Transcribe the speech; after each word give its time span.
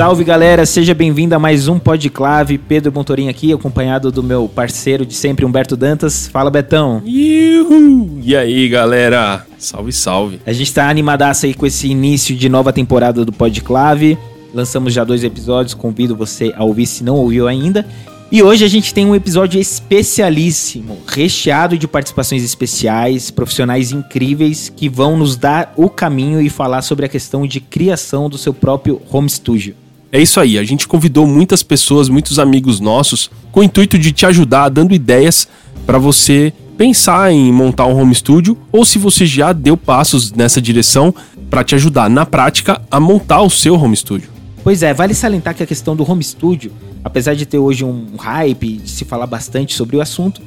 Salve 0.00 0.24
galera, 0.24 0.64
seja 0.64 0.94
bem-vindo 0.94 1.34
a 1.34 1.38
mais 1.38 1.68
um 1.68 1.78
Podclave. 1.78 2.56
Pedro 2.56 2.90
Montorim 2.90 3.28
aqui, 3.28 3.52
acompanhado 3.52 4.10
do 4.10 4.22
meu 4.22 4.48
parceiro 4.48 5.04
de 5.04 5.12
sempre, 5.12 5.44
Humberto 5.44 5.76
Dantas. 5.76 6.26
Fala, 6.26 6.50
Betão. 6.50 7.02
Yuhu! 7.06 8.18
E 8.24 8.34
aí, 8.34 8.66
galera? 8.70 9.44
Salve, 9.58 9.92
salve. 9.92 10.40
A 10.46 10.54
gente 10.54 10.72
tá 10.72 10.88
animadaço 10.88 11.44
aí 11.44 11.52
com 11.52 11.66
esse 11.66 11.86
início 11.86 12.34
de 12.34 12.48
nova 12.48 12.72
temporada 12.72 13.26
do 13.26 13.30
Podclave. 13.30 14.16
Lançamos 14.54 14.94
já 14.94 15.04
dois 15.04 15.22
episódios, 15.22 15.74
convido 15.74 16.16
você 16.16 16.50
a 16.56 16.64
ouvir 16.64 16.86
se 16.86 17.04
não 17.04 17.16
ouviu 17.16 17.46
ainda. 17.46 17.84
E 18.32 18.42
hoje 18.42 18.64
a 18.64 18.68
gente 18.68 18.94
tem 18.94 19.04
um 19.04 19.14
episódio 19.14 19.60
especialíssimo, 19.60 20.96
recheado 21.08 21.76
de 21.76 21.86
participações 21.86 22.42
especiais, 22.42 23.30
profissionais 23.30 23.92
incríveis 23.92 24.72
que 24.74 24.88
vão 24.88 25.18
nos 25.18 25.36
dar 25.36 25.74
o 25.76 25.90
caminho 25.90 26.40
e 26.40 26.48
falar 26.48 26.80
sobre 26.80 27.04
a 27.04 27.08
questão 27.08 27.46
de 27.46 27.60
criação 27.60 28.30
do 28.30 28.38
seu 28.38 28.54
próprio 28.54 29.02
home 29.12 29.28
studio. 29.28 29.76
É 30.12 30.20
isso 30.20 30.40
aí, 30.40 30.58
a 30.58 30.64
gente 30.64 30.88
convidou 30.88 31.26
muitas 31.26 31.62
pessoas, 31.62 32.08
muitos 32.08 32.38
amigos 32.38 32.80
nossos, 32.80 33.30
com 33.52 33.60
o 33.60 33.62
intuito 33.62 33.98
de 33.98 34.12
te 34.12 34.26
ajudar, 34.26 34.68
dando 34.68 34.94
ideias 34.94 35.46
para 35.86 35.98
você 35.98 36.52
pensar 36.76 37.30
em 37.30 37.52
montar 37.52 37.86
um 37.86 37.96
home 37.96 38.14
studio 38.14 38.56
ou 38.72 38.84
se 38.84 38.98
você 38.98 39.26
já 39.26 39.52
deu 39.52 39.76
passos 39.76 40.32
nessa 40.32 40.60
direção 40.60 41.14
para 41.48 41.62
te 41.62 41.74
ajudar 41.74 42.08
na 42.08 42.24
prática 42.24 42.80
a 42.90 42.98
montar 42.98 43.42
o 43.42 43.50
seu 43.50 43.74
home 43.74 43.96
studio. 43.96 44.28
Pois 44.64 44.82
é, 44.82 44.92
vale 44.92 45.14
salientar 45.14 45.54
que 45.54 45.62
a 45.62 45.66
questão 45.66 45.94
do 45.94 46.10
home 46.10 46.22
studio 46.22 46.72
apesar 47.04 47.34
de 47.34 47.46
ter 47.46 47.58
hoje 47.58 47.84
um 47.84 48.16
hype, 48.16 48.76
de 48.76 48.90
se 48.90 49.04
falar 49.04 49.26
bastante 49.26 49.74
sobre 49.74 49.96
o 49.96 50.00
assunto, 50.00 50.40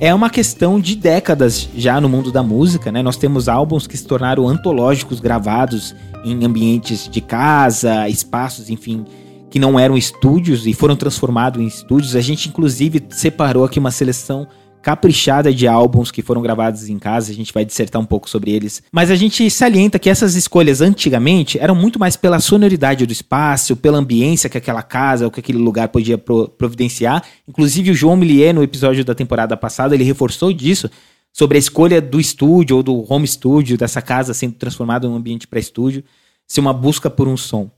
é 0.00 0.14
uma 0.14 0.30
questão 0.30 0.80
de 0.80 0.96
décadas 0.96 1.68
já 1.76 2.00
no 2.00 2.08
mundo 2.08 2.32
da 2.32 2.42
música, 2.42 2.90
né? 2.90 3.02
Nós 3.02 3.18
temos 3.18 3.48
álbuns 3.48 3.86
que 3.86 3.96
se 3.98 4.06
tornaram 4.06 4.48
antológicos, 4.48 5.20
gravados 5.20 5.94
em 6.24 6.42
ambientes 6.42 7.06
de 7.06 7.20
casa, 7.20 8.08
espaços, 8.08 8.70
enfim, 8.70 9.04
que 9.50 9.58
não 9.58 9.78
eram 9.78 9.98
estúdios 9.98 10.66
e 10.66 10.72
foram 10.72 10.96
transformados 10.96 11.60
em 11.60 11.66
estúdios. 11.66 12.16
A 12.16 12.20
gente, 12.22 12.48
inclusive, 12.48 13.04
separou 13.10 13.62
aqui 13.62 13.78
uma 13.78 13.90
seleção 13.90 14.48
caprichada 14.82 15.52
de 15.52 15.66
álbuns 15.66 16.10
que 16.10 16.22
foram 16.22 16.42
gravados 16.42 16.88
em 16.88 16.98
casa, 16.98 17.30
a 17.30 17.34
gente 17.34 17.52
vai 17.52 17.64
dissertar 17.64 18.00
um 18.00 18.04
pouco 18.04 18.28
sobre 18.28 18.50
eles. 18.50 18.82
Mas 18.90 19.10
a 19.10 19.16
gente 19.16 19.48
salienta 19.50 19.98
que 19.98 20.10
essas 20.10 20.34
escolhas 20.34 20.80
antigamente 20.80 21.58
eram 21.58 21.74
muito 21.74 21.98
mais 21.98 22.16
pela 22.16 22.40
sonoridade 22.40 23.06
do 23.06 23.12
espaço, 23.12 23.76
pela 23.76 23.98
ambiência 23.98 24.48
que 24.48 24.58
aquela 24.58 24.82
casa 24.82 25.24
ou 25.24 25.30
que 25.30 25.40
aquele 25.40 25.58
lugar 25.58 25.88
podia 25.88 26.16
pro 26.16 26.48
providenciar. 26.48 27.22
Inclusive 27.48 27.90
o 27.90 27.94
João 27.94 28.16
Millier, 28.16 28.54
no 28.54 28.62
episódio 28.62 29.04
da 29.04 29.14
temporada 29.14 29.56
passada, 29.56 29.94
ele 29.94 30.04
reforçou 30.04 30.52
disso, 30.52 30.90
sobre 31.32 31.56
a 31.56 31.60
escolha 31.60 32.00
do 32.00 32.18
estúdio 32.18 32.76
ou 32.76 32.82
do 32.82 33.12
home 33.12 33.26
studio, 33.26 33.78
dessa 33.78 34.02
casa 34.02 34.34
sendo 34.34 34.54
transformada 34.54 35.06
em 35.06 35.10
um 35.10 35.14
ambiente 35.14 35.46
para 35.46 35.60
estúdio, 35.60 36.02
ser 36.46 36.60
uma 36.60 36.72
busca 36.72 37.08
por 37.08 37.28
um 37.28 37.36
som. 37.36 37.70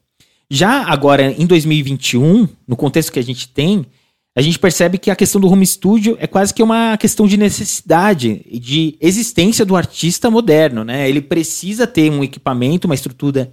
Já 0.51 0.85
agora, 0.85 1.33
em 1.33 1.47
2021, 1.47 2.49
no 2.67 2.77
contexto 2.77 3.13
que 3.13 3.19
a 3.19 3.23
gente 3.25 3.49
tem, 3.49 3.87
a 4.35 4.41
gente 4.41 4.59
percebe 4.59 4.97
que 4.97 5.11
a 5.11 5.17
questão 5.17 5.41
do 5.41 5.49
home 5.49 5.67
studio 5.67 6.17
é 6.19 6.27
quase 6.27 6.55
que 6.55 6.63
uma 6.63 6.97
questão 6.97 7.27
de 7.27 7.37
necessidade, 7.37 8.45
de 8.51 8.97
existência 9.01 9.65
do 9.65 9.77
artista 9.77 10.31
moderno, 10.31 10.85
né? 10.85 11.09
Ele 11.09 11.21
precisa 11.21 11.87
ter 11.87 12.11
um 12.11 12.25
equipamento, 12.25 12.87
uma 12.87 12.95
estrutura 12.95 13.51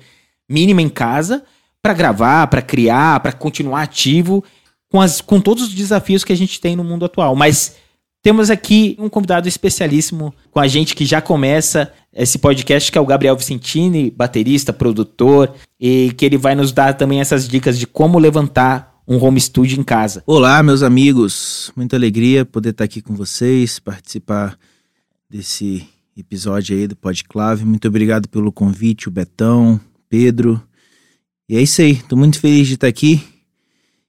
mínima 0.49 0.81
em 0.81 0.89
casa 0.89 1.43
para 1.81 1.93
gravar, 1.93 2.47
para 2.47 2.61
criar, 2.61 3.19
para 3.19 3.33
continuar 3.33 3.83
ativo 3.83 4.43
com, 4.89 5.01
as, 5.01 5.19
com 5.19 5.41
todos 5.41 5.63
os 5.63 5.73
desafios 5.73 6.23
que 6.23 6.33
a 6.33 6.37
gente 6.37 6.61
tem 6.61 6.75
no 6.75 6.83
mundo 6.83 7.05
atual. 7.05 7.35
Mas 7.35 7.75
temos 8.21 8.49
aqui 8.49 8.97
um 8.99 9.09
convidado 9.09 9.47
especialíssimo 9.47 10.33
com 10.51 10.59
a 10.59 10.67
gente 10.67 10.95
que 10.95 11.05
já 11.05 11.21
começa 11.21 11.91
esse 12.13 12.37
podcast, 12.37 12.91
que 12.91 12.97
é 12.97 13.01
o 13.01 13.05
Gabriel 13.05 13.35
Vicentini, 13.35 14.11
baterista, 14.11 14.73
produtor, 14.73 15.53
e 15.79 16.13
que 16.17 16.25
ele 16.25 16.37
vai 16.37 16.55
nos 16.55 16.71
dar 16.71 16.93
também 16.93 17.21
essas 17.21 17.47
dicas 17.47 17.77
de 17.77 17.85
como 17.85 18.17
levantar 18.17 18.88
um 19.09 19.17
home 19.17 19.41
studio 19.41 19.79
em 19.79 19.83
casa. 19.83 20.21
Olá, 20.27 20.61
meus 20.61 20.83
amigos. 20.83 21.71
Muita 21.75 21.95
alegria 21.95 22.45
poder 22.45 22.69
estar 22.69 22.83
aqui 22.83 23.01
com 23.01 23.15
vocês, 23.15 23.79
participar 23.79 24.55
desse 25.27 25.83
episódio 26.15 26.77
aí 26.77 26.87
do 26.87 26.95
Podclave. 26.95 27.65
Muito 27.65 27.87
obrigado 27.87 28.29
pelo 28.29 28.51
convite, 28.51 29.07
o 29.07 29.11
Betão, 29.11 29.81
Pedro. 30.07 30.61
E 31.49 31.57
é 31.57 31.61
isso 31.61 31.81
aí, 31.81 31.95
tô 32.03 32.15
muito 32.15 32.39
feliz 32.39 32.67
de 32.67 32.75
estar 32.75 32.85
aqui. 32.85 33.19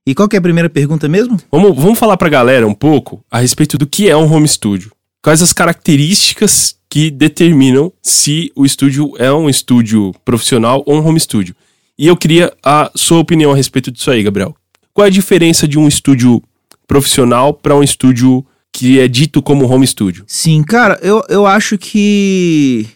E 0.07 0.15
qual 0.15 0.29
que 0.29 0.37
é 0.37 0.39
a 0.39 0.43
primeira 0.43 0.69
pergunta 0.69 1.09
mesmo? 1.09 1.39
Vamos, 1.51 1.75
vamos 1.77 1.99
falar 1.99 2.19
pra 2.19 2.29
galera 2.29 2.67
um 2.67 2.75
pouco 2.75 3.25
a 3.31 3.39
respeito 3.39 3.79
do 3.79 3.87
que 3.87 4.11
é 4.11 4.15
um 4.15 4.31
home 4.31 4.47
studio. 4.47 4.93
Quais 5.23 5.41
as 5.41 5.55
características 5.55 6.77
que 6.91 7.11
determinam 7.11 7.91
se 8.03 8.53
o 8.55 8.67
estúdio 8.67 9.15
é 9.17 9.33
um 9.33 9.49
estúdio 9.49 10.13
profissional 10.27 10.83
ou 10.85 10.97
um 10.97 11.07
home 11.07 11.21
studio. 11.21 11.55
E 11.97 12.07
eu 12.07 12.17
queria 12.17 12.53
a 12.63 12.91
sua 12.95 13.21
opinião 13.21 13.53
a 13.53 13.57
respeito 13.57 13.91
disso 13.91 14.11
aí, 14.11 14.23
Gabriel. 14.23 14.55
Qual 14.93 15.05
é 15.05 15.09
a 15.09 15.13
diferença 15.13 15.67
de 15.67 15.79
um 15.79 15.87
estúdio 15.87 16.43
profissional 16.87 17.55
para 17.55 17.77
um 17.77 17.83
estúdio 17.83 18.45
que 18.73 18.99
é 18.99 19.09
dito 19.09 19.43
como 19.43 19.67
home 19.67 19.87
studio? 19.87 20.25
Sim, 20.27 20.63
cara, 20.63 20.99
eu, 21.03 21.23
eu 21.29 21.47
acho 21.47 21.79
que 21.79 22.87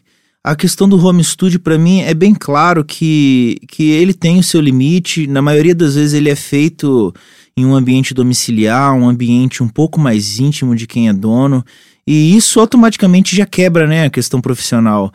a 0.42 0.54
questão 0.54 0.88
do 0.88 1.02
home 1.02 1.24
studio 1.24 1.58
para 1.58 1.78
mim 1.78 2.00
é 2.00 2.12
bem 2.12 2.34
claro 2.34 2.84
que, 2.84 3.58
que 3.68 3.90
ele 3.90 4.12
tem 4.12 4.38
o 4.38 4.42
seu 4.42 4.60
limite. 4.60 5.26
Na 5.26 5.40
maioria 5.40 5.74
das 5.74 5.94
vezes 5.94 6.12
ele 6.12 6.28
é 6.28 6.36
feito 6.36 7.14
em 7.56 7.64
um 7.64 7.74
ambiente 7.74 8.12
domiciliar, 8.12 8.94
um 8.94 9.08
ambiente 9.08 9.62
um 9.62 9.68
pouco 9.68 9.98
mais 9.98 10.38
íntimo 10.38 10.74
de 10.74 10.86
quem 10.86 11.08
é 11.08 11.12
dono. 11.12 11.64
E 12.06 12.36
isso 12.36 12.60
automaticamente 12.60 13.34
já 13.34 13.46
quebra 13.46 13.86
né, 13.86 14.04
a 14.04 14.10
questão 14.10 14.40
profissional. 14.40 15.12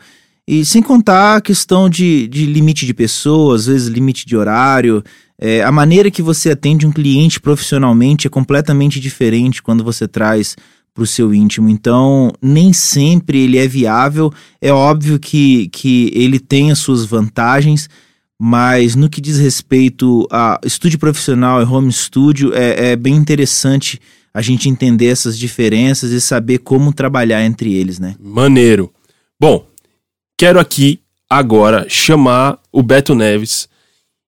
E 0.52 0.64
sem 0.64 0.82
contar 0.82 1.36
a 1.36 1.40
questão 1.40 1.88
de, 1.88 2.26
de 2.26 2.44
limite 2.44 2.84
de 2.84 2.92
pessoas, 2.92 3.60
às 3.60 3.66
vezes 3.68 3.86
limite 3.86 4.26
de 4.26 4.36
horário. 4.36 5.00
É, 5.38 5.62
a 5.62 5.70
maneira 5.70 6.10
que 6.10 6.20
você 6.20 6.50
atende 6.50 6.84
um 6.84 6.90
cliente 6.90 7.38
profissionalmente 7.38 8.26
é 8.26 8.30
completamente 8.30 8.98
diferente 8.98 9.62
quando 9.62 9.84
você 9.84 10.08
traz 10.08 10.56
para 10.92 11.04
o 11.04 11.06
seu 11.06 11.32
íntimo. 11.32 11.68
Então, 11.68 12.32
nem 12.42 12.72
sempre 12.72 13.38
ele 13.38 13.58
é 13.58 13.68
viável. 13.68 14.32
É 14.60 14.72
óbvio 14.72 15.20
que, 15.20 15.68
que 15.68 16.10
ele 16.12 16.40
tem 16.40 16.72
as 16.72 16.80
suas 16.80 17.04
vantagens, 17.04 17.88
mas 18.36 18.96
no 18.96 19.08
que 19.08 19.20
diz 19.20 19.38
respeito 19.38 20.26
a 20.32 20.58
estúdio 20.64 20.98
profissional 20.98 21.62
e 21.62 21.64
home 21.64 21.92
studio, 21.92 22.52
é, 22.56 22.90
é 22.90 22.96
bem 22.96 23.14
interessante 23.14 24.00
a 24.34 24.42
gente 24.42 24.68
entender 24.68 25.06
essas 25.06 25.38
diferenças 25.38 26.10
e 26.10 26.20
saber 26.20 26.58
como 26.58 26.92
trabalhar 26.92 27.44
entre 27.44 27.72
eles, 27.72 28.00
né? 28.00 28.16
Maneiro. 28.18 28.90
Bom, 29.38 29.69
quero 30.40 30.58
aqui 30.58 31.00
agora 31.28 31.84
chamar 31.86 32.58
o 32.72 32.82
Beto 32.82 33.14
Neves, 33.14 33.68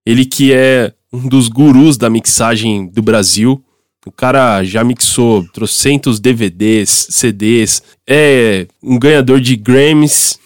ele 0.05 0.23
que 0.23 0.53
é 0.53 0.93
um 1.11 1.27
dos 1.27 1.47
gurus 1.47 1.97
da 1.97 2.07
mixagem 2.07 2.85
do 2.85 3.01
Brasil. 3.01 3.65
O 4.05 4.11
cara 4.11 4.63
já 4.63 4.83
mixou 4.83 5.43
trocentos 5.51 6.19
DVDs, 6.19 7.07
CDs, 7.09 7.81
é 8.07 8.67
um 8.83 8.99
ganhador 8.99 9.41
de 9.41 9.55
Grammys 9.55 10.37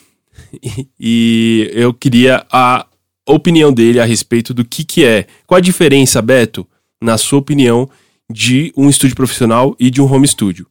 e 0.97 1.69
eu 1.73 1.94
queria 1.94 2.45
a 2.49 2.85
opinião 3.28 3.73
dele 3.73 3.99
a 3.99 4.05
respeito 4.05 4.53
do 4.53 4.63
que 4.63 4.85
que 4.85 5.03
é. 5.03 5.28
Qual 5.45 5.57
a 5.57 5.61
diferença, 5.61 6.22
Beto, 6.22 6.66
na 7.03 7.17
sua 7.17 7.39
opinião, 7.39 7.89
de 8.31 8.72
um 8.78 8.89
estúdio 8.89 9.17
profissional 9.17 9.75
e 9.78 9.89
de 9.89 10.01
um 10.01 10.09
home 10.09 10.29
studio? 10.29 10.66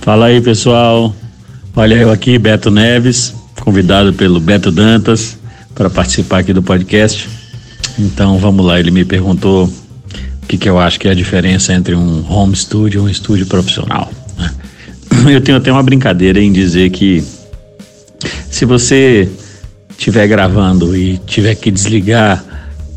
Fala 0.00 0.26
aí, 0.26 0.40
pessoal. 0.40 1.14
Olha 1.76 1.94
eu 1.96 2.10
aqui, 2.10 2.38
Beto 2.38 2.70
Neves, 2.70 3.34
convidado 3.60 4.12
pelo 4.12 4.40
Beto 4.40 4.70
Dantas 4.70 5.38
para 5.74 5.90
participar 5.90 6.38
aqui 6.38 6.52
do 6.52 6.62
podcast. 6.62 7.28
Então 7.98 8.38
vamos 8.38 8.64
lá, 8.64 8.78
ele 8.78 8.90
me 8.90 9.04
perguntou 9.04 9.66
o 9.66 10.46
que, 10.46 10.56
que 10.56 10.68
eu 10.68 10.78
acho 10.78 10.98
que 10.98 11.08
é 11.08 11.10
a 11.10 11.14
diferença 11.14 11.72
entre 11.72 11.94
um 11.94 12.24
home 12.30 12.56
studio 12.56 13.00
e 13.00 13.04
um 13.04 13.08
estúdio 13.08 13.46
profissional. 13.46 14.10
Eu 15.28 15.40
tenho 15.40 15.58
até 15.58 15.70
uma 15.70 15.82
brincadeira 15.82 16.40
em 16.40 16.52
dizer 16.52 16.90
que 16.90 17.22
se 18.50 18.64
você 18.64 19.28
estiver 19.90 20.26
gravando 20.28 20.96
e 20.96 21.18
tiver 21.18 21.54
que 21.54 21.70
desligar 21.70 22.44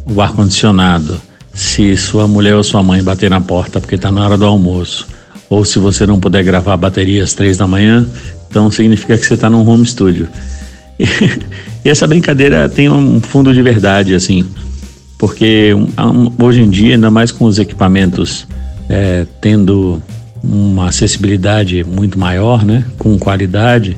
o 0.06 0.22
ar-condicionado, 0.22 1.20
se 1.54 1.98
sua 1.98 2.28
mulher 2.28 2.56
ou 2.56 2.64
sua 2.64 2.82
mãe 2.82 3.04
bater 3.04 3.30
na 3.30 3.42
porta 3.42 3.80
porque 3.80 3.96
está 3.96 4.12
na 4.12 4.26
hora 4.26 4.38
do 4.38 4.46
almoço, 4.46 5.08
ou 5.50 5.66
se 5.66 5.80
você 5.80 6.06
não 6.06 6.20
puder 6.20 6.44
gravar 6.44 6.74
a 6.74 6.78
bateria 6.78 7.24
às 7.24 7.34
três 7.34 7.58
da 7.58 7.68
manhã, 7.68 8.08
então 8.52 8.70
significa 8.70 9.18
que 9.18 9.26
você 9.26 9.34
está 9.34 9.50
num 9.50 9.68
home 9.68 9.86
studio. 9.86 10.28
E, 11.00 11.06
e 11.84 11.90
essa 11.90 12.06
brincadeira 12.06 12.70
tem 12.70 12.88
um 12.88 13.20
fundo 13.20 13.52
de 13.52 13.62
verdade, 13.64 14.14
assim 14.14 14.46
porque 15.22 15.70
hoje 16.42 16.64
em 16.64 16.70
dia, 16.72 16.96
ainda 16.96 17.12
mais 17.12 17.32
com 17.32 17.46
os 17.46 17.60
equipamentos 17.60 18.48
é, 18.90 19.28
tendo 19.40 20.02
uma 20.44 20.88
acessibilidade 20.88 21.84
muito 21.84 22.18
maior, 22.18 22.66
né, 22.66 22.84
com 22.98 23.20
qualidade, 23.20 23.96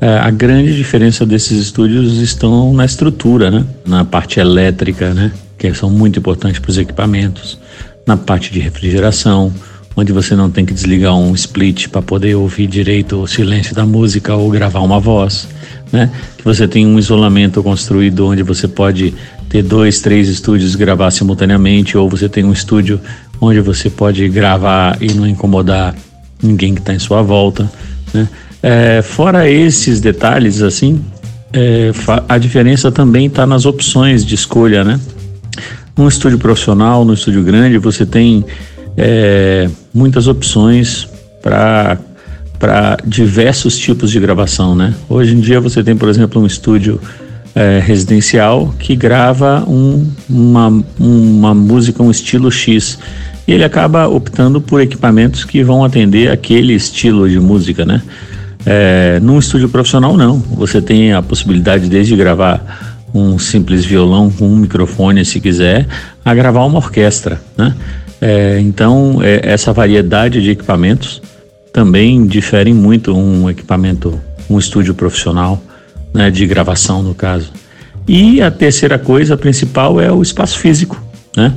é, 0.00 0.16
a 0.16 0.30
grande 0.30 0.74
diferença 0.74 1.26
desses 1.26 1.58
estúdios 1.58 2.22
estão 2.22 2.72
na 2.72 2.86
estrutura, 2.86 3.50
né, 3.50 3.66
na 3.86 4.02
parte 4.02 4.40
elétrica, 4.40 5.12
né, 5.12 5.30
que 5.58 5.74
são 5.74 5.90
muito 5.90 6.18
importantes 6.18 6.58
para 6.58 6.70
os 6.70 6.78
equipamentos, 6.78 7.58
na 8.06 8.16
parte 8.16 8.50
de 8.50 8.58
refrigeração, 8.58 9.52
onde 9.96 10.12
você 10.12 10.36
não 10.36 10.50
tem 10.50 10.64
que 10.64 10.74
desligar 10.74 11.16
um 11.16 11.34
split 11.34 11.88
para 11.88 12.02
poder 12.02 12.34
ouvir 12.34 12.66
direito 12.66 13.22
o 13.22 13.26
silêncio 13.26 13.74
da 13.74 13.86
música 13.86 14.34
ou 14.34 14.50
gravar 14.50 14.80
uma 14.80 15.00
voz, 15.00 15.48
né? 15.90 16.10
Que 16.36 16.44
você 16.44 16.68
tem 16.68 16.86
um 16.86 16.98
isolamento 16.98 17.62
construído 17.62 18.26
onde 18.26 18.42
você 18.42 18.68
pode 18.68 19.14
ter 19.48 19.62
dois, 19.62 20.00
três 20.00 20.28
estúdios 20.28 20.74
gravar 20.74 21.10
simultaneamente, 21.10 21.96
ou 21.96 22.10
você 22.10 22.28
tem 22.28 22.44
um 22.44 22.52
estúdio 22.52 23.00
onde 23.40 23.60
você 23.60 23.88
pode 23.88 24.28
gravar 24.28 24.98
e 25.00 25.12
não 25.14 25.26
incomodar 25.26 25.94
ninguém 26.42 26.74
que 26.74 26.80
está 26.80 26.92
em 26.92 26.98
sua 26.98 27.22
volta, 27.22 27.70
né? 28.12 28.28
É, 28.62 29.00
fora 29.00 29.48
esses 29.48 30.00
detalhes, 30.00 30.60
assim, 30.60 31.00
é, 31.52 31.90
a 32.28 32.36
diferença 32.36 32.90
também 32.90 33.26
está 33.26 33.46
nas 33.46 33.64
opções 33.64 34.24
de 34.26 34.34
escolha, 34.34 34.84
né? 34.84 35.00
Num 35.96 36.08
estúdio 36.08 36.38
profissional, 36.38 37.04
no 37.04 37.14
estúdio 37.14 37.42
grande, 37.42 37.78
você 37.78 38.04
tem 38.04 38.44
é, 38.96 39.68
muitas 39.92 40.26
opções 40.26 41.08
para 41.42 41.98
para 42.58 42.96
diversos 43.04 43.76
tipos 43.76 44.10
de 44.10 44.18
gravação, 44.18 44.74
né? 44.74 44.94
Hoje 45.08 45.34
em 45.34 45.40
dia 45.40 45.60
você 45.60 45.84
tem, 45.84 45.94
por 45.94 46.08
exemplo, 46.08 46.40
um 46.40 46.46
estúdio 46.46 46.98
é, 47.54 47.80
residencial 47.84 48.74
que 48.78 48.94
grava 48.94 49.64
um, 49.68 50.06
uma, 50.28 50.84
uma 50.98 51.54
música, 51.54 52.02
um 52.02 52.10
estilo 52.10 52.50
X. 52.50 52.98
E 53.46 53.52
ele 53.52 53.64
acaba 53.64 54.08
optando 54.08 54.60
por 54.60 54.80
equipamentos 54.80 55.44
que 55.44 55.62
vão 55.62 55.84
atender 55.84 56.30
aquele 56.30 56.74
estilo 56.74 57.28
de 57.28 57.38
música, 57.38 57.84
né? 57.84 58.02
É, 58.64 59.20
num 59.22 59.38
estúdio 59.38 59.68
profissional, 59.68 60.16
não. 60.16 60.38
Você 60.38 60.82
tem 60.82 61.12
a 61.12 61.22
possibilidade 61.22 61.88
desde 61.88 62.16
gravar 62.16 63.04
um 63.14 63.38
simples 63.38 63.84
violão 63.84 64.30
com 64.30 64.46
um 64.46 64.56
microfone, 64.56 65.24
se 65.24 65.40
quiser, 65.40 65.86
a 66.24 66.34
gravar 66.34 66.64
uma 66.64 66.78
orquestra, 66.78 67.40
né? 67.56 67.74
É, 68.20 68.58
então, 68.60 69.20
é, 69.22 69.40
essa 69.42 69.72
variedade 69.72 70.40
de 70.42 70.50
equipamentos 70.50 71.20
também 71.72 72.26
diferem 72.26 72.72
muito 72.72 73.14
um 73.14 73.50
equipamento, 73.50 74.18
um 74.48 74.58
estúdio 74.58 74.94
profissional, 74.94 75.62
né, 76.14 76.30
de 76.30 76.46
gravação 76.46 77.02
no 77.02 77.14
caso. 77.14 77.52
E 78.08 78.40
a 78.40 78.50
terceira 78.50 78.98
coisa 78.98 79.36
principal 79.36 80.00
é 80.00 80.10
o 80.10 80.22
espaço 80.22 80.58
físico, 80.58 81.00
né? 81.36 81.52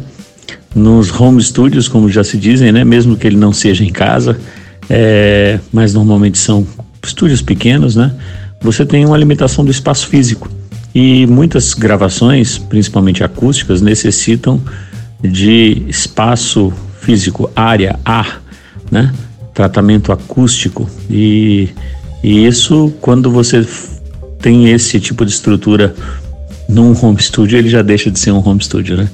Nos 0.75 1.11
home 1.17 1.41
studios, 1.41 1.87
como 1.87 2.09
já 2.09 2.23
se 2.23 2.37
dizem, 2.37 2.71
né, 2.71 2.83
mesmo 2.83 3.15
que 3.15 3.25
ele 3.25 3.37
não 3.37 3.53
seja 3.53 3.83
em 3.83 3.91
casa, 3.91 4.37
é, 4.89 5.59
mas 5.71 5.93
normalmente 5.93 6.37
são 6.37 6.67
estúdios 7.03 7.41
pequenos, 7.41 7.95
né? 7.95 8.13
Você 8.61 8.85
tem 8.85 9.05
uma 9.05 9.17
limitação 9.17 9.63
do 9.63 9.71
espaço 9.71 10.07
físico. 10.07 10.49
E 10.93 11.25
muitas 11.27 11.73
gravações, 11.73 12.57
principalmente 12.57 13.23
acústicas, 13.23 13.81
necessitam 13.81 14.59
de 15.21 15.83
espaço 15.87 16.73
físico, 17.01 17.49
área, 17.55 17.99
ar, 18.03 18.41
né? 18.91 19.13
Tratamento 19.53 20.11
acústico. 20.11 20.89
E, 21.09 21.69
e 22.23 22.45
isso, 22.45 22.93
quando 23.01 23.31
você 23.31 23.65
tem 24.41 24.69
esse 24.69 24.99
tipo 24.99 25.25
de 25.25 25.31
estrutura 25.31 25.93
num 26.67 26.93
home 26.99 27.21
studio, 27.21 27.57
ele 27.57 27.69
já 27.69 27.81
deixa 27.81 28.11
de 28.11 28.19
ser 28.19 28.31
um 28.31 28.47
home 28.47 28.63
studio, 28.63 28.95
né? 28.95 29.09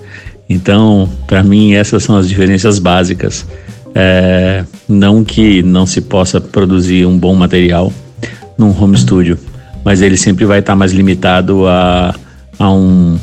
Então, 0.50 1.10
para 1.25 1.44
mim, 1.44 1.74
essas 1.74 2.04
são 2.04 2.16
as 2.16 2.28
diferenças 2.28 2.78
básicas. 2.78 3.46
É, 3.94 4.63
não 4.88 5.24
que 5.24 5.63
não 5.63 5.86
se 5.86 6.02
possa 6.02 6.40
produzir 6.42 7.06
um 7.06 7.18
bom 7.18 7.34
material 7.34 7.92
num 8.57 8.69
home 8.78 8.98
studio, 8.98 9.40
mas 9.84 10.02
ele 10.02 10.18
sempre 10.18 10.46
vai 10.46 10.60
estar 10.60 10.74
tá 10.74 10.75
mais 10.75 10.92
limitado 10.92 11.66
a, 11.66 12.13
a, 12.60 12.72
um, 12.72 13.18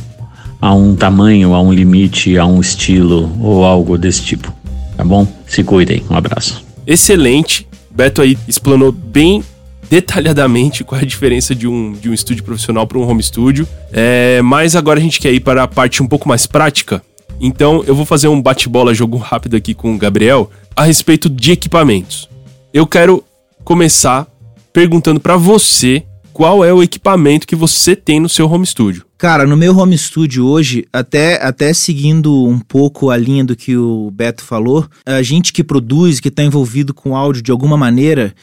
a 0.62 0.72
um 0.72 0.94
tamanho, 0.94 1.54
a 1.54 1.60
um 1.60 1.72
limite, 1.72 2.38
a 2.38 2.46
um 2.46 2.60
estilo 2.60 3.36
ou 3.40 3.64
algo 3.64 3.98
desse 3.98 4.22
tipo. 4.22 4.54
Tá 4.96 5.02
bom? 5.02 5.26
Se 5.44 5.64
cuidem. 5.64 6.04
Um 6.08 6.14
abraço. 6.14 6.64
Excelente. 6.86 7.66
Beto 7.90 8.22
aí 8.22 8.38
explanou 8.46 8.92
bem 8.92 9.42
detalhadamente 9.90 10.84
qual 10.84 11.00
é 11.00 11.02
a 11.02 11.06
diferença 11.06 11.52
de 11.52 11.66
um, 11.66 11.92
de 11.92 12.08
um 12.08 12.14
estúdio 12.14 12.44
profissional 12.44 12.86
para 12.86 12.96
um 12.96 13.02
home 13.02 13.20
studio. 13.24 13.66
É, 13.92 14.40
mas 14.40 14.76
agora 14.76 15.00
a 15.00 15.02
gente 15.02 15.18
quer 15.18 15.32
ir 15.32 15.40
para 15.40 15.64
a 15.64 15.68
parte 15.68 16.00
um 16.00 16.06
pouco 16.06 16.28
mais 16.28 16.46
prática. 16.46 17.02
Então 17.40 17.82
eu 17.84 17.94
vou 17.96 18.06
fazer 18.06 18.28
um 18.28 18.40
bate-bola 18.40 18.94
jogo 18.94 19.16
rápido 19.16 19.56
aqui 19.56 19.74
com 19.74 19.92
o 19.92 19.98
Gabriel 19.98 20.48
a 20.76 20.84
respeito 20.84 21.28
de 21.28 21.50
equipamentos. 21.50 22.28
Eu 22.72 22.86
quero 22.86 23.24
começar 23.64 24.28
perguntando 24.72 25.18
para 25.18 25.36
você 25.36 26.04
qual 26.32 26.64
é 26.64 26.72
o 26.72 26.84
equipamento 26.84 27.48
que 27.48 27.56
você 27.56 27.96
tem 27.96 28.20
no 28.20 28.28
seu 28.28 28.48
home 28.48 28.64
studio. 28.64 29.04
Cara, 29.22 29.46
no 29.46 29.56
meu 29.56 29.76
home 29.76 29.96
studio 29.96 30.44
hoje, 30.44 30.84
até, 30.92 31.40
até 31.40 31.72
seguindo 31.72 32.44
um 32.44 32.58
pouco 32.58 33.08
a 33.08 33.16
linha 33.16 33.44
do 33.44 33.54
que 33.54 33.76
o 33.76 34.10
Beto 34.10 34.42
falou, 34.42 34.84
a 35.06 35.22
gente 35.22 35.52
que 35.52 35.62
produz, 35.62 36.18
que 36.18 36.26
está 36.26 36.42
envolvido 36.42 36.92
com 36.92 37.16
áudio 37.16 37.40
de 37.40 37.52
alguma 37.52 37.76
maneira, 37.76 38.34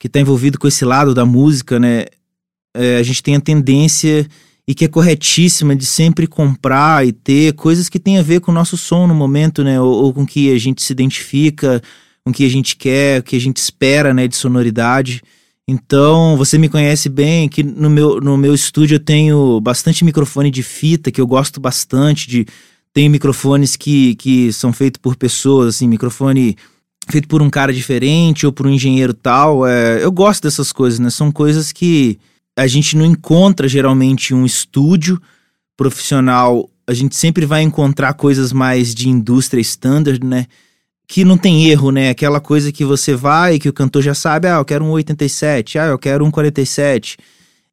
que 0.00 0.06
está 0.06 0.18
envolvido 0.18 0.58
com 0.58 0.66
esse 0.66 0.86
lado 0.86 1.12
da 1.12 1.26
música, 1.26 1.78
né? 1.78 2.06
É, 2.74 2.96
a 2.96 3.02
gente 3.02 3.22
tem 3.22 3.36
a 3.36 3.40
tendência 3.42 4.26
e 4.66 4.74
que 4.74 4.86
é 4.86 4.88
corretíssima 4.88 5.76
de 5.76 5.84
sempre 5.84 6.26
comprar 6.26 7.06
e 7.06 7.12
ter 7.12 7.52
coisas 7.52 7.90
que 7.90 8.00
tem 8.00 8.16
a 8.16 8.22
ver 8.22 8.40
com 8.40 8.50
o 8.50 8.54
nosso 8.54 8.78
som 8.78 9.06
no 9.06 9.14
momento, 9.14 9.62
né? 9.62 9.78
Ou, 9.78 10.04
ou 10.04 10.14
com 10.14 10.24
que 10.24 10.50
a 10.50 10.58
gente 10.58 10.82
se 10.82 10.94
identifica, 10.94 11.82
com 12.24 12.30
o 12.30 12.32
que 12.32 12.46
a 12.46 12.50
gente 12.50 12.74
quer, 12.74 13.20
o 13.20 13.22
que 13.22 13.36
a 13.36 13.40
gente 13.40 13.58
espera, 13.58 14.14
né, 14.14 14.26
de 14.26 14.36
sonoridade. 14.36 15.20
Então, 15.68 16.36
você 16.36 16.58
me 16.58 16.68
conhece 16.68 17.08
bem, 17.08 17.48
que 17.48 17.62
no 17.62 17.88
meu, 17.88 18.20
no 18.20 18.36
meu 18.36 18.54
estúdio 18.54 18.96
eu 18.96 19.00
tenho 19.00 19.60
bastante 19.60 20.04
microfone 20.04 20.50
de 20.50 20.62
fita, 20.62 21.10
que 21.10 21.20
eu 21.20 21.26
gosto 21.26 21.60
bastante 21.60 22.28
de... 22.28 22.46
Tem 22.94 23.08
microfones 23.08 23.74
que, 23.74 24.14
que 24.16 24.52
são 24.52 24.70
feitos 24.70 25.00
por 25.00 25.16
pessoas, 25.16 25.76
assim, 25.76 25.88
microfone 25.88 26.56
feito 27.08 27.26
por 27.26 27.42
um 27.42 27.50
cara 27.50 27.72
diferente 27.72 28.46
ou 28.46 28.52
por 28.52 28.66
um 28.66 28.70
engenheiro 28.70 29.14
tal. 29.14 29.66
É, 29.66 30.04
eu 30.04 30.12
gosto 30.12 30.42
dessas 30.42 30.72
coisas, 30.72 30.98
né? 30.98 31.10
São 31.10 31.32
coisas 31.32 31.72
que 31.72 32.18
a 32.56 32.66
gente 32.66 32.96
não 32.96 33.06
encontra 33.06 33.66
geralmente 33.66 34.34
um 34.34 34.44
estúdio 34.44 35.20
profissional. 35.76 36.68
A 36.86 36.92
gente 36.92 37.16
sempre 37.16 37.46
vai 37.46 37.62
encontrar 37.62 38.14
coisas 38.14 38.52
mais 38.52 38.94
de 38.94 39.08
indústria 39.08 39.60
standard, 39.60 40.24
né? 40.24 40.46
Que 41.12 41.26
não 41.26 41.36
tem 41.36 41.68
erro, 41.68 41.90
né? 41.90 42.08
Aquela 42.08 42.40
coisa 42.40 42.72
que 42.72 42.86
você 42.86 43.14
vai, 43.14 43.58
que 43.58 43.68
o 43.68 43.72
cantor 43.72 44.00
já 44.00 44.14
sabe, 44.14 44.48
ah, 44.48 44.56
eu 44.56 44.64
quero 44.64 44.82
um 44.82 44.92
87, 44.92 45.78
ah, 45.78 45.88
eu 45.88 45.98
quero 45.98 46.24
um 46.24 46.30
47. 46.30 47.18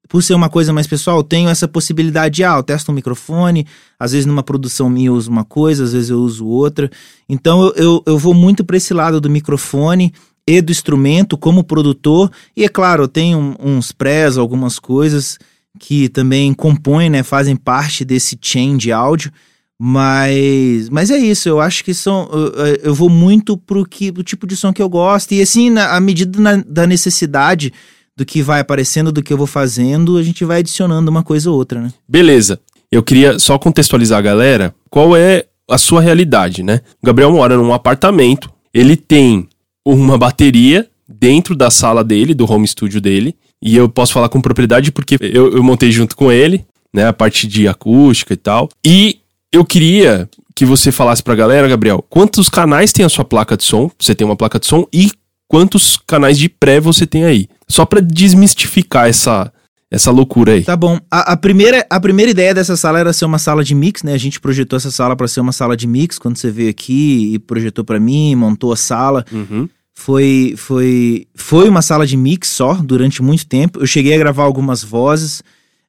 Por 0.09 0.21
ser 0.21 0.33
uma 0.33 0.49
coisa 0.49 0.73
mais 0.73 0.87
pessoal, 0.87 1.23
tenho 1.23 1.47
essa 1.47 1.65
possibilidade 1.65 2.35
de, 2.35 2.43
ah, 2.43 2.57
eu 2.57 2.63
testo 2.63 2.91
um 2.91 2.95
microfone, 2.95 3.65
às 3.97 4.11
vezes 4.11 4.25
numa 4.25 4.43
produção 4.43 4.89
minha 4.89 5.07
eu 5.07 5.13
uso 5.13 5.31
uma 5.31 5.45
coisa, 5.45 5.85
às 5.85 5.93
vezes 5.93 6.09
eu 6.09 6.19
uso 6.19 6.45
outra. 6.45 6.91
Então 7.29 7.63
eu, 7.63 7.73
eu, 7.77 8.03
eu 8.07 8.17
vou 8.17 8.33
muito 8.33 8.61
para 8.65 8.75
esse 8.75 8.93
lado 8.93 9.21
do 9.21 9.29
microfone 9.29 10.13
e 10.45 10.61
do 10.61 10.73
instrumento 10.73 11.37
como 11.37 11.63
produtor. 11.63 12.29
E 12.57 12.65
é 12.65 12.67
claro, 12.67 13.03
eu 13.03 13.07
tenho 13.07 13.55
uns 13.57 13.93
prés, 13.93 14.37
algumas 14.37 14.79
coisas 14.79 15.39
que 15.79 16.09
também 16.09 16.53
compõem, 16.53 17.09
né, 17.09 17.23
fazem 17.23 17.55
parte 17.55 18.03
desse 18.03 18.37
chain 18.41 18.75
de 18.75 18.91
áudio. 18.91 19.31
Mas, 19.81 20.89
mas 20.89 21.09
é 21.09 21.17
isso, 21.17 21.47
eu 21.47 21.61
acho 21.61 21.85
que 21.85 21.93
são. 21.93 22.27
Eu, 22.31 22.75
eu 22.83 22.93
vou 22.93 23.09
muito 23.09 23.55
pro, 23.55 23.85
que, 23.85 24.11
pro 24.11 24.23
tipo 24.23 24.45
de 24.45 24.57
som 24.57 24.73
que 24.73 24.81
eu 24.81 24.89
gosto. 24.89 25.31
E 25.33 25.41
assim, 25.41 25.69
na, 25.69 25.95
à 25.95 26.01
medida 26.01 26.39
na, 26.39 26.57
da 26.67 26.85
necessidade 26.85 27.71
do 28.17 28.25
que 28.25 28.41
vai 28.41 28.59
aparecendo, 28.59 29.09
do 29.09 29.23
que 29.23 29.31
eu 29.31 29.37
vou 29.37 29.47
fazendo, 29.47 30.17
a 30.17 30.23
gente 30.23 30.43
vai 30.43 30.59
adicionando 30.59 31.09
uma 31.09 31.23
coisa 31.23 31.49
ou 31.49 31.55
outra, 31.55 31.81
né? 31.81 31.93
Beleza. 32.05 32.59
Eu 32.91 33.01
queria 33.01 33.39
só 33.39 33.57
contextualizar 33.57 34.19
a 34.19 34.21
galera 34.21 34.75
qual 34.89 35.15
é 35.15 35.45
a 35.69 35.77
sua 35.77 36.01
realidade, 36.01 36.61
né? 36.61 36.81
O 37.01 37.05
Gabriel 37.05 37.31
mora 37.31 37.55
num 37.55 37.71
apartamento, 37.71 38.51
ele 38.73 38.97
tem 38.97 39.47
uma 39.85 40.17
bateria 40.17 40.87
dentro 41.07 41.55
da 41.55 41.69
sala 41.69 42.03
dele, 42.03 42.33
do 42.33 42.51
home 42.51 42.67
studio 42.67 42.99
dele. 42.99 43.33
E 43.61 43.77
eu 43.77 43.87
posso 43.87 44.11
falar 44.11 44.27
com 44.27 44.41
propriedade 44.41 44.91
porque 44.91 45.17
eu, 45.21 45.53
eu 45.53 45.63
montei 45.63 45.89
junto 45.89 46.17
com 46.17 46.29
ele, 46.29 46.65
né? 46.93 47.07
A 47.07 47.13
parte 47.13 47.47
de 47.47 47.65
acústica 47.65 48.33
e 48.33 48.37
tal. 48.37 48.67
E 48.85 49.19
eu 49.51 49.65
queria 49.65 50.29
que 50.55 50.65
você 50.65 50.91
falasse 50.91 51.23
pra 51.23 51.35
galera, 51.35 51.67
Gabriel, 51.67 52.03
quantos 52.09 52.49
canais 52.49 52.91
tem 52.91 53.05
a 53.05 53.09
sua 53.09 53.25
placa 53.25 53.55
de 53.55 53.63
som? 53.63 53.89
Você 53.99 54.13
tem 54.13 54.25
uma 54.25 54.35
placa 54.35 54.59
de 54.59 54.67
som 54.67 54.85
e 54.93 55.11
quantos 55.47 55.97
canais 56.05 56.37
de 56.37 56.49
pré 56.49 56.79
você 56.79 57.07
tem 57.07 57.23
aí? 57.23 57.47
Só 57.67 57.85
para 57.85 58.01
desmistificar 58.01 59.07
essa 59.07 59.51
essa 59.91 60.11
loucura 60.11 60.53
aí. 60.53 60.63
Tá 60.63 60.75
bom. 60.75 60.99
A, 61.09 61.33
a, 61.33 61.37
primeira, 61.37 61.83
a 61.89 61.99
primeira 61.99 62.29
ideia 62.29 62.53
dessa 62.53 62.77
sala 62.77 62.99
era 62.99 63.11
ser 63.11 63.25
uma 63.25 63.39
sala 63.39 63.63
de 63.63 63.73
mix, 63.73 64.03
né? 64.03 64.13
A 64.13 64.19
gente 64.19 64.39
projetou 64.39 64.77
essa 64.77 64.91
sala 64.91 65.15
para 65.15 65.27
ser 65.27 65.39
uma 65.39 65.51
sala 65.51 65.75
de 65.75 65.87
mix 65.87 66.19
quando 66.19 66.37
você 66.37 66.51
veio 66.51 66.69
aqui 66.69 67.33
e 67.33 67.39
projetou 67.39 67.83
para 67.83 67.99
mim, 67.99 68.35
montou 68.35 68.71
a 68.71 68.75
sala. 68.75 69.25
Uhum. 69.31 69.67
Foi, 69.95 70.53
foi, 70.55 71.25
foi 71.35 71.67
uma 71.67 71.81
sala 71.81 72.05
de 72.05 72.15
mix 72.15 72.49
só 72.49 72.75
durante 72.75 73.23
muito 73.23 73.47
tempo. 73.47 73.79
Eu 73.79 73.87
cheguei 73.87 74.13
a 74.13 74.17
gravar 74.17 74.43
algumas 74.43 74.83
vozes, 74.83 75.41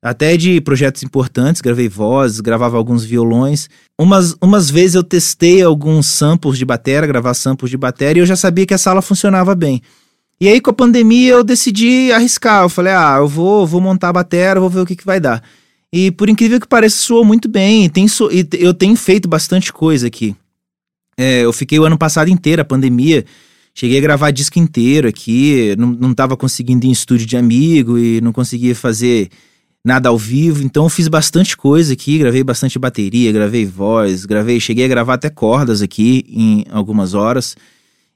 até 0.03 0.37
de 0.37 0.61
projetos 0.61 1.03
importantes, 1.03 1.61
gravei 1.61 1.89
vozes, 1.89 2.41
gravava 2.41 2.77
alguns 2.77 3.05
violões. 3.05 3.69
Umas, 3.99 4.35
umas 4.41 4.71
vezes 4.71 4.95
eu 4.95 5.03
testei 5.03 5.63
alguns 5.63 6.07
samples 6.07 6.59
de 6.59 6.65
bateria, 6.65 7.07
gravar 7.07 7.35
samples 7.35 7.71
de 7.71 7.77
bateria, 7.77 8.21
e 8.21 8.23
eu 8.23 8.27
já 8.27 8.37
sabia 8.37 8.67
que 8.67 8.75
a 8.75 8.79
sala 8.79 9.03
funcionava 9.03 9.55
bem. 9.55 9.83
E 10.41 10.49
aí, 10.49 10.61
com 10.61 10.71
a 10.71 10.75
pandemia, 10.75 11.33
eu 11.33 11.45
decidi 11.45 12.11
arriscar. 12.13 12.63
Eu 12.63 12.71
falei, 12.71 12.95
ah, 12.95 13.17
eu 13.19 13.29
vou, 13.29 13.67
vou 13.67 13.81
montar 13.81 14.09
a 14.09 14.13
bateria, 14.13 14.59
vou 14.59 14.71
ver 14.71 14.81
o 14.81 14.87
que, 14.87 14.97
que 14.97 15.05
vai 15.05 15.21
dar. 15.21 15.43
E 15.93 16.11
por 16.11 16.31
incrível 16.31 16.59
que 16.59 16.67
pareça, 16.67 16.97
soou 16.97 17.25
muito 17.25 17.47
bem. 17.47 17.85
E, 17.85 17.91
tem 17.91 18.09
so, 18.09 18.31
e 18.33 18.49
eu 18.53 18.73
tenho 18.73 18.97
feito 18.97 19.29
bastante 19.29 19.71
coisa 19.71 20.07
aqui. 20.07 20.35
É, 21.19 21.45
eu 21.45 21.53
fiquei 21.53 21.79
o 21.79 21.85
ano 21.85 21.99
passado 21.99 22.29
inteiro, 22.29 22.63
a 22.63 22.65
pandemia 22.65 23.27
Cheguei 23.75 23.99
a 23.99 24.01
gravar 24.01 24.31
disco 24.31 24.59
inteiro 24.59 25.09
aqui, 25.09 25.75
não, 25.79 25.89
não 25.89 26.15
tava 26.15 26.37
conseguindo 26.37 26.85
ir 26.85 26.89
em 26.89 26.93
estúdio 26.93 27.27
de 27.27 27.37
amigo 27.37 27.99
e 27.99 28.21
não 28.21 28.33
conseguia 28.33 28.75
fazer 28.75 29.31
nada 29.85 30.09
ao 30.09 30.19
vivo, 30.19 30.63
então 30.63 30.85
eu 30.85 30.89
fiz 30.89 31.09
bastante 31.09 31.57
coisa 31.57 31.95
aqui, 31.95 32.19
gravei 32.19 32.45
bastante 32.45 32.79
bateria, 32.79 33.33
gravei 33.33 33.65
voz, 33.65 34.25
gravei, 34.25 34.61
cheguei 34.61 34.85
a 34.85 34.89
gravar 34.89 35.15
até 35.15 35.31
cordas 35.31 35.81
aqui 35.81 36.25
em 36.29 36.65
algumas 36.71 37.15
horas. 37.15 37.57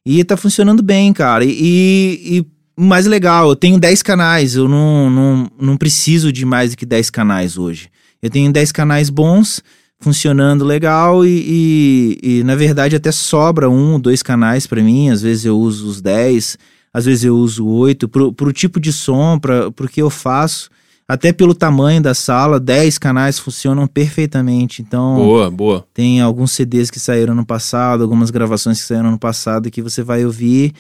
E 0.05 0.23
tá 0.23 0.37
funcionando 0.37 0.83
bem, 0.83 1.13
cara. 1.13 1.45
E, 1.45 1.51
e 1.51 2.47
mais 2.77 3.07
legal, 3.07 3.49
eu 3.49 3.57
tenho 3.57 3.79
10 3.79 4.03
canais, 4.03 4.55
eu 4.55 4.69
não, 4.69 5.09
não, 5.09 5.51
não 5.59 5.77
preciso 5.77 6.31
de 6.31 6.45
mais 6.45 6.73
do 6.73 6.77
que 6.77 6.85
10 6.85 7.09
canais 7.09 7.57
hoje. 7.57 7.89
Eu 8.21 8.29
tenho 8.29 8.53
10 8.53 8.71
canais 8.73 9.09
bons, 9.09 9.63
funcionando 10.01 10.65
legal 10.65 11.25
e, 11.25 12.19
e, 12.23 12.39
e 12.41 12.45
na 12.45 12.55
verdade 12.55 12.95
até 12.95 13.11
sobra 13.11 13.71
um, 13.71 13.99
dois 13.99 14.23
canais 14.23 14.67
para 14.67 14.83
mim, 14.83 15.09
às 15.09 15.23
vezes 15.23 15.47
eu 15.47 15.59
uso 15.59 15.89
os 15.89 16.03
10, 16.03 16.59
às 16.93 17.07
vezes 17.07 17.25
eu 17.25 17.37
uso 17.37 17.67
oito, 17.67 18.07
pro, 18.07 18.33
pro 18.33 18.53
tipo 18.53 18.79
de 18.79 18.93
som, 18.93 19.39
para 19.39 19.71
pro 19.71 19.89
que 19.89 20.03
eu 20.03 20.11
faço, 20.11 20.69
até 21.07 21.33
pelo 21.33 21.55
tamanho 21.55 22.01
da 22.03 22.15
sala, 22.15 22.59
10 22.59 22.97
canais 22.99 23.39
funcionam 23.39 23.87
perfeitamente. 23.87 24.81
Então, 24.83 25.17
Boa, 25.17 25.51
boa. 25.51 25.87
tem 25.93 26.21
alguns 26.21 26.53
CDs 26.53 26.91
que 26.91 26.99
saíram 26.99 27.35
no 27.35 27.45
passado, 27.45 28.03
algumas 28.03 28.31
gravações 28.31 28.81
que 28.81 28.87
saíram 28.87 29.11
no 29.11 29.19
passado 29.19 29.71
que 29.71 29.83
você 29.83 30.03
vai 30.03 30.25
ouvir 30.25 30.73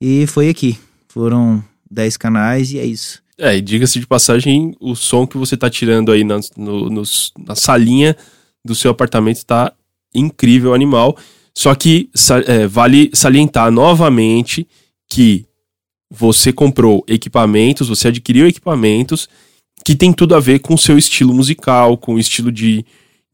e 0.00 0.26
foi 0.28 0.48
aqui. 0.48 0.78
Foram 1.08 1.62
10 1.90 2.16
canais 2.16 2.70
e 2.72 2.78
é 2.78 2.84
isso. 2.86 3.20
É, 3.36 3.56
e 3.56 3.60
diga-se 3.60 3.98
de 4.00 4.06
passagem, 4.06 4.74
o 4.80 4.94
som 4.96 5.26
que 5.26 5.36
você 5.36 5.56
tá 5.56 5.70
tirando 5.70 6.10
aí 6.12 6.24
na, 6.24 6.38
no, 6.56 6.88
nos- 6.90 7.32
na 7.38 7.54
salinha 7.54 8.16
do 8.64 8.74
seu 8.74 8.90
apartamento 8.90 9.44
tá 9.44 9.72
incrível, 10.14 10.74
animal. 10.74 11.16
Só 11.54 11.74
que 11.74 12.10
é, 12.46 12.66
vale 12.66 13.10
salientar 13.12 13.70
novamente 13.72 14.66
que 15.08 15.44
você 16.10 16.52
comprou 16.52 17.04
equipamentos, 17.08 17.88
você 17.88 18.08
adquiriu 18.08 18.46
equipamentos 18.46 19.28
que 19.84 19.94
tem 19.94 20.12
tudo 20.12 20.34
a 20.34 20.40
ver 20.40 20.58
com 20.60 20.74
o 20.74 20.78
seu 20.78 20.98
estilo 20.98 21.34
musical, 21.34 21.96
com 21.96 22.14
o 22.14 22.18
estilo 22.18 22.52
de, 22.52 22.84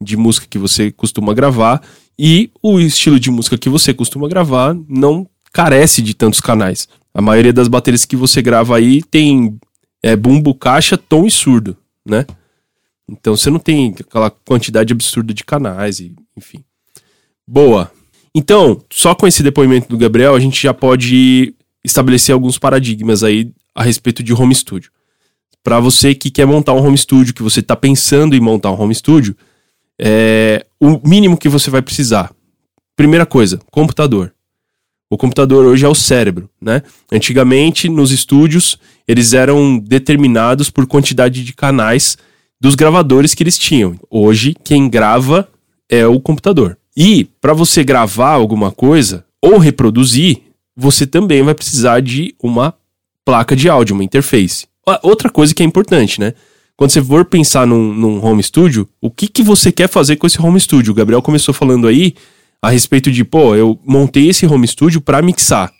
de 0.01 0.15
música 0.15 0.47
que 0.49 0.57
você 0.57 0.91
costuma 0.91 1.33
gravar. 1.33 1.81
E 2.17 2.49
o 2.61 2.79
estilo 2.79 3.19
de 3.19 3.29
música 3.29 3.57
que 3.57 3.69
você 3.69 3.93
costuma 3.93 4.27
gravar 4.27 4.75
não 4.87 5.27
carece 5.51 6.01
de 6.01 6.13
tantos 6.13 6.39
canais. 6.39 6.87
A 7.13 7.21
maioria 7.21 7.53
das 7.53 7.67
baterias 7.67 8.05
que 8.05 8.15
você 8.15 8.41
grava 8.41 8.77
aí 8.77 9.01
tem 9.03 9.57
é, 10.03 10.15
bumbo, 10.15 10.53
caixa, 10.53 10.97
tom 10.97 11.25
e 11.25 11.31
surdo, 11.31 11.77
né? 12.05 12.25
Então 13.09 13.35
você 13.35 13.49
não 13.49 13.59
tem 13.59 13.95
aquela 13.99 14.29
quantidade 14.29 14.91
absurda 14.91 15.33
de 15.33 15.43
canais, 15.43 15.99
e, 15.99 16.15
enfim. 16.35 16.63
Boa. 17.47 17.91
Então, 18.33 18.83
só 18.91 19.15
com 19.15 19.27
esse 19.27 19.41
depoimento 19.41 19.87
do 19.87 19.97
Gabriel, 19.97 20.35
a 20.35 20.39
gente 20.39 20.61
já 20.61 20.73
pode 20.73 21.55
estabelecer 21.83 22.33
alguns 22.33 22.57
paradigmas 22.57 23.23
aí 23.23 23.51
a 23.73 23.83
respeito 23.83 24.21
de 24.21 24.33
home 24.33 24.53
studio. 24.53 24.91
Para 25.65 25.79
você 25.79 26.13
que 26.13 26.29
quer 26.29 26.45
montar 26.45 26.73
um 26.73 26.85
home 26.85 26.95
studio, 26.95 27.33
que 27.33 27.41
você 27.41 27.59
está 27.59 27.75
pensando 27.75 28.35
em 28.35 28.39
montar 28.39 28.69
um 28.69 28.79
home 28.79 28.93
studio, 28.93 29.35
é 29.99 30.63
o 30.79 31.01
mínimo 31.03 31.35
que 31.35 31.49
você 31.49 31.71
vai 31.71 31.81
precisar. 31.81 32.31
Primeira 32.95 33.25
coisa, 33.25 33.59
computador. 33.71 34.31
O 35.09 35.17
computador 35.17 35.65
hoje 35.65 35.83
é 35.83 35.89
o 35.89 35.95
cérebro, 35.95 36.47
né? 36.61 36.83
Antigamente, 37.11 37.89
nos 37.89 38.11
estúdios, 38.11 38.77
eles 39.07 39.33
eram 39.33 39.79
determinados 39.79 40.69
por 40.69 40.85
quantidade 40.85 41.43
de 41.43 41.51
canais 41.51 42.15
dos 42.61 42.75
gravadores 42.75 43.33
que 43.33 43.41
eles 43.41 43.57
tinham. 43.57 43.99
Hoje, 44.07 44.55
quem 44.63 44.87
grava 44.87 45.49
é 45.89 46.05
o 46.05 46.19
computador. 46.19 46.77
E 46.95 47.23
para 47.41 47.55
você 47.55 47.83
gravar 47.83 48.33
alguma 48.33 48.71
coisa 48.71 49.25
ou 49.41 49.57
reproduzir, 49.57 50.43
você 50.77 51.07
também 51.07 51.41
vai 51.41 51.55
precisar 51.55 52.03
de 52.03 52.35
uma 52.39 52.75
placa 53.25 53.55
de 53.55 53.67
áudio, 53.67 53.95
uma 53.95 54.03
interface. 54.03 54.67
Outra 55.01 55.29
coisa 55.29 55.53
que 55.53 55.63
é 55.63 55.65
importante, 55.65 56.19
né? 56.19 56.33
Quando 56.77 56.91
você 56.91 57.01
for 57.01 57.25
pensar 57.25 57.65
num, 57.65 57.93
num 57.93 58.23
home 58.23 58.43
studio, 58.43 58.87
o 59.01 59.09
que, 59.09 59.27
que 59.27 59.41
você 59.41 59.71
quer 59.71 59.87
fazer 59.87 60.17
com 60.17 60.27
esse 60.27 60.41
home 60.41 60.59
studio? 60.59 60.91
O 60.91 60.95
Gabriel 60.95 61.21
começou 61.21 61.53
falando 61.53 61.87
aí 61.87 62.13
a 62.61 62.69
respeito 62.69 63.11
de, 63.11 63.23
pô, 63.23 63.55
eu 63.55 63.79
montei 63.85 64.29
esse 64.29 64.45
home 64.45 64.67
studio 64.67 64.99
para 64.99 65.21
mixar. 65.21 65.71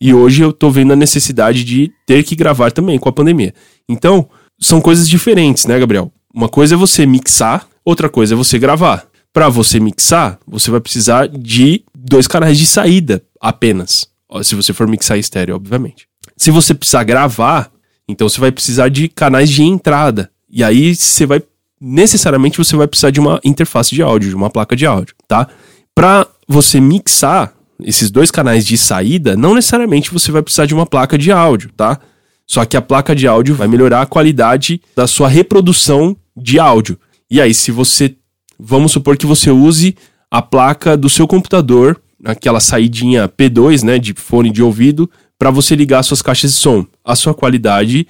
E 0.00 0.12
hoje 0.12 0.42
eu 0.42 0.52
tô 0.52 0.70
vendo 0.70 0.92
a 0.92 0.96
necessidade 0.96 1.62
de 1.62 1.92
ter 2.04 2.24
que 2.24 2.34
gravar 2.34 2.72
também 2.72 2.98
com 2.98 3.08
a 3.08 3.12
pandemia. 3.12 3.54
Então, 3.88 4.28
são 4.60 4.80
coisas 4.80 5.08
diferentes, 5.08 5.64
né, 5.64 5.78
Gabriel? 5.78 6.12
Uma 6.34 6.48
coisa 6.48 6.74
é 6.74 6.78
você 6.78 7.06
mixar, 7.06 7.68
outra 7.84 8.08
coisa 8.08 8.34
é 8.34 8.36
você 8.36 8.58
gravar. 8.58 9.06
Para 9.32 9.48
você 9.48 9.78
mixar, 9.78 10.38
você 10.46 10.70
vai 10.70 10.80
precisar 10.80 11.28
de 11.28 11.84
dois 11.96 12.26
canais 12.26 12.58
de 12.58 12.66
saída 12.66 13.22
apenas. 13.40 14.08
Se 14.42 14.54
você 14.54 14.72
for 14.72 14.88
mixar 14.88 15.18
estéreo, 15.18 15.54
obviamente. 15.54 16.08
Se 16.36 16.50
você 16.50 16.74
precisar 16.74 17.04
gravar, 17.04 17.71
então 18.12 18.28
você 18.28 18.40
vai 18.40 18.52
precisar 18.52 18.88
de 18.88 19.08
canais 19.08 19.50
de 19.50 19.62
entrada. 19.62 20.30
E 20.48 20.62
aí 20.62 20.94
você 20.94 21.26
vai 21.26 21.42
necessariamente 21.80 22.58
você 22.58 22.76
vai 22.76 22.86
precisar 22.86 23.10
de 23.10 23.18
uma 23.18 23.40
interface 23.44 23.92
de 23.92 24.02
áudio, 24.02 24.28
de 24.28 24.36
uma 24.36 24.48
placa 24.48 24.76
de 24.76 24.86
áudio, 24.86 25.16
tá? 25.26 25.48
Para 25.94 26.26
você 26.46 26.80
mixar 26.80 27.52
esses 27.82 28.10
dois 28.10 28.30
canais 28.30 28.64
de 28.64 28.78
saída, 28.78 29.36
não 29.36 29.54
necessariamente 29.54 30.12
você 30.12 30.30
vai 30.30 30.42
precisar 30.42 30.66
de 30.66 30.74
uma 30.74 30.86
placa 30.86 31.18
de 31.18 31.32
áudio, 31.32 31.70
tá? 31.76 31.98
Só 32.46 32.64
que 32.64 32.76
a 32.76 32.82
placa 32.82 33.14
de 33.14 33.26
áudio 33.26 33.54
vai 33.54 33.66
melhorar 33.66 34.02
a 34.02 34.06
qualidade 34.06 34.80
da 34.94 35.06
sua 35.06 35.28
reprodução 35.28 36.16
de 36.36 36.58
áudio. 36.58 36.98
E 37.30 37.40
aí, 37.40 37.54
se 37.54 37.70
você. 37.70 38.14
Vamos 38.58 38.92
supor 38.92 39.16
que 39.16 39.26
você 39.26 39.50
use 39.50 39.96
a 40.30 40.40
placa 40.40 40.96
do 40.96 41.08
seu 41.08 41.26
computador, 41.26 42.00
aquela 42.24 42.60
saidinha 42.60 43.28
P2, 43.28 43.82
né, 43.82 43.98
de 43.98 44.14
fone 44.14 44.50
de 44.50 44.62
ouvido, 44.62 45.10
para 45.42 45.50
você 45.50 45.74
ligar 45.74 46.04
suas 46.04 46.22
caixas 46.22 46.52
de 46.52 46.56
som. 46.56 46.86
A 47.04 47.16
sua 47.16 47.34
qualidade 47.34 48.06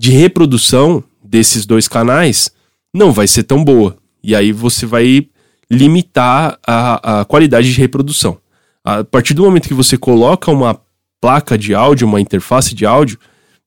de 0.00 0.10
reprodução 0.10 1.04
desses 1.22 1.66
dois 1.66 1.86
canais 1.86 2.50
não 2.94 3.12
vai 3.12 3.26
ser 3.26 3.42
tão 3.42 3.62
boa. 3.62 3.98
E 4.24 4.34
aí 4.34 4.52
você 4.52 4.86
vai 4.86 5.28
limitar 5.70 6.58
a, 6.66 7.20
a 7.20 7.24
qualidade 7.26 7.70
de 7.70 7.78
reprodução. 7.78 8.38
A 8.82 9.04
partir 9.04 9.34
do 9.34 9.42
momento 9.42 9.68
que 9.68 9.74
você 9.74 9.98
coloca 9.98 10.50
uma 10.50 10.80
placa 11.20 11.58
de 11.58 11.74
áudio, 11.74 12.08
uma 12.08 12.22
interface 12.22 12.74
de 12.74 12.86
áudio, 12.86 13.18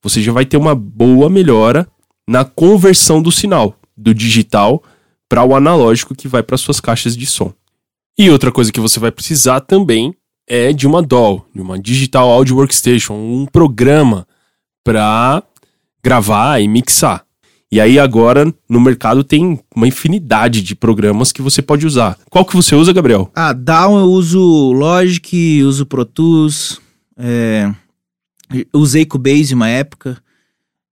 você 0.01 0.19
já 0.19 0.31
vai 0.31 0.43
ter 0.43 0.57
uma 0.57 0.73
boa 0.73 1.29
melhora 1.29 1.87
na 2.27 2.43
conversão 2.43 3.21
do 3.21 3.31
sinal 3.31 3.77
do 3.95 4.15
digital 4.15 4.81
para 5.29 5.43
o 5.43 5.55
analógico 5.55 6.15
que 6.15 6.27
vai 6.27 6.41
para 6.41 6.57
suas 6.57 6.79
caixas 6.79 7.15
de 7.15 7.27
som. 7.27 7.53
E 8.17 8.31
outra 8.31 8.51
coisa 8.51 8.71
que 8.71 8.79
você 8.79 8.99
vai 8.99 9.11
precisar 9.11 9.59
também 9.59 10.11
é 10.47 10.71
de 10.71 10.85
uma 10.85 11.01
DAW, 11.01 11.45
de 11.53 11.61
uma 11.61 11.79
Digital 11.79 12.29
Audio 12.29 12.57
Workstation, 12.57 13.13
um 13.13 13.45
programa 13.45 14.27
para 14.83 15.41
gravar 16.03 16.59
e 16.59 16.67
mixar. 16.67 17.25
E 17.71 17.81
aí 17.81 17.97
agora 17.97 18.53
no 18.69 18.79
mercado 18.79 19.23
tem 19.23 19.59
uma 19.75 19.87
infinidade 19.87 20.61
de 20.61 20.75
programas 20.75 21.31
que 21.31 21.41
você 21.41 21.61
pode 21.61 21.85
usar. 21.85 22.17
Qual 22.29 22.45
que 22.45 22.55
você 22.55 22.75
usa, 22.75 22.93
Gabriel? 22.93 23.29
Ah, 23.35 23.53
Down 23.53 23.99
eu 23.99 24.05
uso 24.05 24.71
Logic, 24.71 25.63
uso 25.63 25.85
Pro 25.85 26.05
Tools, 26.05 26.79
é, 27.17 27.73
usei 28.71 29.05
Cubase 29.05 29.53
uma 29.53 29.67
época. 29.67 30.17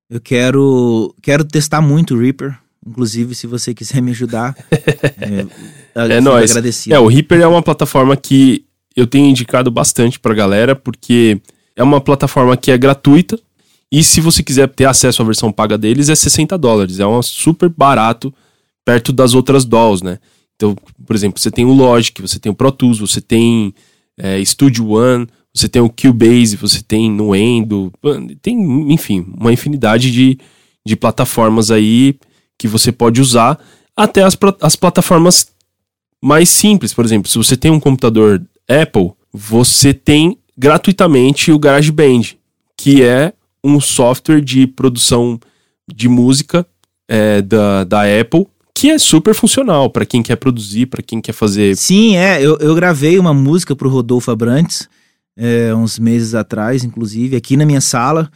Eu 0.09 0.19
quero, 0.19 1.15
quero 1.21 1.43
testar 1.43 1.81
muito 1.81 2.15
o 2.15 2.19
Reaper. 2.19 2.57
Inclusive, 2.85 3.33
se 3.33 3.47
você 3.47 3.73
quiser 3.73 4.01
me 4.01 4.11
ajudar, 4.11 4.55
é, 5.95 6.17
É 6.17 6.19
nóis. 6.19 6.53
É, 6.89 6.99
o 6.99 7.07
Reaper 7.07 7.39
é 7.39 7.47
uma 7.47 7.61
plataforma 7.61 8.17
que 8.17 8.65
eu 8.95 9.07
tenho 9.07 9.27
indicado 9.27 9.71
bastante 9.71 10.19
pra 10.19 10.33
galera, 10.33 10.75
porque 10.75 11.41
é 11.75 11.83
uma 11.83 12.01
plataforma 12.01 12.55
que 12.55 12.71
é 12.71 12.77
gratuita. 12.77 13.39
E 13.91 14.03
se 14.03 14.21
você 14.21 14.41
quiser 14.41 14.67
ter 14.69 14.85
acesso 14.85 15.21
à 15.21 15.25
versão 15.25 15.51
paga 15.51 15.77
deles, 15.77 16.09
é 16.09 16.15
60 16.15 16.57
dólares. 16.57 16.99
É 16.99 17.05
um 17.05 17.21
super 17.21 17.69
barato 17.69 18.33
perto 18.83 19.13
das 19.13 19.33
outras 19.33 19.65
DAWs, 19.65 20.01
né? 20.01 20.19
Então, 20.55 20.75
por 21.05 21.15
exemplo, 21.15 21.39
você 21.39 21.51
tem 21.51 21.65
o 21.65 21.73
Logic, 21.73 22.21
você 22.21 22.39
tem 22.39 22.51
o 22.51 22.55
Pro 22.55 22.71
Tools, 22.71 22.99
você 22.99 23.21
tem 23.21 23.73
é, 24.17 24.43
Studio 24.43 24.91
One, 24.91 25.27
você 25.53 25.67
tem 25.67 25.81
o 25.81 25.89
Cubase, 25.89 26.55
você 26.55 26.81
tem 26.81 27.11
Nuendo, 27.11 27.91
tem, 28.41 28.91
enfim, 28.91 29.25
uma 29.37 29.53
infinidade 29.53 30.11
de, 30.11 30.39
de 30.85 30.95
plataformas 30.95 31.69
aí 31.69 32.15
que 32.57 32.67
você 32.67 32.91
pode 32.91 33.21
usar, 33.21 33.59
até 33.95 34.23
as, 34.23 34.37
as 34.61 34.75
plataformas 34.75 35.47
mais 36.21 36.49
simples. 36.49 36.93
Por 36.93 37.05
exemplo, 37.05 37.29
se 37.29 37.37
você 37.37 37.55
tem 37.55 37.69
um 37.69 37.79
computador 37.79 38.43
Apple, 38.67 39.11
você 39.31 39.93
tem 39.93 40.37
gratuitamente 40.57 41.51
o 41.51 41.59
GarageBand, 41.59 42.35
que 42.77 43.03
é 43.03 43.33
um 43.63 43.79
software 43.79 44.41
de 44.41 44.67
produção 44.67 45.39
de 45.87 46.07
música 46.07 46.65
é, 47.07 47.41
da, 47.41 47.83
da 47.83 48.01
Apple, 48.19 48.47
que 48.73 48.89
é 48.89 48.97
super 48.97 49.33
funcional 49.33 49.89
para 49.89 50.05
quem 50.05 50.21
quer 50.21 50.35
produzir, 50.35 50.87
para 50.87 51.01
quem 51.01 51.21
quer 51.21 51.33
fazer. 51.33 51.75
Sim, 51.77 52.17
é. 52.17 52.41
Eu, 52.41 52.57
eu 52.57 52.75
gravei 52.75 53.17
uma 53.17 53.33
música 53.33 53.75
pro 53.75 53.89
Rodolfo 53.89 54.31
Abrantes 54.31 54.89
é, 55.37 55.73
uns 55.73 55.97
meses 55.99 56.35
atrás, 56.35 56.83
inclusive, 56.83 57.35
aqui 57.35 57.57
na 57.57 57.65
minha 57.65 57.81
sala. 57.81 58.29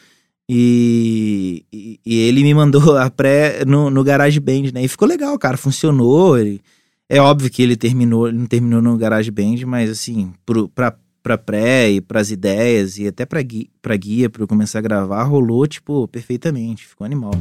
E, 0.49 1.65
e, 1.71 1.99
e 2.05 2.19
ele 2.19 2.41
me 2.41 2.53
mandou 2.53 2.97
a 2.97 3.09
pré 3.09 3.65
no, 3.65 3.89
no 3.89 4.03
GarageBand, 4.03 4.71
né? 4.73 4.83
E 4.83 4.87
ficou 4.87 5.07
legal, 5.07 5.37
cara. 5.37 5.57
Funcionou. 5.57 6.37
Ele, 6.37 6.61
é 7.09 7.21
óbvio 7.21 7.49
que 7.49 7.61
ele 7.61 7.77
terminou, 7.77 8.27
ele 8.27 8.37
não 8.37 8.45
terminou 8.45 8.81
no 8.81 8.97
GarageBand, 8.97 9.65
mas 9.65 9.89
assim, 9.89 10.33
pro, 10.45 10.67
pra, 10.67 10.93
pra 11.23 11.37
pré 11.37 11.89
e 11.89 12.01
pras 12.01 12.31
ideias 12.31 12.97
e 12.97 13.07
até 13.07 13.25
pra 13.25 13.41
guia, 13.41 13.67
pra 13.81 13.95
guia 13.95 14.29
pra 14.29 14.43
eu 14.43 14.47
começar 14.47 14.79
a 14.79 14.81
gravar, 14.81 15.23
rolou, 15.23 15.65
tipo, 15.65 16.05
perfeitamente. 16.09 16.85
Ficou 16.85 17.05
animal. 17.05 17.31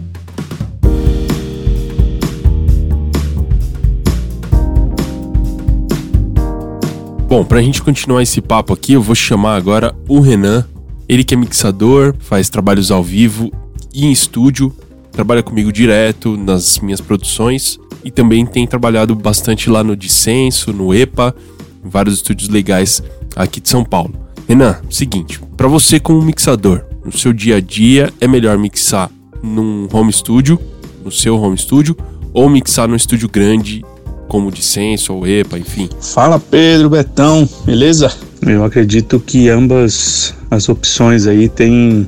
Bom, 7.29 7.45
pra 7.45 7.61
gente 7.61 7.83
continuar 7.83 8.23
esse 8.23 8.41
papo 8.41 8.73
aqui, 8.73 8.93
eu 8.93 9.03
vou 9.03 9.17
chamar 9.17 9.57
agora 9.57 9.93
o 10.09 10.21
Renan. 10.21 10.65
Ele 11.09 11.25
que 11.25 11.35
é 11.35 11.37
mixador, 11.37 12.15
faz 12.21 12.49
trabalhos 12.49 12.93
ao 12.93 13.03
vivo 13.03 13.51
e 13.93 14.07
em 14.07 14.13
estúdio, 14.13 14.73
trabalha 15.17 15.43
comigo 15.43 15.73
direto 15.73 16.37
nas 16.37 16.79
minhas 16.79 17.01
produções 17.01 17.81
e 18.05 18.11
também 18.11 18.45
tem 18.45 18.67
trabalhado 18.67 19.15
bastante 19.15 19.71
lá 19.71 19.83
no 19.83 19.97
Dissenso, 19.97 20.75
no 20.75 20.95
EPA, 20.95 21.35
em 21.83 21.89
vários 21.89 22.17
estúdios 22.17 22.51
legais 22.51 23.03
aqui 23.35 23.59
de 23.59 23.69
São 23.69 23.83
Paulo. 23.83 24.15
Renan, 24.47 24.77
seguinte, 24.91 25.41
para 25.57 25.67
você 25.67 25.99
como 25.99 26.21
mixador, 26.21 26.85
no 27.03 27.11
seu 27.17 27.33
dia 27.33 27.57
a 27.57 27.61
dia 27.61 28.13
é 28.21 28.29
melhor 28.29 28.59
mixar 28.59 29.11
num 29.43 29.89
home 29.91 30.13
studio, 30.13 30.61
no 31.03 31.11
seu 31.11 31.37
home 31.41 31.57
studio, 31.57 31.97
ou 32.35 32.49
mixar 32.51 32.87
num 32.87 32.95
estúdio 32.95 33.29
grande 33.29 33.83
como 34.29 34.49
o 34.49 34.53
Dissenso 34.53 35.15
ou 35.15 35.27
EPA, 35.27 35.59
enfim. 35.59 35.89
Fala 35.99 36.39
Pedro, 36.39 36.91
Betão, 36.91 37.49
beleza? 37.65 38.13
Eu 38.43 38.63
acredito 38.65 39.19
que 39.19 39.49
ambas 39.49 40.35
as 40.51 40.69
opções 40.69 41.27
aí 41.27 41.49
têm 41.49 42.07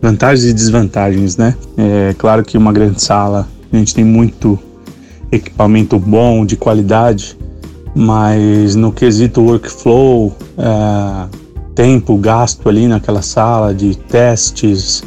vantagens 0.00 0.50
e 0.50 0.52
desvantagens, 0.52 1.36
né? 1.36 1.56
É 1.76 2.14
claro 2.16 2.44
que 2.44 2.56
uma 2.56 2.72
grande 2.72 3.02
sala, 3.02 3.48
a 3.72 3.76
gente 3.76 3.94
tem 3.94 4.04
muito 4.04 4.58
equipamento 5.30 5.98
bom, 5.98 6.44
de 6.44 6.56
qualidade, 6.56 7.36
mas 7.94 8.74
no 8.74 8.92
quesito 8.92 9.42
workflow, 9.42 10.36
é, 10.56 11.28
tempo 11.74 12.16
gasto 12.16 12.68
ali 12.68 12.86
naquela 12.88 13.22
sala 13.22 13.74
de 13.74 13.96
testes, 13.96 15.02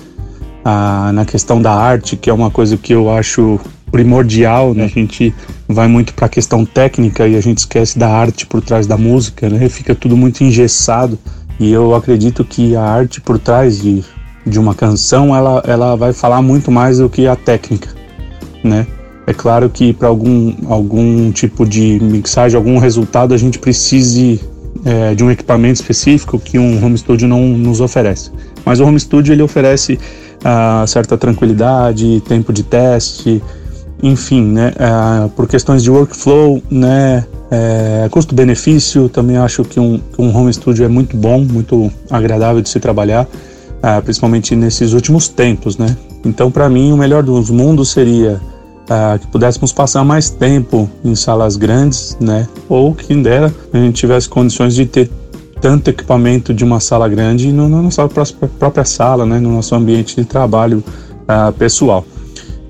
na 1.14 1.26
questão 1.26 1.62
da 1.62 1.74
arte, 1.74 2.16
que 2.16 2.30
é 2.30 2.34
uma 2.34 2.52
coisa 2.52 2.78
que 2.78 2.94
eu 2.94 3.10
acho 3.10 3.60
primordial, 3.92 4.74
né? 4.74 4.86
A 4.86 4.88
gente 4.88 5.34
vai 5.68 5.88
muito 5.88 6.14
para 6.14 6.28
a 6.28 6.30
questão 6.30 6.64
técnica 6.64 7.28
e 7.28 7.36
a 7.36 7.42
gente 7.42 7.58
esquece 7.60 8.00
da 8.00 8.08
arte 8.08 8.46
por 8.46 8.62
trás 8.62 8.88
da 8.88 8.98
música, 8.98 9.50
né? 9.50 9.68
Fica 9.68 9.94
tudo 9.94 10.16
muito 10.16 10.44
engessado 10.44 11.20
e 11.60 11.72
eu 11.72 11.94
acredito 11.94 12.46
que 12.46 12.76
a 12.76 12.84
arte 12.84 13.20
por 13.20 13.38
trás 13.38 13.82
de, 13.82 14.04
de 14.46 14.60
uma 14.60 14.74
canção, 14.74 15.36
ela, 15.36 15.64
ela 15.68 15.96
vai 15.96 16.14
falar 16.14 16.42
muito 16.42 16.72
mais 16.72 16.98
do 16.98 17.10
que 17.10 17.28
a 17.28 17.36
técnica, 17.36 17.90
né? 18.64 18.88
É 19.28 19.34
claro 19.34 19.70
que 19.70 19.94
para 19.94 20.08
algum, 20.08 20.54
algum 20.68 21.32
tipo 21.32 21.66
de 21.66 22.00
mixagem, 22.02 22.58
algum 22.58 22.78
resultado, 22.80 23.34
a 23.34 23.38
gente 23.38 23.60
precise 23.60 24.42
é, 24.84 25.14
de 25.14 25.24
um 25.24 25.30
equipamento 25.30 25.76
específico 25.76 26.40
que 26.40 26.58
um 26.58 26.84
home 26.84 26.98
studio 26.98 27.28
não 27.28 27.42
nos 27.48 27.82
oferece. 27.82 28.32
Mas 28.66 28.80
o 28.80 28.86
home 28.86 29.00
studio 29.00 29.34
ele 29.34 29.44
oferece 29.44 29.94
uh, 29.94 30.88
certa 30.88 31.18
tranquilidade, 31.18 32.22
tempo 32.28 32.52
de 32.52 32.64
teste, 32.64 33.42
enfim, 34.02 34.44
né, 34.44 34.74
uh, 34.76 35.30
por 35.30 35.48
questões 35.48 35.84
de 35.84 35.92
workflow, 35.92 36.62
né, 36.70 37.26
é, 37.52 38.08
custo-benefício, 38.10 39.10
também 39.10 39.38
acho 39.38 39.64
que 39.64 39.80
um, 39.80 40.00
um 40.18 40.36
home 40.36 40.54
studio 40.54 40.86
é 40.86 40.88
muito 40.88 41.18
bom, 41.18 41.42
muito 41.42 41.92
agradável 42.10 42.62
de 42.62 42.70
se 42.70 42.80
trabalhar, 42.80 43.28
uh, 43.84 44.02
principalmente 44.02 44.56
nesses 44.56 44.94
últimos 44.94 45.28
tempos, 45.28 45.78
né. 45.78 45.96
Então, 46.24 46.52
para 46.52 46.70
mim, 46.70 46.92
o 46.92 46.98
melhor 46.98 47.24
dos 47.24 47.50
mundos 47.50 47.92
seria 47.92 48.40
uh, 48.84 49.20
que 49.20 49.28
pudéssemos 49.28 49.72
passar 49.72 50.04
mais 50.04 50.30
tempo 50.30 50.90
em 51.04 51.16
salas 51.16 51.56
grandes, 51.58 52.18
né, 52.20 52.48
ou 52.70 52.94
que 52.94 53.16
dera 53.16 53.54
a 53.74 53.78
gente 53.78 53.96
tivesse 53.96 54.30
condições 54.30 54.76
de 54.76 54.86
ter 54.86 55.10
tanto 55.60 55.90
equipamento 55.90 56.54
de 56.54 56.64
uma 56.64 56.80
sala 56.80 57.08
grande 57.08 57.52
na 57.52 57.68
nossa 57.68 58.08
própria 58.08 58.84
sala, 58.84 59.26
né, 59.26 59.40
no 59.40 59.52
nosso 59.52 59.76
ambiente 59.76 60.16
de 60.16 60.26
trabalho 60.26 60.84
pessoal. 61.58 62.04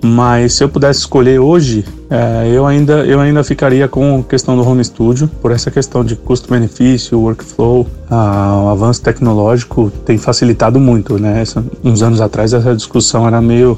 Mas 0.03 0.53
se 0.53 0.63
eu 0.63 0.69
pudesse 0.69 1.01
escolher 1.01 1.39
hoje, 1.39 1.85
é, 2.09 2.49
eu, 2.51 2.65
ainda, 2.65 3.05
eu 3.05 3.19
ainda 3.19 3.43
ficaria 3.43 3.87
com 3.87 4.19
a 4.19 4.23
questão 4.23 4.57
do 4.57 4.67
home 4.67 4.83
studio, 4.83 5.29
por 5.39 5.51
essa 5.51 5.69
questão 5.69 6.03
de 6.03 6.15
custo-benefício, 6.15 7.19
workflow, 7.19 7.85
o 8.09 8.69
avanço 8.69 9.01
tecnológico 9.03 9.91
tem 10.03 10.17
facilitado 10.17 10.79
muito, 10.79 11.19
né? 11.19 11.41
Essa, 11.41 11.63
uns 11.83 12.01
anos 12.01 12.19
atrás 12.19 12.51
essa 12.51 12.75
discussão 12.75 13.27
era 13.27 13.39
meio, 13.39 13.77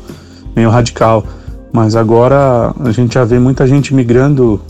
meio 0.56 0.70
radical, 0.70 1.26
mas 1.74 1.94
agora 1.94 2.74
a 2.80 2.92
gente 2.92 3.16
já 3.16 3.26
vê 3.26 3.38
muita 3.38 3.68
gente 3.68 3.94
migrando, 3.94 4.62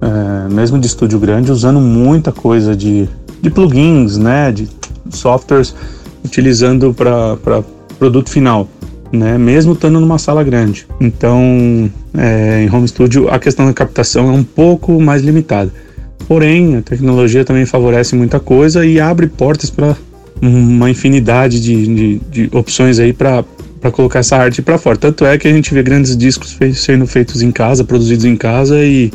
é, 0.00 0.48
mesmo 0.52 0.78
de 0.78 0.86
estúdio 0.86 1.18
grande, 1.18 1.52
usando 1.52 1.78
muita 1.78 2.32
coisa 2.32 2.74
de, 2.74 3.06
de 3.42 3.50
plugins, 3.50 4.16
né? 4.16 4.50
De 4.50 4.66
softwares, 5.10 5.74
utilizando 6.24 6.94
para 6.94 7.62
produto 7.98 8.30
final 8.30 8.66
né? 9.12 9.36
Mesmo 9.36 9.74
estando 9.74 10.00
numa 10.00 10.18
sala 10.18 10.42
grande. 10.42 10.86
Então, 11.00 11.90
é, 12.16 12.64
em 12.64 12.74
home 12.74 12.88
studio, 12.88 13.28
a 13.28 13.38
questão 13.38 13.66
da 13.66 13.72
captação 13.72 14.28
é 14.28 14.32
um 14.32 14.42
pouco 14.42 15.00
mais 15.00 15.22
limitada. 15.22 15.72
Porém, 16.26 16.76
a 16.76 16.82
tecnologia 16.82 17.44
também 17.44 17.66
favorece 17.66 18.14
muita 18.14 18.40
coisa 18.40 18.86
e 18.86 18.98
abre 18.98 19.26
portas 19.26 19.70
para 19.70 19.96
uma 20.40 20.90
infinidade 20.90 21.60
de, 21.60 21.86
de, 21.86 22.20
de 22.30 22.56
opções 22.56 22.98
aí 22.98 23.12
para 23.12 23.44
colocar 23.92 24.20
essa 24.20 24.36
arte 24.36 24.62
para 24.62 24.78
fora. 24.78 24.96
Tanto 24.96 25.24
é 25.24 25.36
que 25.36 25.46
a 25.46 25.52
gente 25.52 25.72
vê 25.74 25.82
grandes 25.82 26.16
discos 26.16 26.56
sendo 26.74 27.06
feitos 27.06 27.42
em 27.42 27.52
casa, 27.52 27.84
produzidos 27.84 28.24
em 28.24 28.36
casa 28.36 28.82
e 28.84 29.12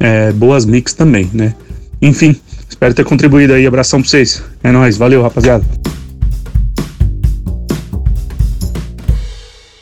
é, 0.00 0.32
boas 0.32 0.64
mix 0.66 0.92
também, 0.92 1.30
né? 1.32 1.54
Enfim, 2.00 2.36
espero 2.68 2.94
ter 2.94 3.04
contribuído 3.04 3.52
aí. 3.52 3.66
Abração 3.66 4.00
para 4.00 4.10
vocês. 4.10 4.42
É 4.62 4.70
nóis, 4.70 4.96
valeu, 4.96 5.22
rapaziada. 5.22 5.64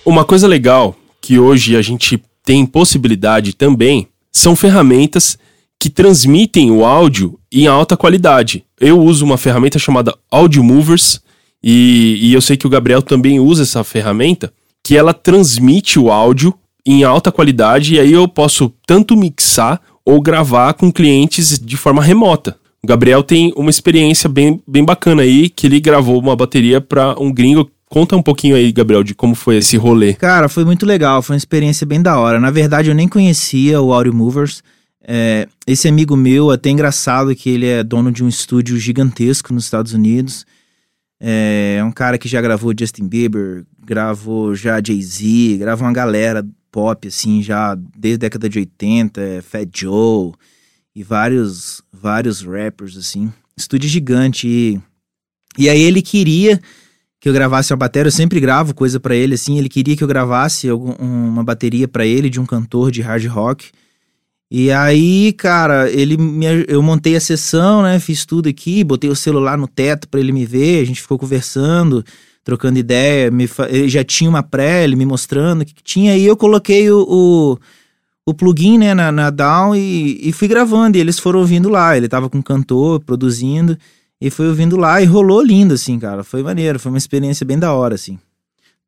Uma 0.07 0.25
coisa 0.25 0.47
legal 0.47 0.95
que 1.21 1.37
hoje 1.37 1.77
a 1.77 1.83
gente 1.83 2.23
tem 2.45 2.65
possibilidade 2.65 3.53
também 3.53 4.07
são 4.31 4.55
ferramentas 4.55 5.37
que 5.81 5.91
transmitem 5.91 6.71
o 6.71 6.85
áudio 6.85 7.37
em 7.51 7.67
alta 7.67 7.97
qualidade. 7.97 8.65
Eu 8.81 9.01
uso 9.01 9.25
uma 9.25 9.37
ferramenta 9.37 9.81
chamada 9.81 10.17
Audio 10.31 10.63
Movers 10.63 11.21
e, 11.61 12.21
e 12.23 12.33
eu 12.33 12.41
sei 12.41 12.57
que 12.57 12.69
o 12.69 12.71
Gabriel 12.71 13.03
também 13.03 13.41
usa 13.41 13.65
essa 13.65 13.83
ferramenta, 13.83 14.53
que 14.81 14.97
ela 14.97 15.13
transmite 15.13 15.99
o 15.99 16.09
áudio 16.09 16.55
em 16.87 17.03
alta 17.03 17.33
qualidade 17.33 17.97
e 17.97 17.99
aí 17.99 18.13
eu 18.13 18.29
posso 18.29 18.73
tanto 18.87 19.17
mixar 19.17 19.83
ou 20.05 20.23
gravar 20.23 20.75
com 20.75 20.93
clientes 20.93 21.59
de 21.59 21.77
forma 21.77 22.01
remota. 22.01 22.57
O 22.81 22.87
Gabriel 22.87 23.25
tem 23.25 23.53
uma 23.57 23.71
experiência 23.71 24.29
bem, 24.29 24.63
bem 24.69 24.85
bacana 24.85 25.23
aí, 25.23 25.49
que 25.49 25.67
ele 25.67 25.81
gravou 25.81 26.21
uma 26.21 26.37
bateria 26.37 26.81
para 26.81 27.21
um 27.21 27.33
gringo 27.33 27.69
Conta 27.97 28.15
um 28.15 28.23
pouquinho 28.23 28.55
aí, 28.57 28.71
Gabriel, 28.73 29.03
de 29.03 29.15
como 29.15 29.35
foi 29.35 29.57
esse 29.57 29.79
rolê. 29.79 30.13
Cara, 30.13 30.51
foi 30.51 30.67
muito 30.67 30.85
legal, 30.85 31.23
foi 31.23 31.33
uma 31.33 31.39
experiência 31.39 31.87
bem 31.87 32.03
da 32.03 32.19
hora. 32.19 32.39
Na 32.39 32.51
verdade, 32.51 32.91
eu 32.91 32.95
nem 32.95 33.09
conhecia 33.09 33.81
o 33.81 33.91
Audio 33.91 34.13
Movers. 34.13 34.63
É, 35.03 35.49
esse 35.67 35.89
amigo 35.89 36.15
meu, 36.15 36.51
até 36.51 36.69
engraçado 36.69 37.35
que 37.35 37.49
ele 37.49 37.65
é 37.65 37.83
dono 37.83 38.13
de 38.13 38.23
um 38.23 38.29
estúdio 38.29 38.77
gigantesco 38.77 39.51
nos 39.51 39.65
Estados 39.65 39.95
Unidos. 39.95 40.45
É, 41.19 41.77
é 41.79 41.85
um 41.85 41.91
cara 41.91 42.19
que 42.19 42.29
já 42.29 42.39
gravou 42.43 42.75
Justin 42.79 43.09
Bieber, 43.09 43.65
gravou 43.83 44.55
já 44.55 44.79
Jay-Z, 44.79 45.57
grava 45.57 45.83
uma 45.83 45.93
galera 45.95 46.47
pop, 46.71 47.09
assim, 47.09 47.43
já 47.43 47.75
desde 47.97 48.17
a 48.17 48.29
década 48.29 48.47
de 48.47 48.59
80, 48.59 49.21
é, 49.23 49.41
Fat 49.41 49.71
Joe 49.75 50.35
e 50.95 51.03
vários, 51.03 51.81
vários 51.91 52.43
rappers, 52.43 52.95
assim. 52.99 53.33
Estúdio 53.57 53.89
gigante. 53.89 54.47
E, 54.47 54.81
e 55.57 55.71
aí 55.71 55.81
ele 55.81 56.03
queria 56.03 56.61
que 57.27 57.31
eu 57.31 57.35
gravasse 57.35 57.73
uma 57.73 57.79
bateria, 57.79 58.07
eu 58.07 58.13
sempre 58.13 58.39
gravo 58.39 58.73
coisa 58.73 59.01
para 59.01 59.13
ele, 59.13 59.35
assim, 59.35 59.59
ele 59.59 59.69
queria 59.69 59.97
que 59.97 60.05
eu 60.05 60.07
gravasse 60.07 60.71
uma 60.71 61.43
bateria 61.43 61.89
para 61.89 62.07
ele 62.07 62.31
de 62.31 62.39
um 62.39 62.47
cantor 62.47 62.93
de 62.93 63.03
hard 63.03 63.27
rock. 63.27 63.73
E 64.49 64.71
aí, 64.71 65.33
cara, 65.33 65.91
ele 65.91 66.17
me, 66.17 66.47
eu 66.69 66.81
montei 66.81 67.17
a 67.17 67.21
sessão, 67.21 67.83
né, 67.83 67.99
fiz 67.99 68.25
tudo 68.25 68.49
aqui, 68.49 68.85
botei 68.85 69.11
o 69.11 69.17
celular 69.17 69.59
no 69.59 69.67
teto 69.67 70.09
para 70.09 70.21
ele 70.21 70.31
me 70.31 70.47
ver, 70.47 70.81
a 70.81 70.85
gente 70.87 71.03
ficou 71.03 71.19
conversando, 71.19 72.05
trocando 72.45 72.79
ideia, 72.79 73.29
me, 73.29 73.51
ele 73.71 73.89
já 73.89 74.05
tinha 74.05 74.31
uma 74.31 74.45
pré, 74.45 74.85
ele 74.85 74.95
me 74.95 75.05
mostrando 75.05 75.63
o 75.63 75.65
que, 75.65 75.75
que 75.75 75.83
tinha, 75.83 76.17
e 76.17 76.25
eu 76.25 76.37
coloquei 76.37 76.89
o, 76.93 77.01
o, 77.09 77.59
o 78.25 78.35
plugin, 78.35 78.79
né, 78.79 78.95
na, 78.95 79.11
na 79.11 79.31
down 79.31 79.75
e, 79.75 80.29
e 80.29 80.31
fui 80.31 80.47
gravando, 80.47 80.97
e 80.97 81.01
eles 81.01 81.19
foram 81.19 81.41
ouvindo 81.41 81.69
lá, 81.69 81.97
ele 81.97 82.09
tava 82.09 82.31
com 82.31 82.39
um 82.39 82.43
cantor, 82.43 83.01
produzindo, 83.01 83.77
e 84.21 84.31
foi 84.31 84.49
ouvindo 84.49 84.77
lá 84.77 85.01
e 85.03 85.05
rolou 85.05 85.43
lindo, 85.43 85.75
assim, 85.75 85.99
cara. 85.99 86.25
Foi 86.25 86.43
maneiro, 86.43 86.79
foi 86.79 86.91
uma 86.91 86.99
experiência 86.99 87.45
bem 87.45 87.59
da 87.59 87.73
hora, 87.73 87.95
assim. 87.95 88.19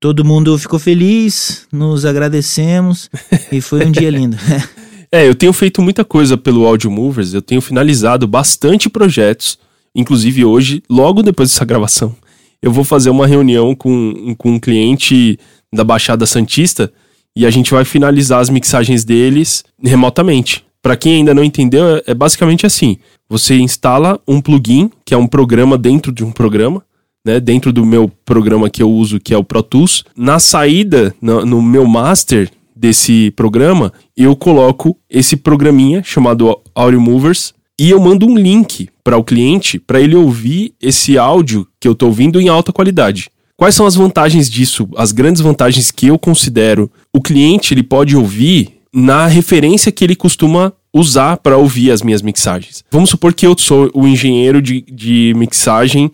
Todo 0.01 0.25
mundo 0.25 0.57
ficou 0.59 0.79
feliz, 0.79 1.67
nos 1.73 2.05
agradecemos 2.05 3.11
e 3.51 3.61
foi 3.61 3.85
um 3.85 3.91
dia 3.91 4.11
lindo. 4.11 4.37
é, 5.11 5.27
eu 5.27 5.35
tenho 5.35 5.53
feito 5.53 5.83
muita 5.83 6.05
coisa 6.05 6.37
pelo 6.37 6.67
Audio 6.67 6.91
Movers, 6.91 7.35
eu 7.35 7.43
tenho 7.43 7.61
finalizado 7.61 8.27
bastante 8.27 8.89
projetos, 8.89 9.59
inclusive 9.95 10.45
hoje, 10.45 10.83
logo 10.89 11.23
depois 11.23 11.51
dessa 11.51 11.65
gravação, 11.65 12.15
eu 12.63 12.71
vou 12.71 12.85
fazer 12.85 13.11
uma 13.11 13.27
reunião 13.27 13.75
com, 13.75 14.35
com 14.37 14.53
um 14.53 14.61
cliente 14.61 15.39
da 15.73 15.85
Baixada 15.85 16.27
Santista 16.27 16.93
e 17.35 17.45
a 17.45 17.51
gente 17.51 17.73
vai 17.73 17.85
finalizar 17.85 18.41
as 18.41 18.51
mixagens 18.51 19.05
deles 19.05 19.65
remotamente. 19.83 20.65
Para 20.83 20.97
quem 20.97 21.17
ainda 21.17 21.35
não 21.35 21.45
entendeu, 21.45 21.97
é, 21.97 22.03
é 22.09 22.15
basicamente 22.15 22.67
assim: 22.67 22.99
você 23.29 23.57
instala 23.59 24.21
um 24.27 24.41
plugin, 24.41 24.91
que 25.05 25.15
é 25.15 25.17
um 25.17 25.27
programa 25.27 25.77
dentro 25.77 26.13
de 26.13 26.25
um 26.25 26.31
programa, 26.31 26.83
né, 27.25 27.41
dentro 27.41 27.73
do 27.73 27.85
meu 27.85 28.11
programa 28.25 28.71
que 28.71 28.83
eu 28.83 28.91
uso, 28.91 29.21
que 29.21 29.35
é 29.35 29.39
o 29.39 29.45
Pro 29.45 29.63
Tools. 29.63 30.05
Na 30.17 30.39
saída, 30.39 31.15
no, 31.21 31.45
no 31.45 31.63
meu 31.63 31.87
master 31.87 32.51
desse 32.75 33.33
programa, 33.33 33.93
eu 34.17 34.37
coloco 34.37 34.97
esse 35.11 35.37
programinha 35.37 36.03
chamado 36.03 36.59
Audio 36.75 37.01
Movers 37.01 37.53
e 37.79 37.91
eu 37.91 38.01
mando 38.01 38.27
um 38.27 38.37
link 38.37 38.89
para 39.03 39.17
o 39.17 39.25
cliente 39.25 39.79
para 39.79 40.01
ele 40.01 40.15
ouvir 40.15 40.75
esse 40.81 41.19
áudio 41.19 41.67
que 41.81 41.89
eu 41.89 41.93
estou 41.93 42.09
ouvindo 42.09 42.41
em 42.41 42.49
alta 42.49 42.73
qualidade. 42.73 43.31
Quais 43.57 43.75
são 43.75 43.87
as 43.87 43.97
vantagens 43.97 44.49
disso? 44.49 44.89
As 44.97 45.11
grandes 45.11 45.43
vantagens 45.43 45.91
que 45.91 46.07
eu 46.07 46.19
considero. 46.19 46.89
O 47.13 47.21
cliente 47.21 47.75
ele 47.75 47.83
pode 47.83 48.17
ouvir 48.17 48.78
na 48.93 49.27
referência 49.27 49.93
que 49.93 50.05
ele 50.05 50.17
costuma 50.17 50.73
usar 50.93 51.37
para 51.37 51.57
ouvir 51.57 51.91
as 51.91 52.03
minhas 52.03 52.23
mixagens. 52.23 52.85
Vamos 52.91 53.11
supor 53.11 53.35
que 53.35 53.47
eu 53.47 53.55
sou 53.59 53.91
o 53.95 54.07
engenheiro 54.07 54.61
de, 54.61 54.83
de 54.83 55.33
mixagem 55.37 56.11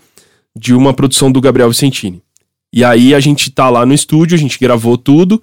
de 0.57 0.75
uma 0.75 0.93
produção 0.93 1.31
do 1.31 1.41
Gabriel 1.41 1.71
Vicentini. 1.71 2.23
E 2.73 2.85
aí 2.85 3.15
a 3.15 3.21
gente 3.21 3.51
tá 3.51 3.71
lá 3.71 3.87
no 3.87 3.95
estúdio, 3.95 4.35
a 4.35 4.39
gente 4.39 4.59
gravou 4.59 4.99
tudo, 4.99 5.41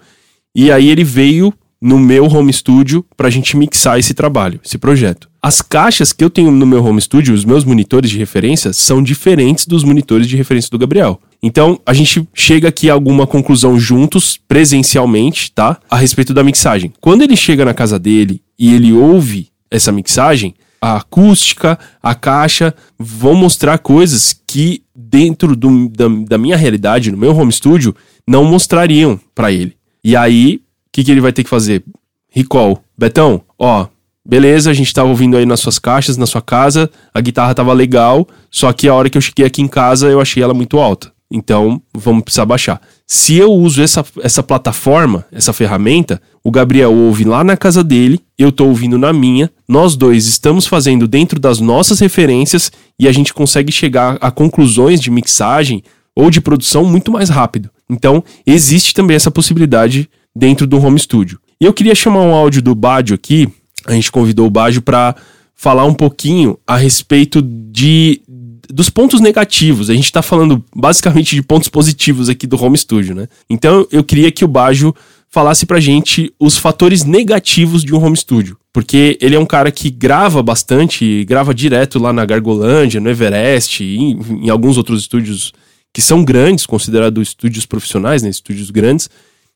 e 0.53 0.71
aí 0.71 0.89
ele 0.89 1.03
veio 1.03 1.53
no 1.81 1.97
meu 1.97 2.25
home 2.25 2.51
studio 2.51 3.05
para 3.15 3.27
a 3.27 3.31
gente 3.31 3.55
mixar 3.55 3.97
esse 3.97 4.13
trabalho, 4.13 4.59
esse 4.63 4.77
projeto. 4.77 5.30
As 5.43 5.59
caixas 5.59 6.13
que 6.13 6.23
eu 6.23 6.29
tenho 6.29 6.51
no 6.51 6.67
meu 6.67 6.85
home 6.85 7.01
studio, 7.01 7.33
os 7.33 7.43
meus 7.43 7.65
monitores 7.65 8.11
de 8.11 8.17
referência, 8.19 8.71
são 8.73 9.01
diferentes 9.01 9.65
dos 9.65 9.83
monitores 9.83 10.27
de 10.27 10.37
referência 10.37 10.69
do 10.69 10.77
Gabriel. 10.77 11.19
Então, 11.41 11.79
a 11.83 11.93
gente 11.93 12.27
chega 12.31 12.67
aqui 12.67 12.91
a 12.91 12.93
alguma 12.93 13.25
conclusão 13.25 13.79
juntos, 13.79 14.39
presencialmente, 14.47 15.51
tá? 15.51 15.79
A 15.89 15.97
respeito 15.97 16.31
da 16.31 16.43
mixagem. 16.43 16.93
Quando 17.01 17.23
ele 17.23 17.35
chega 17.35 17.65
na 17.65 17.73
casa 17.73 17.97
dele 17.97 18.39
e 18.59 18.71
ele 18.71 18.93
ouve 18.93 19.47
essa 19.71 19.91
mixagem, 19.91 20.53
a 20.79 20.97
acústica, 20.97 21.79
a 22.03 22.13
caixa 22.13 22.71
vão 22.99 23.33
mostrar 23.33 23.79
coisas 23.79 24.39
que 24.45 24.83
dentro 24.95 25.55
do, 25.55 25.89
da, 25.89 26.07
da 26.27 26.37
minha 26.37 26.55
realidade, 26.55 27.11
no 27.11 27.17
meu 27.17 27.35
home 27.35 27.51
studio, 27.51 27.95
não 28.27 28.45
mostrariam 28.45 29.19
para 29.33 29.51
ele. 29.51 29.75
E 30.03 30.15
aí, 30.15 30.57
o 30.57 30.61
que, 30.91 31.03
que 31.03 31.11
ele 31.11 31.21
vai 31.21 31.33
ter 31.33 31.43
que 31.43 31.49
fazer? 31.49 31.83
Recall. 32.29 32.83
Betão, 32.95 33.41
ó, 33.57 33.87
beleza, 34.25 34.69
a 34.69 34.73
gente 34.73 34.93
tava 34.93 35.09
ouvindo 35.09 35.37
aí 35.37 35.45
nas 35.45 35.59
suas 35.59 35.79
caixas, 35.79 36.17
na 36.17 36.25
sua 36.25 36.41
casa, 36.41 36.89
a 37.13 37.21
guitarra 37.21 37.55
tava 37.55 37.73
legal, 37.73 38.27
só 38.49 38.71
que 38.71 38.87
a 38.87 38.93
hora 38.93 39.09
que 39.09 39.17
eu 39.17 39.21
cheguei 39.21 39.45
aqui 39.45 39.61
em 39.61 39.67
casa 39.67 40.07
eu 40.07 40.21
achei 40.21 40.41
ela 40.41 40.53
muito 40.53 40.79
alta. 40.79 41.11
Então, 41.33 41.81
vamos 41.95 42.23
precisar 42.23 42.45
baixar. 42.45 42.81
Se 43.07 43.37
eu 43.37 43.51
uso 43.53 43.81
essa, 43.81 44.05
essa 44.21 44.43
plataforma, 44.43 45.25
essa 45.31 45.53
ferramenta, 45.53 46.21
o 46.43 46.51
Gabriel 46.51 46.93
ouve 46.93 47.23
lá 47.23 47.41
na 47.41 47.55
casa 47.55 47.81
dele, 47.83 48.19
eu 48.37 48.51
tô 48.51 48.65
ouvindo 48.65 48.97
na 48.97 49.13
minha, 49.13 49.49
nós 49.67 49.95
dois 49.95 50.27
estamos 50.27 50.67
fazendo 50.67 51.07
dentro 51.07 51.39
das 51.39 51.59
nossas 51.59 51.99
referências 51.99 52.69
e 52.99 53.07
a 53.07 53.11
gente 53.13 53.33
consegue 53.33 53.71
chegar 53.71 54.17
a 54.19 54.29
conclusões 54.29 54.99
de 54.99 55.09
mixagem 55.09 55.81
ou 56.13 56.29
de 56.29 56.41
produção 56.41 56.83
muito 56.83 57.09
mais 57.11 57.29
rápido. 57.29 57.69
Então, 57.89 58.21
existe 58.45 58.93
também 58.93 59.15
essa 59.15 59.31
possibilidade 59.31 60.09
dentro 60.35 60.67
do 60.67 60.83
home 60.83 60.99
studio. 60.99 61.39
E 61.61 61.65
eu 61.65 61.73
queria 61.73 61.95
chamar 61.95 62.21
um 62.21 62.33
áudio 62.33 62.61
do 62.61 62.75
Badio 62.75 63.15
aqui, 63.15 63.47
a 63.87 63.93
gente 63.93 64.11
convidou 64.11 64.47
o 64.47 64.49
Badio 64.49 64.81
para 64.81 65.15
falar 65.55 65.85
um 65.85 65.93
pouquinho 65.93 66.57
a 66.65 66.75
respeito 66.75 67.41
de 67.41 68.21
dos 68.69 68.89
pontos 68.89 69.19
negativos. 69.19 69.89
A 69.89 69.93
gente 69.93 70.05
está 70.05 70.21
falando 70.21 70.63
basicamente 70.75 71.35
de 71.35 71.41
pontos 71.41 71.69
positivos 71.69 72.29
aqui 72.29 72.47
do 72.47 72.61
home 72.61 72.77
studio, 72.77 73.13
né? 73.13 73.27
Então 73.49 73.85
eu 73.91 74.03
queria 74.03 74.31
que 74.31 74.45
o 74.45 74.47
Bajo 74.47 74.93
falasse 75.29 75.65
pra 75.65 75.79
gente 75.79 76.33
os 76.39 76.57
fatores 76.57 77.03
negativos 77.03 77.83
de 77.83 77.93
um 77.93 78.03
home 78.03 78.17
studio. 78.17 78.57
Porque 78.73 79.17
ele 79.21 79.35
é 79.35 79.39
um 79.39 79.45
cara 79.45 79.71
que 79.71 79.89
grava 79.89 80.41
bastante, 80.41 81.25
grava 81.25 81.53
direto 81.53 81.99
lá 81.99 82.13
na 82.13 82.25
Gargolândia, 82.25 83.01
no 83.01 83.09
Everest, 83.09 83.83
em, 83.83 84.19
em 84.45 84.49
alguns 84.49 84.77
outros 84.77 85.01
estúdios 85.01 85.53
que 85.93 86.01
são 86.01 86.23
grandes, 86.23 86.65
considerados 86.65 87.29
estúdios 87.29 87.65
profissionais, 87.65 88.23
né? 88.23 88.29
Estúdios 88.29 88.69
grandes. 88.69 89.09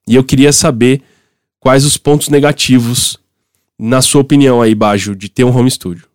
E 0.08 0.16
eu 0.16 0.24
queria 0.24 0.52
saber 0.52 1.02
quais 1.60 1.86
os 1.86 1.98
pontos 1.98 2.30
negativos, 2.30 3.18
na 3.80 4.02
sua 4.02 4.22
opinião 4.22 4.62
aí, 4.62 4.74
Bajo, 4.74 5.16
de 5.16 5.30
ter 5.30 5.44
um 5.44 5.56
home 5.56 5.70
studio. 5.70 6.06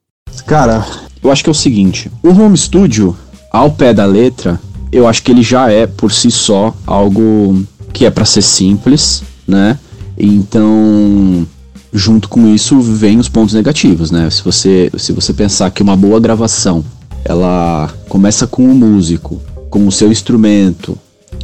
Cara, 0.46 0.84
eu 1.22 1.30
acho 1.30 1.42
que 1.42 1.50
é 1.50 1.52
o 1.52 1.54
seguinte: 1.54 2.10
o 2.22 2.30
home 2.30 2.56
studio, 2.56 3.16
ao 3.50 3.70
pé 3.70 3.92
da 3.92 4.06
letra, 4.06 4.60
eu 4.90 5.06
acho 5.06 5.22
que 5.22 5.30
ele 5.30 5.42
já 5.42 5.70
é 5.70 5.86
por 5.86 6.12
si 6.12 6.30
só 6.30 6.74
algo 6.86 7.64
que 7.92 8.04
é 8.04 8.10
para 8.10 8.24
ser 8.24 8.42
simples, 8.42 9.22
né? 9.46 9.78
Então, 10.18 11.46
junto 11.92 12.28
com 12.28 12.46
isso 12.52 12.80
vem 12.80 13.18
os 13.18 13.28
pontos 13.28 13.54
negativos, 13.54 14.10
né? 14.10 14.28
Se 14.30 14.42
você, 14.42 14.90
se 14.96 15.12
você 15.12 15.32
pensar 15.32 15.70
que 15.70 15.82
uma 15.82 15.96
boa 15.96 16.20
gravação, 16.20 16.84
ela 17.24 17.92
começa 18.08 18.46
com 18.46 18.64
o 18.64 18.74
músico, 18.74 19.40
com 19.68 19.86
o 19.86 19.92
seu 19.92 20.10
instrumento 20.10 20.96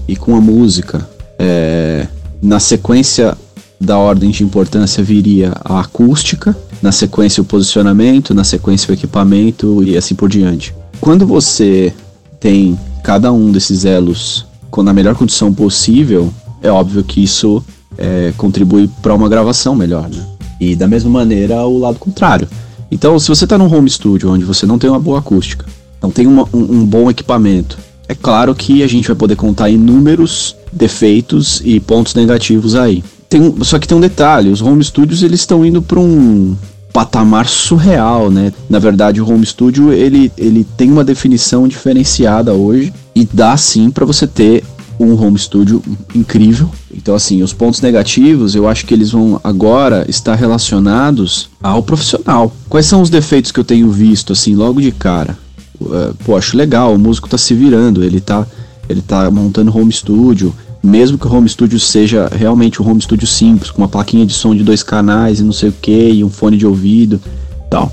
e 0.08 0.16
com 0.16 0.34
a 0.34 0.40
música, 0.40 1.08
é, 1.38 2.06
na 2.42 2.58
sequência 2.58 3.36
da 3.80 3.98
ordem 3.98 4.30
de 4.30 4.42
importância 4.42 5.02
viria 5.02 5.52
a 5.64 5.80
acústica, 5.80 6.56
na 6.82 6.92
sequência 6.92 7.42
o 7.42 7.46
posicionamento, 7.46 8.34
na 8.34 8.44
sequência 8.44 8.90
o 8.90 8.94
equipamento 8.94 9.82
e 9.82 9.96
assim 9.96 10.14
por 10.14 10.28
diante. 10.28 10.74
Quando 11.00 11.26
você 11.26 11.92
tem 12.40 12.78
cada 13.02 13.32
um 13.32 13.50
desses 13.52 13.84
elos 13.84 14.46
na 14.78 14.92
melhor 14.92 15.14
condição 15.14 15.54
possível, 15.54 16.30
é 16.62 16.70
óbvio 16.70 17.02
que 17.02 17.22
isso 17.22 17.64
é, 17.96 18.32
contribui 18.36 18.90
para 19.00 19.14
uma 19.14 19.28
gravação 19.28 19.74
melhor, 19.74 20.08
né? 20.08 20.22
E 20.60 20.76
da 20.76 20.86
mesma 20.86 21.08
maneira 21.08 21.66
o 21.66 21.78
lado 21.78 21.98
contrário. 21.98 22.46
Então, 22.90 23.18
se 23.18 23.28
você 23.28 23.44
está 23.44 23.56
num 23.56 23.72
home 23.72 23.88
studio 23.88 24.30
onde 24.30 24.44
você 24.44 24.66
não 24.66 24.78
tem 24.78 24.88
uma 24.90 25.00
boa 25.00 25.18
acústica, 25.18 25.64
não 26.02 26.10
tem 26.10 26.26
uma, 26.26 26.44
um, 26.52 26.80
um 26.80 26.84
bom 26.84 27.10
equipamento, 27.10 27.78
é 28.08 28.14
claro 28.14 28.54
que 28.54 28.82
a 28.82 28.86
gente 28.86 29.08
vai 29.08 29.16
poder 29.16 29.36
contar 29.36 29.68
inúmeros 29.68 30.54
defeitos 30.72 31.60
e 31.64 31.80
pontos 31.80 32.14
negativos 32.14 32.74
aí. 32.74 33.02
Tem, 33.28 33.54
só 33.62 33.78
que 33.78 33.88
tem 33.88 33.96
um 33.96 34.00
detalhe, 34.00 34.50
os 34.50 34.60
home 34.60 34.84
studios 34.84 35.22
eles 35.22 35.40
estão 35.40 35.64
indo 35.64 35.82
para 35.82 35.98
um 35.98 36.56
patamar 36.92 37.46
surreal, 37.46 38.30
né? 38.30 38.52
Na 38.70 38.78
verdade, 38.78 39.20
o 39.20 39.28
home 39.28 39.44
studio 39.44 39.92
ele, 39.92 40.32
ele 40.38 40.64
tem 40.76 40.90
uma 40.90 41.04
definição 41.04 41.68
diferenciada 41.68 42.54
hoje 42.54 42.92
e 43.14 43.28
dá 43.30 43.56
sim 43.56 43.90
para 43.90 44.06
você 44.06 44.26
ter 44.26 44.64
um 44.98 45.12
home 45.20 45.38
studio 45.38 45.82
incrível. 46.14 46.70
Então, 46.94 47.14
assim, 47.14 47.42
os 47.42 47.52
pontos 47.52 47.80
negativos 47.80 48.54
eu 48.54 48.66
acho 48.66 48.86
que 48.86 48.94
eles 48.94 49.10
vão 49.10 49.40
agora 49.44 50.06
estar 50.08 50.34
relacionados 50.34 51.50
ao 51.62 51.82
profissional. 51.82 52.50
Quais 52.68 52.86
são 52.86 53.02
os 53.02 53.10
defeitos 53.10 53.52
que 53.52 53.60
eu 53.60 53.64
tenho 53.64 53.90
visto, 53.90 54.32
assim, 54.32 54.54
logo 54.54 54.80
de 54.80 54.92
cara? 54.92 55.36
Uh, 55.78 56.14
pô, 56.24 56.36
acho 56.36 56.56
legal, 56.56 56.94
o 56.94 56.98
músico 56.98 57.28
tá 57.28 57.36
se 57.36 57.52
virando, 57.52 58.02
ele 58.02 58.20
tá, 58.20 58.46
ele 58.88 59.02
tá 59.02 59.30
montando 59.30 59.76
home 59.76 59.92
studio, 59.92 60.54
mesmo 60.86 61.18
que 61.18 61.26
o 61.26 61.32
home 61.32 61.48
studio 61.48 61.78
seja 61.80 62.28
realmente 62.32 62.80
um 62.80 62.88
home 62.88 63.00
studio 63.00 63.26
simples, 63.26 63.70
com 63.70 63.82
uma 63.82 63.88
plaquinha 63.88 64.24
de 64.24 64.32
som 64.32 64.54
de 64.54 64.62
dois 64.62 64.82
canais 64.82 65.40
e 65.40 65.42
não 65.42 65.52
sei 65.52 65.70
o 65.70 65.72
que, 65.72 66.10
e 66.10 66.24
um 66.24 66.30
fone 66.30 66.56
de 66.56 66.66
ouvido 66.66 67.20
tal. 67.68 67.92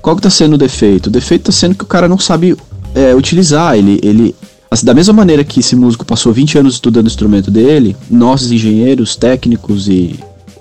Qual 0.00 0.16
que 0.16 0.22
tá 0.22 0.30
sendo 0.30 0.54
o 0.54 0.58
defeito? 0.58 1.06
O 1.08 1.10
defeito 1.10 1.44
tá 1.44 1.52
sendo 1.52 1.74
que 1.74 1.84
o 1.84 1.86
cara 1.86 2.08
não 2.08 2.18
sabe 2.18 2.56
é, 2.94 3.14
utilizar, 3.14 3.76
ele, 3.76 4.00
ele 4.02 4.34
assim, 4.70 4.86
da 4.86 4.94
mesma 4.94 5.12
maneira 5.12 5.44
que 5.44 5.60
esse 5.60 5.76
músico 5.76 6.04
passou 6.04 6.32
20 6.32 6.58
anos 6.58 6.74
estudando 6.74 7.06
o 7.06 7.08
instrumento 7.08 7.50
dele, 7.50 7.96
nós 8.10 8.50
engenheiros, 8.50 9.16
técnicos 9.16 9.88
e 9.88 10.18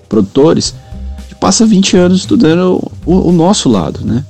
produtores, 0.07 0.75
passa 1.39 1.65
20 1.65 1.97
anos 1.97 2.19
estudando 2.19 2.81
o, 3.05 3.29
o 3.29 3.31
nosso 3.31 3.67
lado, 3.67 3.99
né? 4.05 4.23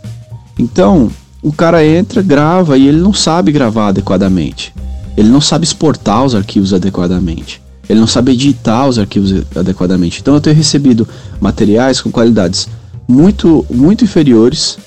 Então, 0.57 1.11
o 1.43 1.51
cara 1.51 1.85
entra, 1.85 2.21
grava 2.21 2.77
e 2.77 2.87
ele 2.87 2.97
não 2.99 3.13
sabe 3.13 3.51
gravar 3.51 3.89
adequadamente. 3.89 4.73
Ele 5.15 5.29
não 5.29 5.41
sabe 5.41 5.65
exportar 5.65 6.23
os 6.23 6.35
arquivos 6.35 6.73
adequadamente. 6.73 7.61
Ele 7.87 7.99
não 7.99 8.07
sabe 8.07 8.31
editar 8.31 8.87
os 8.87 8.97
arquivos 8.97 9.43
adequadamente. 9.55 10.21
Então 10.21 10.33
eu 10.33 10.41
tenho 10.41 10.55
recebido 10.55 11.07
materiais 11.39 12.01
com 12.01 12.11
qualidades 12.11 12.67
muito, 13.07 13.65
muito 13.69 14.03
inferiores, 14.03 14.77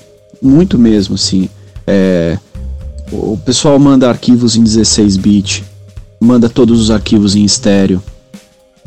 muito 0.41 0.77
mesmo 0.77 1.15
assim. 1.15 1.49
É, 1.85 2.37
o 3.11 3.37
pessoal 3.37 3.77
manda 3.79 4.09
arquivos 4.09 4.55
em 4.55 4.63
16 4.63 5.17
bit, 5.17 5.63
manda 6.19 6.49
todos 6.49 6.81
os 6.81 6.91
arquivos 6.91 7.35
em 7.35 7.45
estéreo, 7.45 8.01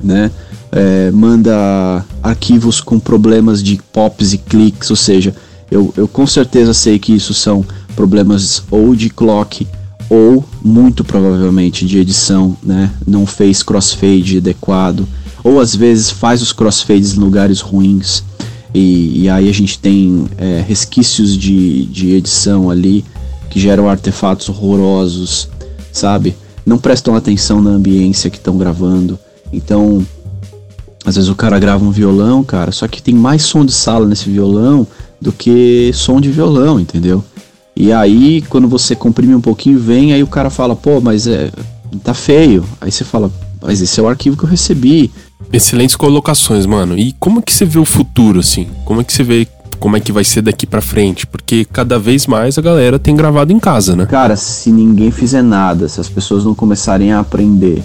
né? 0.02 0.30
É, 0.72 1.10
manda 1.10 2.04
arquivos 2.22 2.80
com 2.80 2.98
problemas 2.98 3.62
de 3.62 3.80
pops 3.92 4.32
e 4.32 4.38
cliques, 4.38 4.90
ou 4.90 4.96
seja, 4.96 5.34
eu, 5.70 5.92
eu 5.96 6.06
com 6.06 6.26
certeza 6.26 6.74
sei 6.74 6.98
que 6.98 7.14
isso 7.14 7.32
são 7.32 7.64
problemas 7.96 8.62
ou 8.70 8.94
de 8.94 9.08
clock 9.08 9.66
ou 10.10 10.44
muito 10.62 11.04
provavelmente 11.04 11.86
de 11.86 11.98
edição, 11.98 12.56
né? 12.62 12.90
Não 13.06 13.24
fez 13.24 13.62
crossfade 13.62 14.38
adequado, 14.38 15.06
ou 15.42 15.60
às 15.60 15.74
vezes 15.74 16.10
faz 16.10 16.42
os 16.42 16.52
crossfades 16.52 17.16
em 17.16 17.20
lugares 17.20 17.60
ruins 17.60 18.24
e, 18.74 19.22
e 19.22 19.28
aí 19.30 19.48
a 19.48 19.52
gente 19.52 19.78
tem 19.78 20.26
é, 20.36 20.62
resquícios 20.66 21.36
de, 21.38 21.86
de 21.86 22.12
edição 22.12 22.68
ali 22.70 23.04
que 23.48 23.58
geram 23.58 23.88
artefatos 23.88 24.48
horrorosos, 24.48 25.48
sabe? 25.92 26.36
Não 26.66 26.76
prestam 26.78 27.14
atenção 27.14 27.62
na 27.62 27.70
ambiência 27.70 28.30
que 28.30 28.36
estão 28.36 28.58
gravando. 28.58 29.18
Então, 29.52 30.04
Às 31.04 31.16
vezes 31.16 31.30
o 31.30 31.34
cara 31.34 31.58
grava 31.58 31.84
um 31.84 31.90
violão, 31.90 32.44
cara, 32.44 32.70
só 32.72 32.86
que 32.86 33.02
tem 33.02 33.14
mais 33.14 33.42
som 33.42 33.64
de 33.64 33.72
sala 33.72 34.06
nesse 34.06 34.28
violão 34.28 34.86
do 35.20 35.32
que 35.32 35.90
som 35.94 36.20
de 36.20 36.30
violão, 36.30 36.78
entendeu? 36.78 37.24
E 37.80 37.94
aí, 37.94 38.42
quando 38.42 38.68
você 38.68 38.94
comprime 38.94 39.34
um 39.34 39.40
pouquinho, 39.40 39.78
vem, 39.78 40.12
aí 40.12 40.22
o 40.22 40.26
cara 40.26 40.50
fala, 40.50 40.76
pô, 40.76 41.00
mas 41.00 41.26
é. 41.26 41.50
tá 42.04 42.12
feio. 42.12 42.62
Aí 42.78 42.92
você 42.92 43.04
fala, 43.04 43.32
mas 43.62 43.80
esse 43.80 43.98
é 43.98 44.02
o 44.02 44.06
arquivo 44.06 44.36
que 44.36 44.44
eu 44.44 44.48
recebi. 44.50 45.10
Excelentes 45.50 45.96
colocações, 45.96 46.66
mano. 46.66 46.98
E 46.98 47.14
como 47.18 47.40
que 47.40 47.50
você 47.50 47.64
vê 47.64 47.78
o 47.78 47.86
futuro, 47.86 48.40
assim? 48.40 48.68
Como 48.84 49.00
é 49.00 49.04
que 49.04 49.10
você 49.10 49.22
vê 49.22 49.48
como 49.78 49.96
é 49.96 50.00
que 50.00 50.12
vai 50.12 50.24
ser 50.24 50.42
daqui 50.42 50.66
para 50.66 50.82
frente? 50.82 51.26
Porque 51.26 51.64
cada 51.64 51.98
vez 51.98 52.26
mais 52.26 52.58
a 52.58 52.60
galera 52.60 52.98
tem 52.98 53.16
gravado 53.16 53.50
em 53.50 53.58
casa, 53.58 53.96
né? 53.96 54.04
Cara, 54.04 54.36
se 54.36 54.70
ninguém 54.70 55.10
fizer 55.10 55.40
nada, 55.40 55.88
se 55.88 55.98
as 55.98 56.08
pessoas 56.08 56.44
não 56.44 56.54
começarem 56.54 57.14
a 57.14 57.20
aprender, 57.20 57.82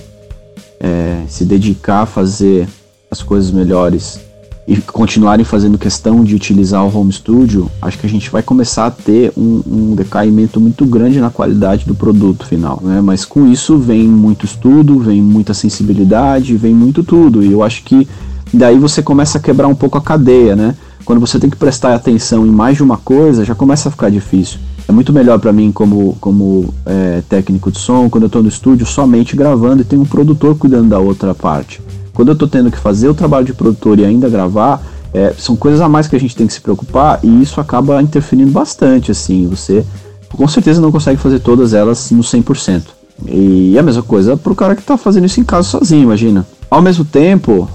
é, 0.77 1.21
se 1.29 1.45
dedicar 1.45 2.01
a 2.01 2.05
fazer 2.05 2.67
as 3.10 3.23
coisas 3.23 3.49
melhores 3.49 4.19
e 4.67 4.78
continuarem 4.78 5.45
fazendo 5.45 5.78
questão 5.78 6.23
de 6.23 6.34
utilizar 6.34 6.84
o 6.84 6.97
home 6.97 7.13
studio, 7.13 7.69
acho 7.82 7.99
que 7.99 8.08
a 8.08 8.10
gente 8.10 8.32
vai 8.32 8.41
começar 8.41 8.88
a 8.88 8.91
ter 8.91 9.32
um, 9.38 9.62
um 9.67 9.95
decaimento 9.95 10.60
muito 10.60 10.86
grande 10.86 11.19
na 11.19 11.30
qualidade 11.30 11.86
do 11.86 11.93
produto 11.93 12.47
final. 12.47 12.82
Né? 12.84 12.99
Mas 12.99 13.23
com 13.25 13.47
isso 13.47 13.78
vem 13.78 14.08
muito 14.08 14.45
estudo, 14.45 14.97
vem 14.99 15.21
muita 15.21 15.54
sensibilidade, 15.54 16.58
vem 16.58 16.73
muito 16.73 17.04
tudo. 17.04 17.43
E 17.43 17.51
eu 17.51 17.62
acho 17.62 17.84
que 17.84 18.08
daí 18.51 18.80
você 18.80 19.04
começa 19.04 19.38
a 19.38 19.41
quebrar 19.41 19.67
um 19.67 19.75
pouco 19.75 19.97
a 19.97 20.01
cadeia, 20.01 20.56
né? 20.56 20.75
Quando 21.04 21.19
você 21.19 21.38
tem 21.38 21.51
que 21.51 21.56
prestar 21.56 21.93
atenção 21.93 22.47
em 22.47 22.49
mais 22.49 22.78
de 22.78 22.84
uma 22.84 22.97
coisa, 22.97 23.45
já 23.45 23.54
começa 23.54 23.89
a 23.89 23.91
ficar 23.91 24.10
difícil. 24.10 24.58
É 24.88 24.91
muito 24.91 25.13
melhor 25.13 25.39
para 25.39 25.54
mim 25.54 25.71
como, 25.71 26.17
como 26.19 26.73
é, 26.84 27.21
técnico 27.30 27.71
de 27.71 27.78
som, 27.78 28.10
quando 28.10 28.23
eu 28.23 28.28
estou 28.28 28.41
no 28.41 28.49
estúdio 28.49 28.88
somente 28.88 29.36
gravando 29.36 29.82
e 29.84 29.86
tem 29.86 29.99
um 29.99 30.06
produtor 30.06 30.56
cuidando 30.58 30.89
da 30.89 30.97
outra 30.97 31.36
parte. 31.36 31.80
Quando 32.15 32.30
eu 32.30 32.34
estou 32.34 32.47
tendo 32.47 32.71
que 32.71 32.80
fazer 32.80 33.10
o 33.10 33.13
trabalho 33.13 33.45
de 33.45 33.54
produtor 33.54 33.99
e 33.99 34.06
ainda 34.06 34.30
gravar, 34.30 34.82
é, 35.13 35.34
são 35.38 35.56
coisas 35.56 35.82
a 35.82 35.88
mais 35.88 36.08
que 36.08 36.15
a 36.15 36.19
gente 36.19 36.36
tem 36.36 36.47
que 36.47 36.54
se 36.54 36.62
preocupar 36.62 37.19
e 37.21 37.41
isso 37.41 37.62
acaba 37.62 38.01
interferindo 38.01 38.51
bastante, 38.51 39.12
assim, 39.12 39.47
você 39.47 39.86
com 40.30 40.47
certeza 40.47 40.82
não 40.82 40.91
consegue 40.91 41.19
fazer 41.19 41.39
todas 41.39 41.73
elas 41.73 42.12
no 42.12 42.23
100%. 42.23 42.84
E 43.28 43.78
a 43.78 43.84
mesma 43.84 44.01
coisa 44.01 44.36
pro 44.36 44.56
cara 44.56 44.75
que 44.75 44.82
está 44.82 44.97
fazendo 44.97 45.25
isso 45.25 45.39
em 45.39 45.43
casa 45.43 45.67
sozinho, 45.67 46.04
imagina. 46.04 46.45
Ao 46.69 46.82
mesmo 46.82 47.06
tempo, 47.06 47.69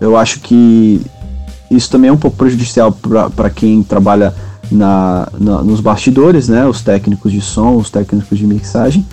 eu 0.00 0.16
acho 0.16 0.40
que 0.40 1.00
isso 1.70 1.90
também 1.90 2.10
é 2.10 2.12
um 2.12 2.16
pouco 2.16 2.36
prejudicial 2.36 2.96
para 3.34 3.50
quem 3.50 3.82
trabalha 3.82 4.34
na, 4.70 5.28
na, 5.38 5.62
nos 5.62 5.80
bastidores, 5.80 6.48
né? 6.48 6.66
Os 6.66 6.80
técnicos 6.80 7.30
de 7.30 7.40
som, 7.40 7.76
os 7.76 7.90
técnicos 7.90 8.38
de 8.38 8.46
mixagem, 8.46 9.06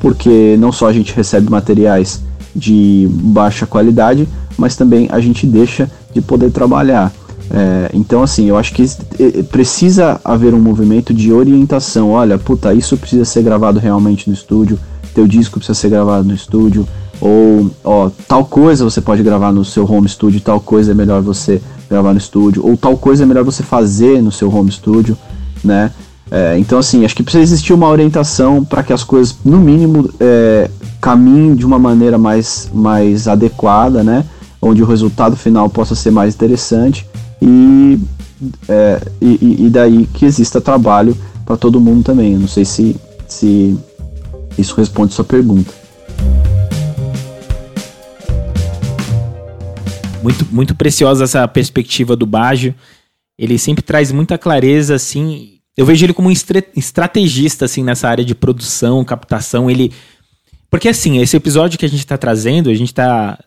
porque 0.00 0.56
não 0.58 0.72
só 0.72 0.88
a 0.88 0.92
gente 0.92 1.14
recebe 1.14 1.50
materiais 1.50 2.22
de 2.58 3.08
baixa 3.10 3.66
qualidade, 3.66 4.28
mas 4.56 4.76
também 4.76 5.08
a 5.10 5.20
gente 5.20 5.46
deixa 5.46 5.88
de 6.12 6.20
poder 6.20 6.50
trabalhar. 6.50 7.12
É, 7.50 7.90
então, 7.94 8.22
assim, 8.22 8.46
eu 8.46 8.56
acho 8.56 8.74
que 8.74 8.84
precisa 9.50 10.20
haver 10.24 10.52
um 10.52 10.60
movimento 10.60 11.14
de 11.14 11.32
orientação. 11.32 12.10
Olha, 12.10 12.36
puta, 12.38 12.74
isso 12.74 12.96
precisa 12.96 13.24
ser 13.24 13.42
gravado 13.42 13.78
realmente 13.78 14.28
no 14.28 14.34
estúdio, 14.34 14.78
teu 15.14 15.26
disco 15.26 15.58
precisa 15.58 15.78
ser 15.78 15.88
gravado 15.88 16.26
no 16.26 16.34
estúdio, 16.34 16.86
ou 17.20 17.70
ó, 17.82 18.10
tal 18.26 18.44
coisa 18.44 18.84
você 18.84 19.00
pode 19.00 19.22
gravar 19.22 19.52
no 19.52 19.64
seu 19.64 19.90
home 19.90 20.08
studio, 20.08 20.40
tal 20.40 20.60
coisa 20.60 20.92
é 20.92 20.94
melhor 20.94 21.22
você 21.22 21.60
gravar 21.88 22.12
no 22.12 22.18
estúdio, 22.18 22.64
ou 22.66 22.76
tal 22.76 22.96
coisa 22.96 23.22
é 23.22 23.26
melhor 23.26 23.44
você 23.44 23.62
fazer 23.62 24.22
no 24.22 24.30
seu 24.30 24.54
home 24.54 24.70
studio, 24.70 25.16
né? 25.64 25.90
É, 26.30 26.58
então, 26.58 26.78
assim, 26.78 27.04
acho 27.04 27.16
que 27.16 27.22
precisa 27.22 27.42
existir 27.42 27.72
uma 27.72 27.88
orientação 27.88 28.64
para 28.64 28.82
que 28.82 28.92
as 28.92 29.02
coisas, 29.02 29.36
no 29.44 29.58
mínimo, 29.58 30.10
é, 30.20 30.70
caminhem 31.00 31.54
de 31.54 31.64
uma 31.64 31.78
maneira 31.78 32.18
mais, 32.18 32.70
mais 32.72 33.26
adequada, 33.26 34.02
né? 34.02 34.24
Onde 34.60 34.82
o 34.82 34.86
resultado 34.86 35.36
final 35.36 35.70
possa 35.70 35.94
ser 35.94 36.10
mais 36.10 36.34
interessante 36.34 37.06
e, 37.40 37.98
é, 38.68 39.00
e, 39.20 39.66
e, 39.66 39.70
daí 39.70 40.06
que 40.12 40.24
exista 40.24 40.60
trabalho 40.60 41.16
para 41.46 41.56
todo 41.56 41.80
mundo 41.80 42.04
também. 42.04 42.34
Eu 42.34 42.40
não 42.40 42.48
sei 42.48 42.64
se, 42.64 42.96
se 43.26 43.78
isso 44.58 44.74
responde 44.74 45.14
sua 45.14 45.24
pergunta. 45.24 45.72
Muito, 50.22 50.46
muito 50.50 50.74
preciosa 50.74 51.24
essa 51.24 51.46
perspectiva 51.46 52.16
do 52.16 52.26
Baggio. 52.26 52.74
Ele 53.38 53.56
sempre 53.56 53.82
traz 53.82 54.10
muita 54.10 54.36
clareza, 54.36 54.96
assim. 54.96 55.57
Eu 55.78 55.86
vejo 55.86 56.04
ele 56.04 56.12
como 56.12 56.28
um 56.28 56.32
estrategista, 56.32 57.64
assim, 57.64 57.84
nessa 57.84 58.08
área 58.08 58.24
de 58.24 58.34
produção, 58.34 59.04
captação. 59.04 59.70
Ele. 59.70 59.92
Porque, 60.68 60.88
assim, 60.88 61.18
esse 61.18 61.36
episódio 61.36 61.78
que 61.78 61.84
a 61.84 61.88
gente 61.88 62.00
está 62.00 62.18
trazendo, 62.18 62.68
a 62.68 62.74
gente 62.74 62.88
está 62.88 63.38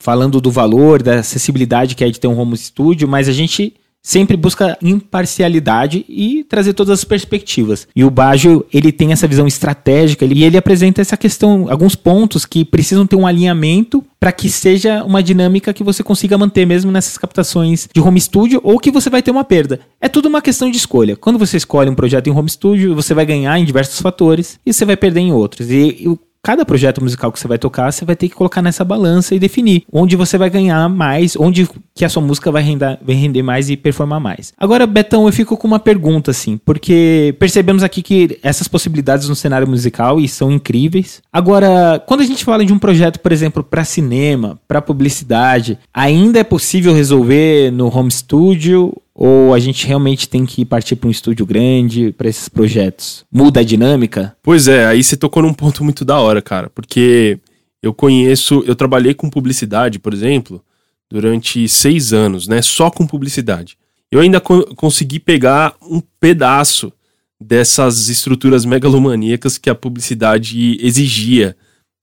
falando 0.00 0.40
do 0.40 0.50
valor, 0.50 1.00
da 1.00 1.20
acessibilidade 1.20 1.94
que 1.94 2.02
é 2.02 2.10
de 2.10 2.18
ter 2.18 2.26
um 2.26 2.36
home 2.36 2.56
studio, 2.56 3.06
mas 3.06 3.28
a 3.28 3.32
gente 3.32 3.72
sempre 4.06 4.36
busca 4.36 4.78
imparcialidade 4.80 6.04
e 6.08 6.44
trazer 6.44 6.74
todas 6.74 7.00
as 7.00 7.04
perspectivas. 7.04 7.88
E 7.94 8.04
o 8.04 8.10
Baggio, 8.10 8.64
ele 8.72 8.92
tem 8.92 9.10
essa 9.10 9.26
visão 9.26 9.48
estratégica 9.48 10.24
e 10.24 10.44
ele 10.44 10.56
apresenta 10.56 11.00
essa 11.00 11.16
questão, 11.16 11.66
alguns 11.68 11.96
pontos 11.96 12.46
que 12.46 12.64
precisam 12.64 13.04
ter 13.04 13.16
um 13.16 13.26
alinhamento 13.26 14.04
para 14.20 14.30
que 14.30 14.48
seja 14.48 15.02
uma 15.02 15.20
dinâmica 15.20 15.72
que 15.72 15.82
você 15.82 16.04
consiga 16.04 16.38
manter 16.38 16.64
mesmo 16.64 16.92
nessas 16.92 17.18
captações 17.18 17.88
de 17.92 18.00
home 18.00 18.20
studio 18.20 18.60
ou 18.62 18.78
que 18.78 18.92
você 18.92 19.10
vai 19.10 19.22
ter 19.22 19.32
uma 19.32 19.42
perda. 19.42 19.80
É 20.00 20.08
tudo 20.08 20.28
uma 20.28 20.40
questão 20.40 20.70
de 20.70 20.76
escolha. 20.76 21.16
Quando 21.16 21.36
você 21.36 21.56
escolhe 21.56 21.90
um 21.90 21.94
projeto 21.94 22.28
em 22.28 22.32
home 22.32 22.48
studio, 22.48 22.94
você 22.94 23.12
vai 23.12 23.26
ganhar 23.26 23.58
em 23.58 23.64
diversos 23.64 24.00
fatores 24.00 24.60
e 24.64 24.72
você 24.72 24.84
vai 24.84 24.96
perder 24.96 25.20
em 25.20 25.32
outros. 25.32 25.68
E, 25.68 25.96
e 26.00 26.18
cada 26.46 26.64
projeto 26.64 27.02
musical 27.02 27.32
que 27.32 27.40
você 27.40 27.48
vai 27.48 27.58
tocar, 27.58 27.92
você 27.92 28.04
vai 28.04 28.14
ter 28.14 28.28
que 28.28 28.34
colocar 28.36 28.62
nessa 28.62 28.84
balança 28.84 29.34
e 29.34 29.38
definir 29.40 29.82
onde 29.92 30.14
você 30.14 30.38
vai 30.38 30.48
ganhar 30.48 30.88
mais, 30.88 31.34
onde 31.34 31.68
que 31.92 32.04
a 32.04 32.08
sua 32.08 32.22
música 32.22 32.52
vai 32.52 32.62
render, 32.62 33.00
vai 33.02 33.16
render 33.16 33.42
mais 33.42 33.68
e 33.68 33.76
performar 33.76 34.20
mais. 34.20 34.52
Agora, 34.56 34.86
Betão, 34.86 35.26
eu 35.26 35.32
fico 35.32 35.56
com 35.56 35.66
uma 35.66 35.80
pergunta, 35.80 36.30
assim, 36.30 36.56
porque 36.64 37.34
percebemos 37.40 37.82
aqui 37.82 38.00
que 38.00 38.38
essas 38.44 38.68
possibilidades 38.68 39.28
no 39.28 39.34
cenário 39.34 39.66
musical 39.66 40.20
e 40.20 40.28
são 40.28 40.52
incríveis. 40.52 41.20
Agora, 41.32 42.00
quando 42.06 42.20
a 42.20 42.24
gente 42.24 42.44
fala 42.44 42.64
de 42.64 42.72
um 42.72 42.78
projeto, 42.78 43.18
por 43.18 43.32
exemplo, 43.32 43.64
para 43.64 43.82
cinema, 43.82 44.56
para 44.68 44.80
publicidade, 44.80 45.76
ainda 45.92 46.38
é 46.38 46.44
possível 46.44 46.94
resolver 46.94 47.72
no 47.72 47.92
home 47.92 48.12
studio 48.12 48.94
ou 49.18 49.54
a 49.54 49.58
gente 49.58 49.86
realmente 49.86 50.28
tem 50.28 50.44
que 50.44 50.62
partir 50.62 50.94
para 50.94 51.08
um 51.08 51.10
estúdio 51.10 51.46
grande 51.46 52.12
para 52.12 52.28
esses 52.28 52.50
projetos? 52.50 53.24
Muda 53.32 53.60
a 53.60 53.64
dinâmica? 53.64 54.36
Pois 54.42 54.68
é, 54.68 54.84
aí 54.84 55.02
você 55.02 55.16
tocou 55.16 55.42
num 55.42 55.54
ponto 55.54 55.82
muito 55.82 56.04
da 56.04 56.20
hora, 56.20 56.42
cara, 56.42 56.68
porque 56.68 57.38
eu 57.82 57.94
conheço, 57.94 58.62
eu 58.66 58.76
trabalhei 58.76 59.14
com 59.14 59.30
publicidade, 59.30 59.98
por 59.98 60.12
exemplo, 60.12 60.62
durante 61.10 61.66
seis 61.66 62.12
anos, 62.12 62.46
né? 62.46 62.60
Só 62.60 62.90
com 62.90 63.06
publicidade. 63.06 63.78
Eu 64.12 64.20
ainda 64.20 64.38
co 64.38 64.62
consegui 64.74 65.18
pegar 65.18 65.74
um 65.80 66.02
pedaço 66.20 66.92
dessas 67.40 68.10
estruturas 68.10 68.66
megalomaníacas 68.66 69.56
que 69.56 69.70
a 69.70 69.74
publicidade 69.74 70.76
exigia, 70.80 71.56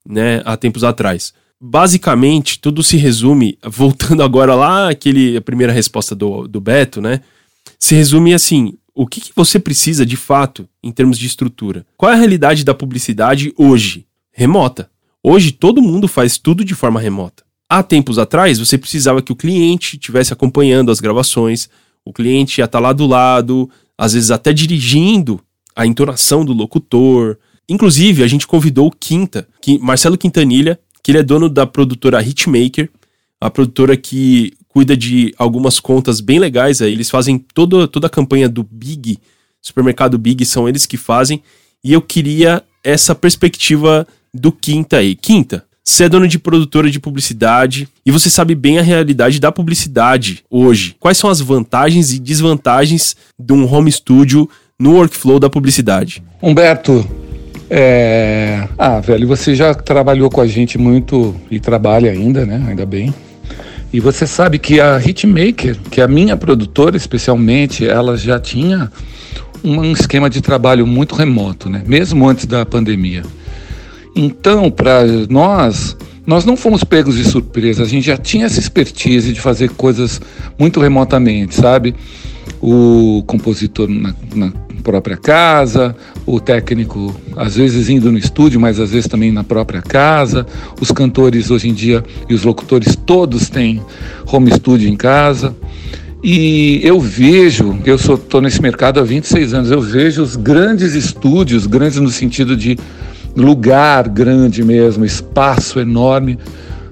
né, 0.07 0.41
há 0.45 0.57
tempos 0.57 0.83
atrás 0.83 1.33
basicamente, 1.65 2.59
tudo 2.59 2.83
se 2.83 2.97
resume, 2.97 3.57
voltando 3.65 4.21
agora 4.21 4.53
lá 4.53 4.89
aquele 4.89 5.37
a 5.37 5.41
primeira 5.41 5.71
resposta 5.71 6.13
do, 6.13 6.45
do 6.45 6.59
Beto, 6.59 7.01
né? 7.01 7.21
Se 7.79 7.95
resume 7.95 8.33
assim: 8.33 8.73
o 8.93 9.07
que, 9.07 9.21
que 9.21 9.31
você 9.33 9.57
precisa 9.57 10.05
de 10.05 10.17
fato 10.17 10.67
em 10.83 10.91
termos 10.91 11.17
de 11.17 11.25
estrutura? 11.25 11.85
Qual 11.95 12.11
é 12.11 12.15
a 12.15 12.17
realidade 12.17 12.65
da 12.65 12.73
publicidade 12.73 13.53
hoje? 13.57 14.05
Remota. 14.33 14.89
Hoje 15.23 15.53
todo 15.53 15.81
mundo 15.81 16.07
faz 16.07 16.37
tudo 16.37 16.65
de 16.65 16.75
forma 16.75 16.99
remota. 16.99 17.43
Há 17.69 17.81
tempos 17.81 18.19
atrás, 18.19 18.59
você 18.59 18.77
precisava 18.77 19.21
que 19.21 19.31
o 19.31 19.35
cliente 19.35 19.95
estivesse 19.95 20.33
acompanhando 20.33 20.91
as 20.91 20.99
gravações, 20.99 21.69
o 22.03 22.11
cliente 22.11 22.59
ia 22.59 22.65
estar 22.65 22.79
lá 22.79 22.91
do 22.91 23.07
lado, 23.07 23.69
às 23.97 24.13
vezes 24.13 24.31
até 24.31 24.51
dirigindo 24.51 25.39
a 25.73 25.85
entonação 25.85 26.43
do 26.43 26.51
locutor. 26.51 27.37
Inclusive, 27.69 28.21
a 28.21 28.27
gente 28.27 28.45
convidou 28.45 28.87
o 28.87 28.91
Quinta, 28.91 29.47
que 29.61 29.79
Marcelo 29.79 30.17
Quintanilha, 30.17 30.77
que 31.03 31.11
ele 31.11 31.19
é 31.19 31.23
dono 31.23 31.49
da 31.49 31.67
produtora 31.67 32.23
Hitmaker, 32.23 32.89
a 33.39 33.49
produtora 33.49 33.97
que 33.97 34.53
cuida 34.69 34.97
de 34.97 35.33
algumas 35.37 35.79
contas 35.79 36.21
bem 36.21 36.39
legais. 36.39 36.81
Aí. 36.81 36.91
Eles 36.91 37.09
fazem 37.09 37.37
toda, 37.37 37.87
toda 37.87 38.07
a 38.07 38.09
campanha 38.09 38.47
do 38.47 38.63
Big, 38.63 39.19
supermercado 39.61 40.17
Big, 40.17 40.43
são 40.45 40.67
eles 40.67 40.85
que 40.85 40.97
fazem. 40.97 41.43
E 41.83 41.91
eu 41.91 42.01
queria 42.01 42.63
essa 42.83 43.13
perspectiva 43.13 44.07
do 44.33 44.51
Quinta 44.51 44.97
aí. 44.97 45.15
Quinta, 45.15 45.65
você 45.83 46.05
é 46.05 46.09
dono 46.09 46.27
de 46.27 46.39
produtora 46.39 46.89
de 46.89 46.99
publicidade 46.99 47.87
e 48.05 48.11
você 48.11 48.29
sabe 48.29 48.55
bem 48.55 48.79
a 48.79 48.81
realidade 48.81 49.39
da 49.39 49.51
publicidade 49.51 50.43
hoje. 50.49 50.95
Quais 50.99 51.17
são 51.17 51.29
as 51.29 51.41
vantagens 51.41 52.13
e 52.13 52.19
desvantagens 52.19 53.15
de 53.37 53.53
um 53.53 53.71
home 53.71 53.91
studio 53.91 54.49
no 54.79 54.93
workflow 54.93 55.39
da 55.39 55.49
publicidade? 55.49 56.23
Humberto, 56.41 57.05
é... 57.75 58.67
Ah, 58.77 58.99
velho, 58.99 59.27
você 59.27 59.55
já 59.55 59.73
trabalhou 59.73 60.29
com 60.29 60.39
a 60.39 60.45
gente 60.45 60.77
muito 60.77 61.35
e 61.49 61.59
trabalha 61.59 62.11
ainda, 62.11 62.45
né? 62.45 62.63
Ainda 62.67 62.85
bem. 62.85 63.11
E 63.91 63.99
você 63.99 64.27
sabe 64.27 64.59
que 64.59 64.79
a 64.79 64.99
Hitmaker, 64.99 65.79
que 65.89 65.99
é 65.99 66.03
a 66.03 66.07
minha 66.07 66.37
produtora 66.37 66.95
especialmente, 66.95 67.87
ela 67.87 68.15
já 68.15 68.39
tinha 68.39 68.91
um 69.63 69.91
esquema 69.91 70.29
de 70.29 70.39
trabalho 70.39 70.85
muito 70.85 71.15
remoto, 71.15 71.67
né? 71.67 71.81
Mesmo 71.87 72.29
antes 72.29 72.45
da 72.45 72.63
pandemia. 72.63 73.23
Então, 74.15 74.69
para 74.69 75.03
nós, 75.27 75.97
nós 76.27 76.45
não 76.45 76.55
fomos 76.55 76.83
pegos 76.83 77.15
de 77.15 77.23
surpresa, 77.23 77.81
a 77.81 77.87
gente 77.87 78.05
já 78.05 78.17
tinha 78.17 78.45
essa 78.45 78.59
expertise 78.59 79.33
de 79.33 79.41
fazer 79.41 79.71
coisas 79.71 80.21
muito 80.59 80.79
remotamente, 80.79 81.55
sabe? 81.55 81.95
O 82.61 83.23
compositor 83.25 83.89
na, 83.89 84.13
na 84.35 84.53
própria 84.83 85.15
casa, 85.17 85.95
o 86.25 86.39
técnico 86.39 87.15
às 87.35 87.55
vezes 87.55 87.89
indo 87.89 88.11
no 88.11 88.17
estúdio, 88.17 88.59
mas 88.59 88.79
às 88.79 88.91
vezes 88.91 89.07
também 89.07 89.31
na 89.31 89.43
própria 89.43 89.81
casa. 89.81 90.45
Os 90.79 90.91
cantores 90.91 91.49
hoje 91.49 91.69
em 91.69 91.73
dia 91.73 92.03
e 92.29 92.33
os 92.33 92.43
locutores 92.43 92.95
todos 92.95 93.49
têm 93.49 93.81
home 94.31 94.51
studio 94.51 94.89
em 94.89 94.95
casa. 94.95 95.55
E 96.21 96.79
eu 96.83 96.99
vejo, 96.99 97.77
eu 97.85 97.95
estou 97.95 98.41
nesse 98.41 98.61
mercado 98.61 98.99
há 98.99 99.03
26 99.03 99.53
anos, 99.53 99.71
eu 99.71 99.81
vejo 99.81 100.21
os 100.21 100.35
grandes 100.35 100.93
estúdios, 100.93 101.65
grandes 101.65 101.99
no 101.99 102.09
sentido 102.09 102.55
de 102.55 102.77
lugar 103.35 104.07
grande 104.07 104.63
mesmo, 104.63 105.03
espaço 105.03 105.79
enorme, 105.79 106.37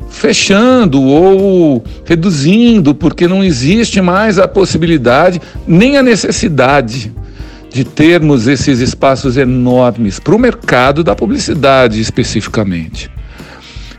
fechando 0.10 1.02
ou 1.02 1.82
reduzindo, 2.04 2.94
porque 2.94 3.26
não 3.26 3.42
existe 3.42 4.02
mais 4.02 4.38
a 4.38 4.50
possibilidade, 4.50 5.40
nem 5.66 5.96
a 5.98 6.04
necessidade 6.04 7.14
de 7.72 7.86
termos 7.86 8.48
esses 8.48 8.80
espaços 8.80 9.38
enormes 9.38 10.20
para 10.20 10.36
o 10.36 10.40
mercado 10.40 11.04
da 11.04 11.16
publicidade 11.16 12.02
especificamente. 12.02 13.10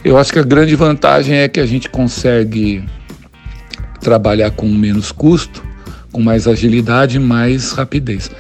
Eu 0.05 0.19
acho 0.19 0.33
que 0.33 0.39
a 0.39 0.43
grande 0.43 0.77
vantagem 0.77 1.37
é 1.37 1.49
que 1.49 1.61
a 1.61 1.67
gente 1.67 1.89
consegue 1.89 2.85
trabalhar 4.01 4.51
com 4.51 4.69
menos 4.69 5.11
custo, 5.11 5.65
com 6.11 6.21
mais 6.21 6.47
agilidade 6.47 7.17
e 7.17 7.21
mais 7.21 7.73
rapidez. 7.73 8.31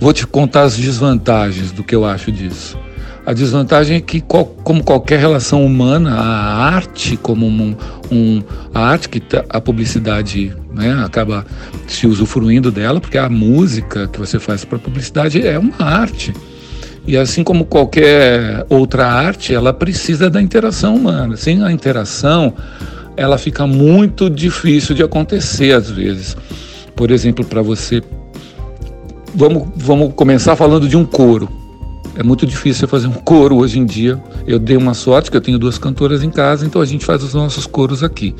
Vou 0.00 0.12
te 0.12 0.26
contar 0.26 0.62
as 0.62 0.76
desvantagens 0.76 1.70
do 1.70 1.84
que 1.84 1.94
eu 1.94 2.04
acho 2.04 2.32
disso. 2.32 2.76
A 3.24 3.32
desvantagem 3.32 3.96
é 3.96 4.00
que, 4.00 4.20
como 4.20 4.82
qualquer 4.82 5.20
relação 5.20 5.64
humana, 5.64 6.12
a 6.14 6.64
arte, 6.74 7.16
como 7.16 7.46
um, 7.46 7.76
um 8.10 8.42
a 8.74 8.80
arte 8.80 9.08
que 9.08 9.20
tá, 9.20 9.44
a 9.48 9.60
publicidade 9.60 10.52
né, 10.74 11.00
acaba 11.04 11.46
se 11.86 12.06
usufruindo 12.06 12.72
dela, 12.72 13.00
porque 13.00 13.18
a 13.18 13.28
música 13.28 14.08
que 14.08 14.18
você 14.18 14.40
faz 14.40 14.64
para 14.64 14.76
publicidade 14.76 15.46
é 15.46 15.56
uma 15.56 15.76
arte. 15.78 16.32
E 17.06 17.16
assim 17.16 17.44
como 17.44 17.64
qualquer 17.64 18.66
outra 18.68 19.06
arte, 19.06 19.54
ela 19.54 19.72
precisa 19.72 20.28
da 20.28 20.42
interação 20.42 20.96
humana. 20.96 21.36
Sem 21.36 21.62
a 21.62 21.70
interação, 21.70 22.52
ela 23.16 23.38
fica 23.38 23.66
muito 23.68 24.28
difícil 24.28 24.96
de 24.96 25.02
acontecer 25.02 25.72
às 25.72 25.88
vezes. 25.88 26.36
Por 26.96 27.12
exemplo, 27.12 27.44
para 27.44 27.62
você. 27.62 28.02
Vamos, 29.34 29.68
vamos 29.76 30.12
começar 30.14 30.56
falando 30.56 30.88
de 30.88 30.96
um 30.96 31.04
coro. 31.04 31.61
É 32.14 32.22
muito 32.22 32.46
difícil 32.46 32.86
fazer 32.86 33.06
um 33.06 33.12
coro 33.12 33.56
hoje 33.56 33.78
em 33.78 33.86
dia. 33.86 34.22
Eu 34.46 34.58
dei 34.58 34.76
uma 34.76 34.94
sorte 34.94 35.30
que 35.30 35.36
eu 35.36 35.40
tenho 35.40 35.58
duas 35.58 35.78
cantoras 35.78 36.22
em 36.22 36.30
casa, 36.30 36.66
então 36.66 36.82
a 36.82 36.84
gente 36.84 37.04
faz 37.04 37.22
os 37.22 37.32
nossos 37.32 37.66
coros 37.66 38.02
aqui. 38.02 38.34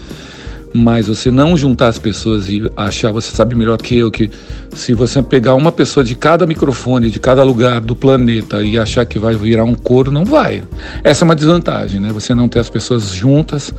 Mas 0.75 1.07
você 1.07 1.31
não 1.31 1.57
juntar 1.57 1.89
as 1.89 1.99
pessoas 1.99 2.49
e 2.49 2.71
achar, 2.77 3.13
você 3.13 3.35
sabe 3.35 3.55
melhor 3.55 3.77
que 3.77 3.97
eu, 3.97 4.11
que 4.11 4.31
se 4.75 4.95
você 4.95 5.23
pegar 5.23 5.55
uma 5.55 5.71
pessoa 5.71 6.03
de 6.03 6.15
cada 6.15 6.47
microfone, 6.47 7.11
de 7.11 7.21
cada 7.21 7.43
lugar 7.43 7.81
do 7.81 7.95
planeta 7.95 8.63
e 8.63 8.79
achar 8.79 9.05
que 9.05 9.19
vai 9.19 9.35
virar 9.35 9.65
um 9.65 9.75
coro, 9.75 10.11
não 10.11 10.25
vai. 10.25 10.63
Essa 11.05 11.25
é 11.25 11.27
uma 11.27 11.37
desvantagem, 11.37 12.01
né? 12.01 12.11
Você 12.13 12.35
não 12.35 12.49
ter 12.49 12.59
as 12.59 12.71
pessoas 12.71 13.11
juntas 13.11 13.73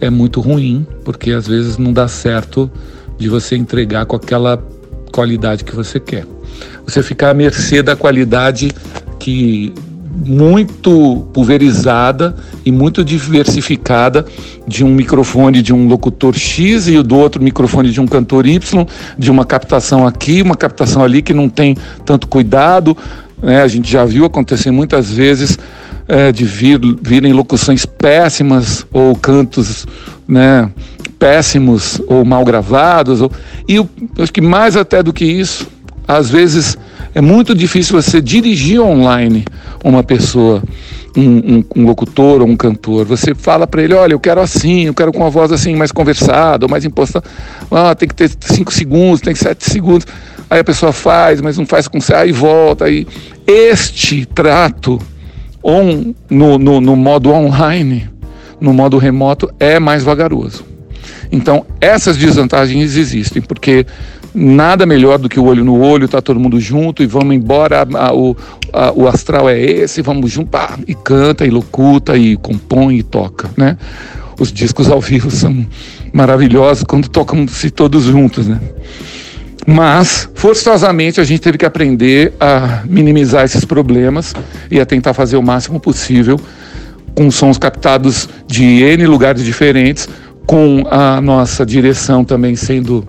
é 0.00 0.10
muito 0.10 0.40
ruim, 0.40 0.86
porque 1.04 1.32
às 1.32 1.46
vezes 1.48 1.76
não 1.76 1.92
dá 1.92 2.06
certo 2.06 2.70
de 3.18 3.28
você 3.28 3.56
entregar 3.56 4.06
com 4.06 4.14
aquela 4.14 4.62
qualidade 5.12 5.64
que 5.64 5.74
você 5.74 5.98
quer. 5.98 6.24
Você 6.84 7.02
ficar 7.02 7.30
à 7.30 7.34
mercê 7.34 7.82
da 7.82 7.96
qualidade 7.96 8.70
que 9.18 9.72
muito 10.24 11.28
pulverizada 11.32 12.34
e 12.64 12.72
muito 12.72 13.04
diversificada 13.04 14.26
de 14.66 14.84
um 14.84 14.92
microfone 14.92 15.62
de 15.62 15.72
um 15.72 15.86
locutor 15.86 16.34
X 16.36 16.88
e 16.88 17.02
do 17.02 17.16
outro 17.16 17.42
microfone 17.42 17.90
de 17.90 18.00
um 18.00 18.06
cantor 18.06 18.46
Y, 18.46 18.86
de 19.16 19.30
uma 19.30 19.44
captação 19.44 20.06
aqui, 20.06 20.42
uma 20.42 20.56
captação 20.56 21.02
ali 21.02 21.22
que 21.22 21.32
não 21.32 21.48
tem 21.48 21.76
tanto 22.04 22.26
cuidado. 22.26 22.96
Né? 23.42 23.62
A 23.62 23.68
gente 23.68 23.90
já 23.90 24.04
viu 24.04 24.24
acontecer 24.24 24.70
muitas 24.70 25.10
vezes 25.10 25.58
é, 26.08 26.32
de 26.32 26.44
vir, 26.44 26.80
virem 27.02 27.32
locuções 27.32 27.86
péssimas 27.86 28.86
ou 28.92 29.14
cantos 29.14 29.86
né, 30.26 30.70
péssimos 31.18 32.00
ou 32.08 32.24
mal 32.24 32.44
gravados. 32.44 33.20
Ou, 33.20 33.30
e 33.68 33.76
eu 33.76 33.88
acho 34.18 34.32
que 34.32 34.40
mais 34.40 34.76
até 34.76 35.02
do 35.02 35.12
que 35.12 35.24
isso, 35.24 35.68
às 36.06 36.30
vezes 36.30 36.76
é 37.14 37.20
muito 37.20 37.54
difícil 37.54 38.00
você 38.00 38.20
dirigir 38.20 38.80
online 38.80 39.44
uma 39.84 40.02
pessoa, 40.02 40.62
um, 41.16 41.22
um, 41.22 41.64
um 41.76 41.86
locutor 41.86 42.40
ou 42.40 42.46
um 42.48 42.56
cantor. 42.56 43.04
Você 43.06 43.34
fala 43.34 43.66
para 43.66 43.82
ele: 43.82 43.94
olha, 43.94 44.12
eu 44.12 44.20
quero 44.20 44.40
assim, 44.40 44.84
eu 44.84 44.94
quero 44.94 45.12
com 45.12 45.20
uma 45.20 45.30
voz 45.30 45.50
assim 45.52 45.74
mais 45.74 45.92
conversada, 45.92 46.68
mais 46.68 46.84
imposta. 46.84 47.22
Ah, 47.70 47.94
tem 47.94 48.08
que 48.08 48.14
ter 48.14 48.30
cinco 48.40 48.72
segundos, 48.72 49.20
tem 49.20 49.32
que 49.32 49.38
sete 49.38 49.68
segundos. 49.70 50.06
Aí 50.50 50.60
a 50.60 50.64
pessoa 50.64 50.92
faz, 50.92 51.40
mas 51.40 51.58
não 51.58 51.66
faz 51.66 51.88
com 51.88 52.00
você, 52.00 52.14
aí 52.14 52.32
volta. 52.32 52.86
Aí. 52.86 53.06
Este 53.46 54.26
trato 54.26 55.00
on, 55.62 56.14
no, 56.28 56.58
no, 56.58 56.80
no 56.80 56.96
modo 56.96 57.30
online, 57.30 58.08
no 58.60 58.72
modo 58.72 58.98
remoto, 58.98 59.50
é 59.58 59.78
mais 59.78 60.02
vagaroso. 60.02 60.64
Então, 61.30 61.66
essas 61.80 62.16
desvantagens 62.16 62.96
existem, 62.96 63.42
porque 63.42 63.86
nada 64.34 64.86
melhor 64.86 65.18
do 65.18 65.28
que 65.28 65.38
o 65.38 65.44
olho 65.44 65.64
no 65.64 65.80
olho, 65.80 66.08
tá 66.08 66.20
todo 66.20 66.38
mundo 66.38 66.60
junto 66.60 67.02
e 67.02 67.06
vamos 67.06 67.34
embora, 67.34 67.86
a, 67.94 68.14
o, 68.14 68.36
a, 68.72 68.92
o 68.92 69.08
astral 69.08 69.48
é 69.48 69.60
esse, 69.60 70.02
vamos 70.02 70.30
junto, 70.30 70.50
pá, 70.50 70.78
e 70.86 70.94
canta, 70.94 71.46
e 71.46 71.50
locuta, 71.50 72.16
e 72.16 72.36
compõe, 72.36 72.98
e 72.98 73.02
toca, 73.02 73.50
né? 73.56 73.76
Os 74.38 74.52
discos 74.52 74.88
ao 74.88 75.00
vivo 75.00 75.30
são 75.30 75.66
maravilhosos 76.12 76.84
quando 76.84 77.08
tocam-se 77.08 77.70
todos 77.70 78.04
juntos, 78.04 78.46
né? 78.46 78.60
Mas, 79.66 80.30
forçosamente, 80.34 81.20
a 81.20 81.24
gente 81.24 81.40
teve 81.40 81.58
que 81.58 81.66
aprender 81.66 82.32
a 82.40 82.82
minimizar 82.86 83.44
esses 83.44 83.64
problemas 83.64 84.32
e 84.70 84.80
a 84.80 84.86
tentar 84.86 85.12
fazer 85.12 85.36
o 85.36 85.42
máximo 85.42 85.78
possível 85.78 86.40
com 87.14 87.30
sons 87.30 87.58
captados 87.58 88.28
de 88.46 88.62
N 88.82 89.04
lugares 89.06 89.44
diferentes, 89.44 90.08
com 90.46 90.84
a 90.90 91.20
nossa 91.20 91.66
direção 91.66 92.24
também 92.24 92.56
sendo 92.56 93.06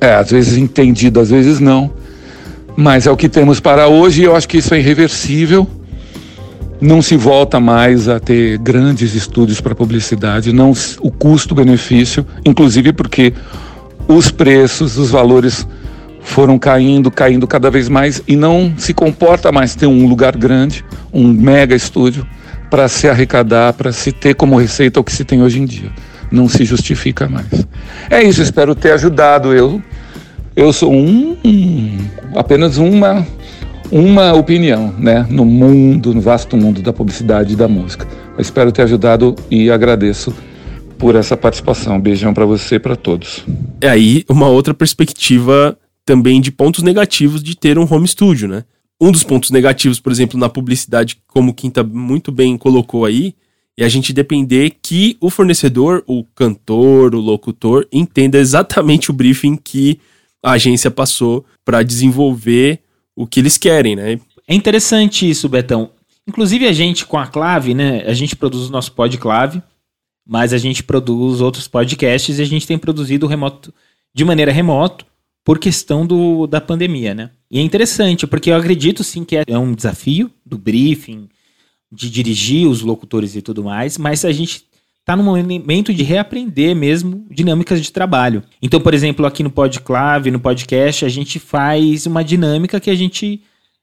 é, 0.00 0.14
às 0.14 0.30
vezes 0.30 0.56
entendido, 0.56 1.20
às 1.20 1.30
vezes 1.30 1.60
não. 1.60 1.90
Mas 2.76 3.06
é 3.06 3.10
o 3.10 3.16
que 3.16 3.28
temos 3.28 3.60
para 3.60 3.88
hoje 3.88 4.22
e 4.22 4.24
eu 4.24 4.34
acho 4.34 4.48
que 4.48 4.58
isso 4.58 4.72
é 4.72 4.78
irreversível. 4.78 5.68
Não 6.80 7.02
se 7.02 7.14
volta 7.16 7.60
mais 7.60 8.08
a 8.08 8.18
ter 8.18 8.56
grandes 8.56 9.14
estúdios 9.14 9.60
para 9.60 9.74
publicidade, 9.74 10.50
não 10.50 10.72
o 11.00 11.10
custo-benefício, 11.10 12.24
inclusive 12.44 12.94
porque 12.94 13.34
os 14.08 14.30
preços, 14.30 14.96
os 14.96 15.10
valores 15.10 15.66
foram 16.22 16.58
caindo, 16.58 17.10
caindo 17.10 17.46
cada 17.46 17.70
vez 17.70 17.88
mais 17.88 18.22
e 18.26 18.34
não 18.34 18.72
se 18.78 18.94
comporta 18.94 19.52
mais 19.52 19.74
ter 19.74 19.86
um 19.86 20.06
lugar 20.06 20.36
grande, 20.36 20.82
um 21.12 21.28
mega 21.28 21.74
estúdio 21.74 22.26
para 22.70 22.88
se 22.88 23.08
arrecadar, 23.08 23.74
para 23.74 23.92
se 23.92 24.10
ter 24.10 24.34
como 24.34 24.56
receita 24.56 25.00
o 25.00 25.04
que 25.04 25.12
se 25.12 25.24
tem 25.24 25.42
hoje 25.42 25.60
em 25.60 25.66
dia 25.66 25.90
não 26.30 26.48
se 26.48 26.64
justifica 26.64 27.28
mais. 27.28 27.46
É 28.08 28.22
isso, 28.22 28.40
espero 28.40 28.74
ter 28.74 28.92
ajudado. 28.92 29.52
Eu, 29.52 29.82
eu 30.56 30.72
sou 30.72 30.92
um, 30.92 31.36
apenas 32.34 32.76
uma, 32.76 33.26
uma 33.90 34.32
opinião, 34.32 34.92
né, 34.98 35.26
no 35.30 35.44
mundo, 35.44 36.14
no 36.14 36.20
vasto 36.20 36.56
mundo 36.56 36.82
da 36.82 36.92
publicidade 36.92 37.52
e 37.52 37.56
da 37.56 37.68
música. 37.68 38.06
Eu 38.36 38.42
espero 38.42 38.72
ter 38.72 38.82
ajudado 38.82 39.34
e 39.50 39.70
agradeço 39.70 40.34
por 40.98 41.14
essa 41.14 41.36
participação. 41.36 42.00
Beijão 42.00 42.34
para 42.34 42.44
você 42.44 42.76
e 42.76 42.78
para 42.78 42.96
todos. 42.96 43.44
É 43.80 43.88
aí 43.88 44.24
uma 44.28 44.48
outra 44.48 44.74
perspectiva 44.74 45.76
também 46.04 46.40
de 46.40 46.50
pontos 46.50 46.82
negativos 46.82 47.42
de 47.42 47.56
ter 47.56 47.78
um 47.78 47.86
home 47.90 48.06
studio, 48.06 48.48
né? 48.48 48.64
Um 49.00 49.10
dos 49.10 49.24
pontos 49.24 49.50
negativos, 49.50 49.98
por 49.98 50.12
exemplo, 50.12 50.38
na 50.38 50.48
publicidade, 50.48 51.18
como 51.26 51.52
o 51.52 51.54
Quinta 51.54 51.82
muito 51.82 52.30
bem 52.30 52.58
colocou 52.58 53.06
aí, 53.06 53.34
e 53.78 53.84
a 53.84 53.88
gente 53.88 54.12
depender 54.12 54.74
que 54.82 55.16
o 55.20 55.30
fornecedor, 55.30 56.04
o 56.06 56.22
cantor, 56.34 57.14
o 57.14 57.20
locutor, 57.20 57.86
entenda 57.90 58.36
exatamente 58.36 59.10
o 59.10 59.14
briefing 59.14 59.56
que 59.56 59.98
a 60.42 60.52
agência 60.52 60.90
passou 60.90 61.44
para 61.64 61.82
desenvolver 61.82 62.80
o 63.14 63.26
que 63.26 63.40
eles 63.40 63.58
querem, 63.58 63.96
né? 63.96 64.20
É 64.46 64.54
interessante 64.54 65.28
isso, 65.28 65.48
Betão. 65.48 65.90
Inclusive 66.26 66.66
a 66.66 66.72
gente 66.72 67.06
com 67.06 67.18
a 67.18 67.26
Clave, 67.26 67.74
né? 67.74 68.02
A 68.06 68.14
gente 68.14 68.36
produz 68.36 68.68
o 68.68 68.72
nosso 68.72 68.92
podclave, 68.92 69.62
mas 70.26 70.52
a 70.52 70.58
gente 70.58 70.82
produz 70.82 71.40
outros 71.40 71.66
podcasts 71.68 72.38
e 72.38 72.42
a 72.42 72.44
gente 72.44 72.66
tem 72.66 72.78
produzido 72.78 73.26
remoto 73.26 73.72
de 74.14 74.24
maneira 74.24 74.52
remoto 74.52 75.06
por 75.44 75.58
questão 75.58 76.06
do, 76.06 76.46
da 76.46 76.60
pandemia, 76.60 77.14
né? 77.14 77.30
E 77.50 77.58
é 77.58 77.62
interessante, 77.62 78.26
porque 78.26 78.50
eu 78.50 78.56
acredito 78.56 79.02
sim 79.02 79.24
que 79.24 79.36
é 79.36 79.58
um 79.58 79.74
desafio 79.74 80.30
do 80.44 80.58
briefing, 80.58 81.28
de 81.90 82.08
dirigir 82.08 82.68
os 82.68 82.82
locutores 82.82 83.34
e 83.34 83.42
tudo 83.42 83.64
mais, 83.64 83.98
mas 83.98 84.24
a 84.24 84.32
gente 84.32 84.64
está 85.10 85.16
no 85.16 85.24
momento 85.24 85.92
de 85.92 86.04
reaprender 86.04 86.76
mesmo 86.76 87.26
dinâmicas 87.28 87.82
de 87.82 87.90
trabalho. 87.90 88.44
Então, 88.62 88.80
por 88.80 88.94
exemplo, 88.94 89.26
aqui 89.26 89.42
no 89.42 89.50
Podclave, 89.50 90.30
no 90.30 90.38
podcast, 90.38 91.04
a 91.04 91.08
gente 91.08 91.40
faz 91.40 92.06
uma 92.06 92.22
dinâmica 92.22 92.78
que 92.78 92.90
a 92.90 92.94
gente 92.94 93.42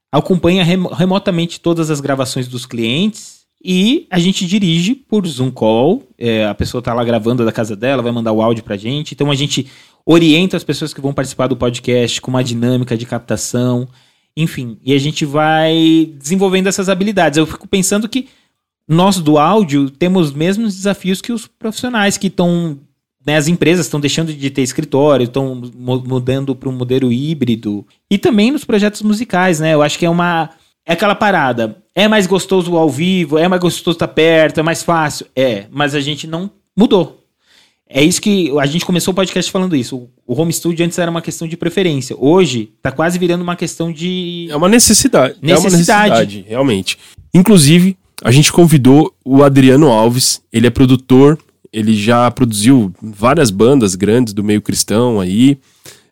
acompanha 0.10 0.64
rem 0.64 0.80
remotamente 0.96 1.60
todas 1.60 1.92
as 1.92 2.00
gravações 2.00 2.48
dos 2.48 2.66
clientes 2.66 3.46
E 3.62 4.08
a 4.10 4.20
gente 4.20 4.46
dirige 4.46 4.96
por 4.96 5.28
Zoom 5.28 5.52
Call. 5.52 6.04
É, 6.18 6.46
a 6.46 6.56
pessoa 6.56 6.82
tá 6.82 6.94
lá 6.94 7.04
gravando 7.04 7.44
da 7.44 7.52
casa 7.52 7.76
dela, 7.76 8.02
vai 8.02 8.12
mandar 8.12 8.32
o 8.32 8.42
áudio 8.42 8.64
pra 8.64 8.78
gente. 8.78 9.14
Então 9.14 9.30
a 9.30 9.36
gente 9.36 9.68
orienta 10.06 10.56
as 10.56 10.64
pessoas 10.64 10.94
que 10.94 11.02
vão 11.02 11.12
participar 11.12 11.48
do 11.48 11.58
podcast 11.58 12.22
com 12.22 12.32
uma 12.32 12.44
dinâmica 12.44 12.96
de 12.96 13.06
captação. 13.06 13.86
Enfim, 14.38 14.78
e 14.86 14.94
a 14.94 15.00
gente 15.00 15.26
vai 15.26 16.14
desenvolvendo 16.18 16.68
essas 16.68 16.88
habilidades. 16.88 17.38
Eu 17.38 17.46
fico 17.46 17.68
pensando 17.68 18.08
que 18.08 18.30
nós 18.88 19.20
do 19.20 19.38
áudio 19.38 19.90
temos 19.90 20.28
os 20.28 20.34
mesmos 20.34 20.76
desafios 20.76 21.22
que 21.22 21.34
os 21.34 21.46
profissionais 21.46 22.18
que 22.18 22.28
estão. 22.28 22.80
Né, 23.26 23.36
as 23.36 23.50
empresas 23.50 23.86
estão 23.86 24.00
deixando 24.00 24.34
de 24.34 24.50
ter 24.50 24.62
escritório, 24.62 25.26
estão 25.26 25.54
mudando 25.76 26.56
para 26.56 26.70
um 26.70 26.72
modelo 26.72 27.12
híbrido. 27.12 27.86
E 28.10 28.18
também 28.18 28.52
nos 28.52 28.64
projetos 28.64 29.02
musicais, 29.02 29.60
né? 29.60 29.74
Eu 29.74 29.82
acho 29.82 30.00
que 30.00 30.06
é 30.06 30.10
uma. 30.10 30.50
É 30.86 30.94
aquela 30.94 31.14
parada. 31.14 31.84
É 31.94 32.08
mais 32.08 32.26
gostoso 32.26 32.78
ao 32.78 32.90
vivo, 32.90 33.38
é 33.38 33.46
mais 33.48 33.62
gostoso 33.62 33.96
estar 33.96 34.08
perto, 34.08 34.62
é 34.62 34.64
mais 34.64 34.82
fácil. 34.82 35.26
É, 35.36 35.66
mas 35.70 35.94
a 35.94 36.00
gente 36.00 36.26
não 36.26 36.50
mudou. 36.76 37.26
É 37.90 38.04
isso 38.04 38.22
que 38.22 38.52
a 38.60 38.66
gente 38.66 38.86
começou 38.86 39.12
o 39.12 39.16
podcast 39.16 39.52
falando 39.52 39.76
isso. 39.76 40.10
O 40.26 40.40
home 40.40 40.52
studio 40.52 40.86
antes 40.86 40.98
era 40.98 41.10
uma 41.10 41.22
questão 41.22 41.48
de 41.48 41.58
preferência. 41.58 42.16
Hoje 42.20 42.72
tá 42.82 42.92
quase 42.92 43.18
virando 43.18 43.42
uma 43.42 43.56
questão 43.56 43.92
de 43.92 44.48
É 44.50 44.56
uma 44.56 44.70
necessidade. 44.70 45.36
Necessidade. 45.42 45.52
É 45.52 45.58
uma 45.58 45.70
necessidade, 45.70 46.46
realmente. 46.48 46.98
Inclusive, 47.34 47.98
a 48.24 48.32
gente 48.32 48.52
convidou 48.52 49.14
o 49.24 49.44
Adriano 49.44 49.88
Alves. 49.88 50.42
Ele 50.52 50.68
é 50.68 50.72
produtor. 50.72 51.38
Ele 51.72 51.96
já 51.96 52.30
produziu 52.32 52.94
várias 53.02 53.52
bandas 53.52 53.96
grandes 53.96 54.34
do 54.34 54.44
meio 54.44 54.62
cristão 54.62 55.20
aí. 55.20 55.58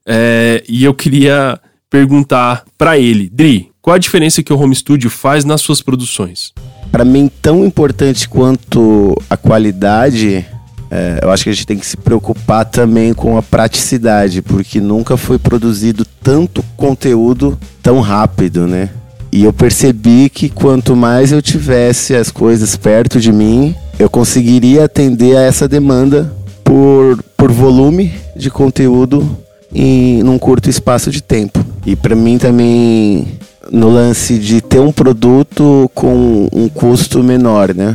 É, 0.05 0.63
e 0.67 0.83
eu 0.83 0.93
queria 0.93 1.59
perguntar 1.89 2.63
pra 2.77 2.99
ele, 2.99 3.29
Dri, 3.29 3.71
qual 3.81 3.95
a 3.95 3.99
diferença 3.99 4.43
que 4.43 4.51
o 4.51 4.59
home 4.59 4.75
studio 4.75 5.09
faz 5.09 5.45
nas 5.45 5.61
suas 5.61 5.81
produções? 5.81 6.53
Pra 6.91 7.05
mim, 7.05 7.31
tão 7.41 7.65
importante 7.65 8.27
quanto 8.27 9.15
a 9.29 9.37
qualidade, 9.37 10.45
é, 10.91 11.19
eu 11.21 11.31
acho 11.31 11.43
que 11.43 11.49
a 11.49 11.53
gente 11.53 11.65
tem 11.65 11.77
que 11.77 11.85
se 11.85 11.97
preocupar 11.97 12.65
também 12.65 13.13
com 13.13 13.37
a 13.37 13.41
praticidade, 13.41 14.41
porque 14.41 14.79
nunca 14.79 15.17
foi 15.17 15.39
produzido 15.39 16.05
tanto 16.21 16.63
conteúdo 16.75 17.57
tão 17.81 18.01
rápido, 18.01 18.67
né? 18.67 18.89
E 19.35 19.43
eu 19.43 19.51
percebi 19.51 20.29
que 20.29 20.47
quanto 20.47 20.95
mais 20.95 21.33
eu 21.33 21.41
tivesse 21.41 22.15
as 22.15 22.31
coisas 22.31 22.77
perto 22.77 23.19
de 23.19 23.33
mim, 23.33 23.75
eu 23.99 24.09
conseguiria 24.09 24.85
atender 24.85 25.35
a 25.35 25.41
essa 25.41 25.67
demanda 25.67 26.33
por, 26.63 27.21
por 27.35 27.51
volume 27.51 28.13
de 28.33 28.49
conteúdo 28.49 29.29
em 29.73 30.23
num 30.23 30.39
curto 30.39 30.69
espaço 30.69 31.11
de 31.11 31.21
tempo. 31.21 31.59
E 31.85 31.97
para 31.97 32.15
mim 32.15 32.37
também 32.37 33.27
no 33.69 33.89
lance 33.89 34.37
de 34.37 34.61
ter 34.61 34.79
um 34.79 34.93
produto 34.93 35.91
com 35.93 36.47
um 36.53 36.69
custo 36.69 37.21
menor, 37.21 37.75
né? 37.75 37.93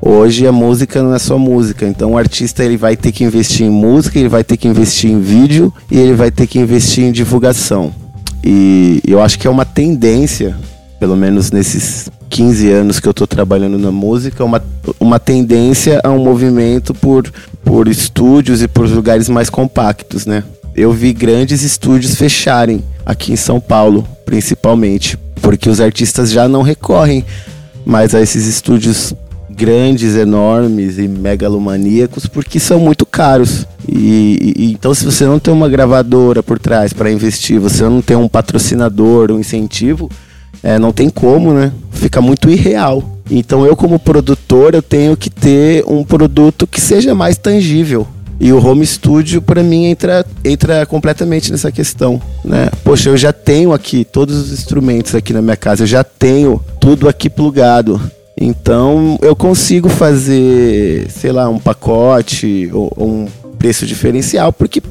Hoje 0.00 0.46
a 0.46 0.52
música 0.52 1.02
não 1.02 1.12
é 1.12 1.18
só 1.18 1.36
música, 1.36 1.88
então 1.88 2.12
o 2.12 2.16
artista 2.16 2.62
ele 2.62 2.76
vai 2.76 2.96
ter 2.96 3.10
que 3.10 3.24
investir 3.24 3.66
em 3.66 3.70
música, 3.70 4.16
ele 4.16 4.28
vai 4.28 4.44
ter 4.44 4.56
que 4.56 4.68
investir 4.68 5.10
em 5.10 5.20
vídeo 5.20 5.74
e 5.90 5.98
ele 5.98 6.14
vai 6.14 6.30
ter 6.30 6.46
que 6.46 6.60
investir 6.60 7.02
em 7.02 7.10
divulgação. 7.10 7.92
E 8.42 9.00
eu 9.06 9.20
acho 9.20 9.38
que 9.38 9.46
é 9.46 9.50
uma 9.50 9.64
tendência, 9.64 10.56
pelo 10.98 11.16
menos 11.16 11.50
nesses 11.50 12.08
15 12.28 12.70
anos 12.70 13.00
que 13.00 13.08
eu 13.08 13.12
estou 13.12 13.26
trabalhando 13.26 13.78
na 13.78 13.90
música, 13.90 14.44
uma, 14.44 14.62
uma 15.00 15.18
tendência 15.18 16.00
a 16.04 16.10
um 16.10 16.22
movimento 16.22 16.94
por, 16.94 17.30
por 17.64 17.88
estúdios 17.88 18.62
e 18.62 18.68
por 18.68 18.88
lugares 18.88 19.28
mais 19.28 19.50
compactos, 19.50 20.26
né? 20.26 20.44
Eu 20.74 20.92
vi 20.92 21.12
grandes 21.12 21.62
estúdios 21.62 22.14
fecharem 22.14 22.84
aqui 23.04 23.32
em 23.32 23.36
São 23.36 23.60
Paulo, 23.60 24.06
principalmente, 24.24 25.18
porque 25.42 25.68
os 25.68 25.80
artistas 25.80 26.30
já 26.30 26.46
não 26.48 26.62
recorrem 26.62 27.24
mais 27.84 28.14
a 28.14 28.20
esses 28.20 28.46
estúdios 28.46 29.14
grandes, 29.50 30.14
enormes 30.14 30.98
e 30.98 31.08
megalomaníacos, 31.08 32.26
porque 32.26 32.60
são 32.60 32.78
muito 32.78 33.04
caros. 33.04 33.66
E, 33.90 34.54
e 34.56 34.72
então, 34.72 34.92
se 34.94 35.04
você 35.04 35.24
não 35.24 35.38
tem 35.38 35.52
uma 35.52 35.68
gravadora 35.68 36.42
por 36.42 36.58
trás 36.58 36.92
para 36.92 37.10
investir, 37.10 37.58
você 37.58 37.82
não 37.84 38.02
tem 38.02 38.16
um 38.16 38.28
patrocinador, 38.28 39.32
um 39.32 39.40
incentivo, 39.40 40.10
é, 40.62 40.78
não 40.78 40.92
tem 40.92 41.08
como, 41.08 41.54
né? 41.54 41.72
Fica 41.90 42.20
muito 42.20 42.50
irreal. 42.50 43.18
Então, 43.30 43.64
eu 43.64 43.74
como 43.74 43.98
produtor, 43.98 44.74
eu 44.74 44.82
tenho 44.82 45.16
que 45.16 45.30
ter 45.30 45.84
um 45.86 46.04
produto 46.04 46.66
que 46.66 46.80
seja 46.80 47.14
mais 47.14 47.38
tangível. 47.38 48.06
E 48.40 48.52
o 48.52 48.64
home 48.64 48.86
studio, 48.86 49.42
para 49.42 49.62
mim, 49.64 49.86
entra, 49.86 50.24
entra 50.44 50.86
completamente 50.86 51.50
nessa 51.50 51.72
questão, 51.72 52.20
né? 52.44 52.70
Poxa, 52.84 53.08
eu 53.08 53.16
já 53.16 53.32
tenho 53.32 53.72
aqui 53.72 54.04
todos 54.04 54.36
os 54.36 54.52
instrumentos 54.52 55.14
aqui 55.14 55.32
na 55.32 55.42
minha 55.42 55.56
casa, 55.56 55.82
eu 55.82 55.86
já 55.88 56.04
tenho 56.04 56.62
tudo 56.80 57.08
aqui 57.08 57.28
plugado. 57.28 58.00
Então, 58.40 59.18
eu 59.20 59.34
consigo 59.34 59.88
fazer, 59.88 61.10
sei 61.10 61.32
lá, 61.32 61.48
um 61.48 61.58
pacote 61.58 62.70
ou, 62.72 62.92
ou 62.96 63.08
um 63.08 63.26
preço 63.58 63.86
diferencial, 63.86 64.52
porque 64.52 64.82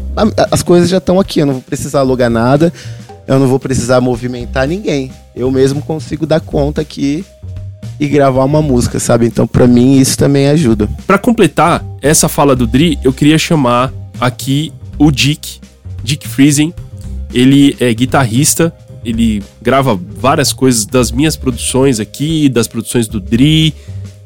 as 0.51 0.61
coisas 0.61 0.89
já 0.89 0.97
estão 0.97 1.19
aqui, 1.19 1.39
eu 1.39 1.45
não 1.45 1.53
vou 1.53 1.63
precisar 1.63 1.99
alugar 1.99 2.29
nada, 2.29 2.71
eu 3.27 3.39
não 3.39 3.47
vou 3.47 3.59
precisar 3.59 4.01
movimentar 4.01 4.67
ninguém. 4.67 5.11
Eu 5.35 5.51
mesmo 5.51 5.81
consigo 5.81 6.25
dar 6.25 6.39
conta 6.39 6.81
aqui 6.81 7.23
e 7.99 8.07
gravar 8.07 8.43
uma 8.43 8.61
música, 8.61 8.99
sabe? 8.99 9.25
Então, 9.25 9.47
para 9.47 9.67
mim, 9.67 9.97
isso 9.97 10.17
também 10.17 10.47
ajuda. 10.47 10.89
Para 11.05 11.17
completar 11.17 11.83
essa 12.01 12.29
fala 12.29 12.55
do 12.55 12.67
Dri, 12.67 12.97
eu 13.03 13.11
queria 13.11 13.37
chamar 13.37 13.91
aqui 14.19 14.71
o 14.97 15.11
Dick, 15.11 15.59
Dick 16.03 16.27
Friesen. 16.27 16.73
Ele 17.33 17.75
é 17.79 17.93
guitarrista, 17.93 18.73
ele 19.03 19.43
grava 19.61 19.95
várias 19.95 20.53
coisas 20.53 20.85
das 20.85 21.11
minhas 21.11 21.35
produções 21.35 21.99
aqui, 21.99 22.49
das 22.49 22.67
produções 22.67 23.07
do 23.07 23.19
Dri. 23.19 23.73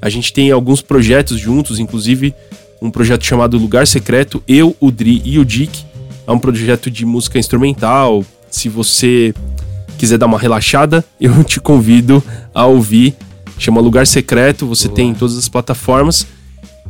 A 0.02 0.10
gente 0.10 0.32
tem 0.34 0.52
alguns 0.52 0.82
projetos 0.82 1.40
juntos, 1.40 1.80
inclusive 1.80 2.34
um 2.82 2.90
projeto 2.90 3.26
chamado 3.26 3.58
Lugar 3.58 3.86
Secreto, 3.86 4.44
eu, 4.48 4.76
o 4.80 4.92
Dri 4.92 5.22
e 5.24 5.38
o 5.38 5.46
Dick. 5.46 5.86
É 6.26 6.32
um 6.32 6.40
projeto 6.40 6.90
de 6.90 7.06
música 7.06 7.38
instrumental. 7.38 8.26
Se 8.50 8.68
você 8.68 9.34
quiser 9.98 10.18
dar 10.18 10.26
uma 10.26 10.40
relaxada, 10.40 11.06
eu 11.22 11.44
te 11.44 11.60
convido 11.60 12.24
a 12.54 12.66
ouvir 12.66 13.16
chama 13.62 13.80
Lugar 13.80 14.08
Secreto, 14.08 14.66
você 14.66 14.88
Boa. 14.88 14.96
tem 14.96 15.10
em 15.10 15.14
todas 15.14 15.38
as 15.38 15.48
plataformas. 15.48 16.26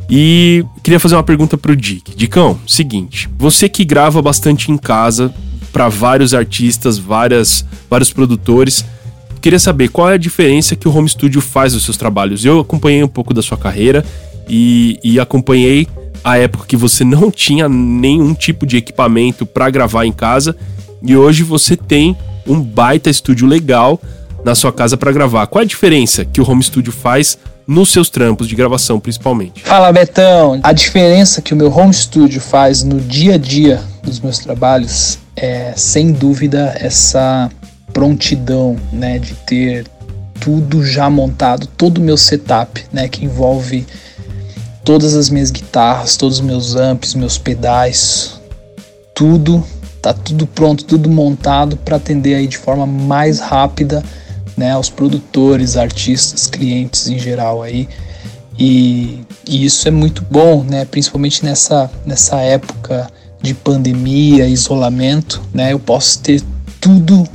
E 0.09 0.63
queria 0.83 0.99
fazer 0.99 1.15
uma 1.15 1.23
pergunta 1.23 1.57
pro 1.57 1.75
Dick. 1.75 2.15
Dicão, 2.15 2.57
seguinte, 2.65 3.29
você 3.37 3.67
que 3.67 3.83
grava 3.83 4.21
bastante 4.21 4.71
em 4.71 4.77
casa 4.77 5.33
para 5.71 5.89
vários 5.89 6.33
artistas, 6.33 6.97
várias, 6.97 7.65
vários 7.89 8.11
produtores, 8.11 8.85
queria 9.41 9.59
saber 9.59 9.89
qual 9.89 10.09
é 10.09 10.13
a 10.13 10.17
diferença 10.17 10.75
que 10.75 10.87
o 10.87 10.95
home 10.95 11.07
studio 11.07 11.41
faz 11.41 11.73
nos 11.73 11.83
seus 11.83 11.97
trabalhos. 11.97 12.43
Eu 12.45 12.59
acompanhei 12.59 13.03
um 13.03 13.07
pouco 13.07 13.33
da 13.33 13.41
sua 13.41 13.57
carreira 13.57 14.05
e, 14.51 14.99
e 15.01 15.17
acompanhei 15.17 15.87
a 16.21 16.37
época 16.37 16.65
que 16.67 16.75
você 16.75 17.05
não 17.05 17.31
tinha 17.31 17.69
nenhum 17.69 18.33
tipo 18.33 18.65
de 18.67 18.75
equipamento 18.75 19.45
para 19.45 19.69
gravar 19.69 20.05
em 20.05 20.11
casa 20.11 20.55
e 21.01 21.15
hoje 21.15 21.41
você 21.41 21.77
tem 21.77 22.15
um 22.45 22.61
baita 22.61 23.09
estúdio 23.09 23.47
legal 23.47 23.99
na 24.43 24.53
sua 24.53 24.73
casa 24.73 24.97
para 24.97 25.11
gravar. 25.11 25.47
Qual 25.47 25.61
a 25.61 25.65
diferença 25.65 26.25
que 26.25 26.41
o 26.41 26.49
home 26.49 26.61
studio 26.61 26.91
faz 26.91 27.37
nos 27.65 27.91
seus 27.91 28.09
trampos 28.09 28.47
de 28.47 28.55
gravação, 28.55 28.99
principalmente? 28.99 29.61
Fala, 29.61 29.91
Betão. 29.91 30.59
A 30.63 30.73
diferença 30.73 31.41
que 31.41 31.53
o 31.53 31.57
meu 31.57 31.71
home 31.71 31.93
studio 31.93 32.41
faz 32.41 32.83
no 32.83 32.99
dia 32.99 33.35
a 33.35 33.37
dia 33.37 33.81
dos 34.03 34.19
meus 34.19 34.39
trabalhos 34.39 35.19
é, 35.35 35.73
sem 35.75 36.11
dúvida, 36.11 36.75
essa 36.79 37.49
prontidão, 37.93 38.75
né, 38.91 39.19
de 39.19 39.33
ter 39.33 39.85
tudo 40.39 40.83
já 40.83 41.09
montado, 41.09 41.67
todo 41.67 41.99
o 41.99 42.01
meu 42.01 42.17
setup, 42.17 42.83
né, 42.91 43.07
que 43.07 43.23
envolve 43.23 43.85
todas 44.83 45.15
as 45.15 45.29
minhas 45.29 45.51
guitarras, 45.51 46.15
todos 46.15 46.39
os 46.39 46.45
meus 46.45 46.75
amps, 46.75 47.13
meus 47.13 47.37
pedais, 47.37 48.39
tudo 49.13 49.63
tá 50.01 50.13
tudo 50.13 50.47
pronto, 50.47 50.83
tudo 50.83 51.09
montado 51.09 51.77
para 51.77 51.97
atender 51.97 52.33
aí 52.33 52.47
de 52.47 52.57
forma 52.57 52.87
mais 52.87 53.39
rápida 53.39 54.03
né, 54.57 54.71
aos 54.71 54.89
produtores, 54.89 55.77
artistas, 55.77 56.47
clientes 56.47 57.07
em 57.07 57.19
geral 57.19 57.61
aí. 57.61 57.87
E, 58.57 59.21
e, 59.47 59.63
isso 59.63 59.87
é 59.87 59.91
muito 59.91 60.25
bom, 60.29 60.63
né, 60.63 60.85
principalmente 60.85 61.45
nessa, 61.45 61.89
nessa 62.05 62.37
época 62.37 63.09
de 63.41 63.53
pandemia, 63.53 64.47
isolamento, 64.47 65.41
né, 65.53 65.73
eu 65.73 65.79
posso 65.79 66.19
ter 66.19 66.41
tudo 66.79 67.27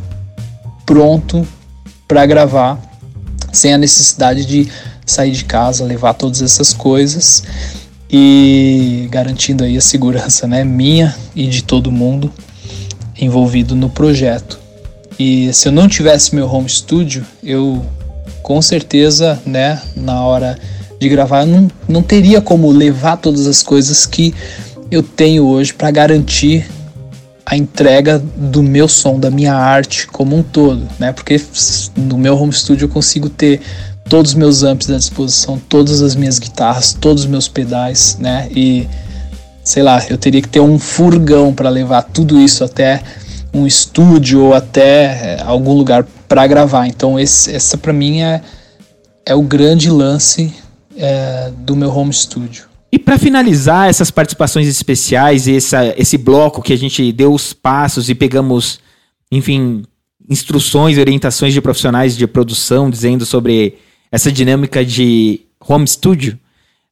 pronto 0.85 1.47
para 2.07 2.27
gravar 2.27 2.81
sem 3.53 3.73
a 3.73 3.79
necessidade 3.79 4.45
de 4.45 4.71
sair 5.07 5.31
de 5.31 5.45
casa, 5.45 5.85
levar 5.85 6.15
todas 6.15 6.43
essas 6.43 6.73
coisas 6.73 7.45
e 8.11 9.09
garantindo 9.11 9.65
aí 9.65 9.77
a 9.77 9.81
segurança, 9.81 10.47
né, 10.47 10.65
minha 10.65 11.17
e 11.35 11.47
de 11.47 11.63
todo 11.63 11.91
mundo 11.93 12.33
envolvido 13.19 13.75
no 13.75 13.89
projeto. 13.89 14.59
E 15.19 15.53
se 15.53 15.69
eu 15.69 15.73
não 15.73 15.89
tivesse 15.89 16.35
meu 16.35 16.47
home 16.47 16.69
studio, 16.69 17.25
eu 17.43 17.85
com 18.43 18.61
certeza, 18.61 19.41
né, 19.47 19.81
na 19.97 20.23
hora 20.23 20.59
de 21.01 21.09
gravar, 21.09 21.41
eu 21.43 21.47
não, 21.47 21.71
não 21.89 22.03
teria 22.03 22.41
como 22.41 22.71
levar 22.71 23.17
todas 23.17 23.47
as 23.47 23.63
coisas 23.63 24.07
que 24.07 24.35
eu 24.91 25.03
tenho 25.03 25.45
hoje 25.47 25.73
para 25.73 25.91
garantir 25.91 26.67
a 27.45 27.57
entrega 27.57 28.19
do 28.19 28.63
meu 28.63 28.89
som, 28.89 29.19
da 29.19 29.31
minha 29.31 29.55
arte 29.55 30.07
como 30.09 30.37
um 30.37 30.43
todo, 30.43 30.87
né? 30.99 31.13
Porque 31.13 31.41
no 31.97 32.19
meu 32.19 32.37
home 32.37 32.53
studio 32.53 32.87
eu 32.87 32.89
consigo 32.89 33.29
ter 33.29 33.61
todos 34.09 34.33
os 34.33 34.37
meus 34.37 34.63
amps 34.63 34.91
à 34.91 34.97
disposição, 34.97 35.61
todas 35.69 36.03
as 36.03 36.15
minhas 36.15 36.39
guitarras, 36.39 36.93
todos 36.93 37.25
os 37.25 37.29
meus 37.29 37.49
pedais, 37.49 38.17
né? 38.21 38.49
E 38.55 38.89
sei 39.65 39.83
lá, 39.83 40.05
eu 40.09 40.17
teria 40.17 40.41
que 40.41 40.49
ter 40.49 40.61
um 40.61 40.79
furgão 40.79 41.53
para 41.53 41.69
levar 41.69 42.03
tudo 42.03 42.41
isso 42.41 42.63
até 42.63 43.03
um 43.53 43.67
estúdio 43.67 44.43
ou 44.45 44.55
até 44.55 45.05
é, 45.05 45.43
algum 45.45 45.73
lugar 45.73 46.07
para 46.29 46.47
gravar. 46.47 46.87
Então 46.87 47.19
esse, 47.19 47.55
essa 47.55 47.77
para 47.77 47.93
mim 47.93 48.21
é, 48.21 48.43
é 49.25 49.35
o 49.35 49.43
grande 49.43 49.91
lance 49.91 50.53
é, 50.97 51.51
do 51.59 51.75
meu 51.75 51.91
home 51.91 52.13
studio. 52.13 52.65
E 52.93 52.99
para 52.99 53.19
finalizar 53.19 53.89
essas 53.89 54.11
participações 54.11 54.69
especiais 54.69 55.47
e 55.47 55.57
essa, 55.57 55.95
esse 55.99 56.17
bloco 56.17 56.63
que 56.63 56.73
a 56.73 56.79
gente 56.79 57.11
deu 57.13 57.33
os 57.35 57.53
passos 57.53 58.09
e 58.09 58.15
pegamos, 58.15 58.79
enfim, 59.31 59.83
instruções 60.29 60.97
orientações 60.97 61.53
de 61.53 61.61
profissionais 61.61 62.17
de 62.17 62.27
produção 62.27 62.89
dizendo 62.89 63.27
sobre 63.27 63.79
essa 64.17 64.33
dinâmica 64.33 64.83
de 64.83 65.43
home 65.61 65.87
studio, 65.87 66.39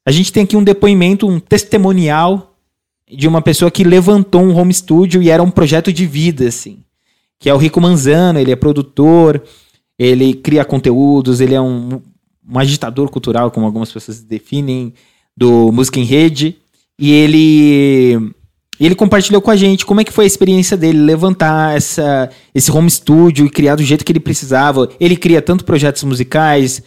a 0.05 0.11
gente 0.11 0.31
tem 0.31 0.43
aqui 0.45 0.59
um 0.59 0.63
depoimento, 0.63 1.27
um 1.27 1.41
testemunial 1.41 2.55
de 3.11 3.27
uma 3.27 3.41
pessoa 3.41 3.71
que 3.71 3.83
levantou 3.83 4.43
um 4.43 4.55
home 4.55 4.75
studio 4.75 5.23
e 5.23 5.31
era 5.31 5.43
um 5.43 5.51
projeto 5.51 5.91
de 5.91 6.05
vida, 6.05 6.47
assim. 6.47 6.85
Que 7.39 7.49
é 7.49 7.55
o 7.55 7.57
Rico 7.57 7.81
Manzano, 7.81 8.39
ele 8.39 8.53
é 8.53 8.57
produtor, 8.57 9.43
ele 9.99 10.35
cria 10.35 10.67
conteúdos, 10.67 11.41
ele 11.41 11.55
é 11.55 11.61
um, 11.61 12.03
um 12.47 12.59
agitador 12.59 13.09
cultural, 13.09 13.51
como 13.51 13.65
algumas 13.65 13.91
pessoas 13.91 14.21
definem, 14.21 14.93
do 15.35 15.73
Música 15.73 15.99
em 15.99 16.05
Rede. 16.05 16.59
E 16.99 17.11
ele 17.11 18.35
ele 18.79 18.95
compartilhou 18.95 19.41
com 19.41 19.51
a 19.51 19.57
gente 19.57 19.87
como 19.87 20.03
é 20.03 20.05
que 20.05 20.13
foi 20.13 20.25
a 20.25 20.27
experiência 20.27 20.77
dele 20.77 20.99
levantar 20.99 21.75
essa, 21.75 22.29
esse 22.55 22.71
home 22.71 22.91
studio 22.91 23.47
e 23.47 23.51
criar 23.51 23.77
do 23.77 23.83
jeito 23.83 24.05
que 24.05 24.13
ele 24.13 24.21
precisava. 24.21 24.91
Ele 25.01 25.17
cria 25.17 25.41
tanto 25.41 25.65
projetos 25.65 26.05
musicais, 26.05 26.83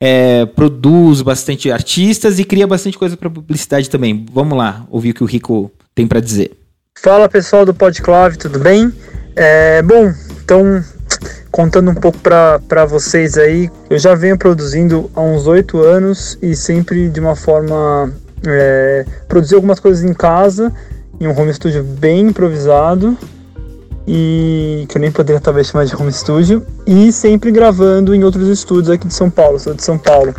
é, 0.00 0.46
produz 0.46 1.20
bastante 1.20 1.70
artistas 1.70 2.38
e 2.38 2.44
cria 2.44 2.66
bastante 2.66 2.98
coisa 2.98 3.16
para 3.16 3.28
publicidade 3.28 3.90
também. 3.90 4.24
Vamos 4.32 4.56
lá, 4.56 4.86
ouvir 4.90 5.10
o 5.10 5.14
que 5.14 5.22
o 5.22 5.26
Rico 5.26 5.70
tem 5.94 6.06
para 6.06 6.20
dizer. 6.20 6.52
Fala 6.98 7.28
pessoal 7.28 7.66
do 7.66 7.74
Podclave, 7.74 8.38
tudo 8.38 8.58
bem? 8.58 8.92
É, 9.36 9.82
bom, 9.82 10.12
então 10.42 10.82
contando 11.50 11.90
um 11.90 11.94
pouco 11.94 12.18
para 12.18 12.84
vocês 12.86 13.36
aí, 13.36 13.68
eu 13.90 13.98
já 13.98 14.14
venho 14.14 14.38
produzindo 14.38 15.10
há 15.14 15.20
uns 15.20 15.46
oito 15.46 15.82
anos 15.82 16.38
e 16.40 16.54
sempre 16.54 17.08
de 17.08 17.20
uma 17.20 17.34
forma 17.34 18.12
é, 18.46 19.04
produzir 19.28 19.56
algumas 19.56 19.80
coisas 19.80 20.04
em 20.04 20.14
casa, 20.14 20.72
em 21.20 21.26
um 21.26 21.38
home 21.38 21.52
studio 21.52 21.82
bem 21.82 22.28
improvisado 22.28 23.18
e 24.12 24.86
que 24.88 24.98
eu 24.98 25.00
nem 25.00 25.12
poderia 25.12 25.40
talvez 25.40 25.68
chamar 25.68 25.86
de 25.86 25.94
home 25.94 26.12
studio, 26.12 26.66
e 26.84 27.12
sempre 27.12 27.52
gravando 27.52 28.12
em 28.12 28.24
outros 28.24 28.48
estúdios 28.48 28.90
aqui 28.90 29.06
de 29.06 29.14
São 29.14 29.30
Paulo, 29.30 29.56
sou 29.60 29.72
de 29.72 29.84
São 29.84 29.96
Paulo. 29.96 30.34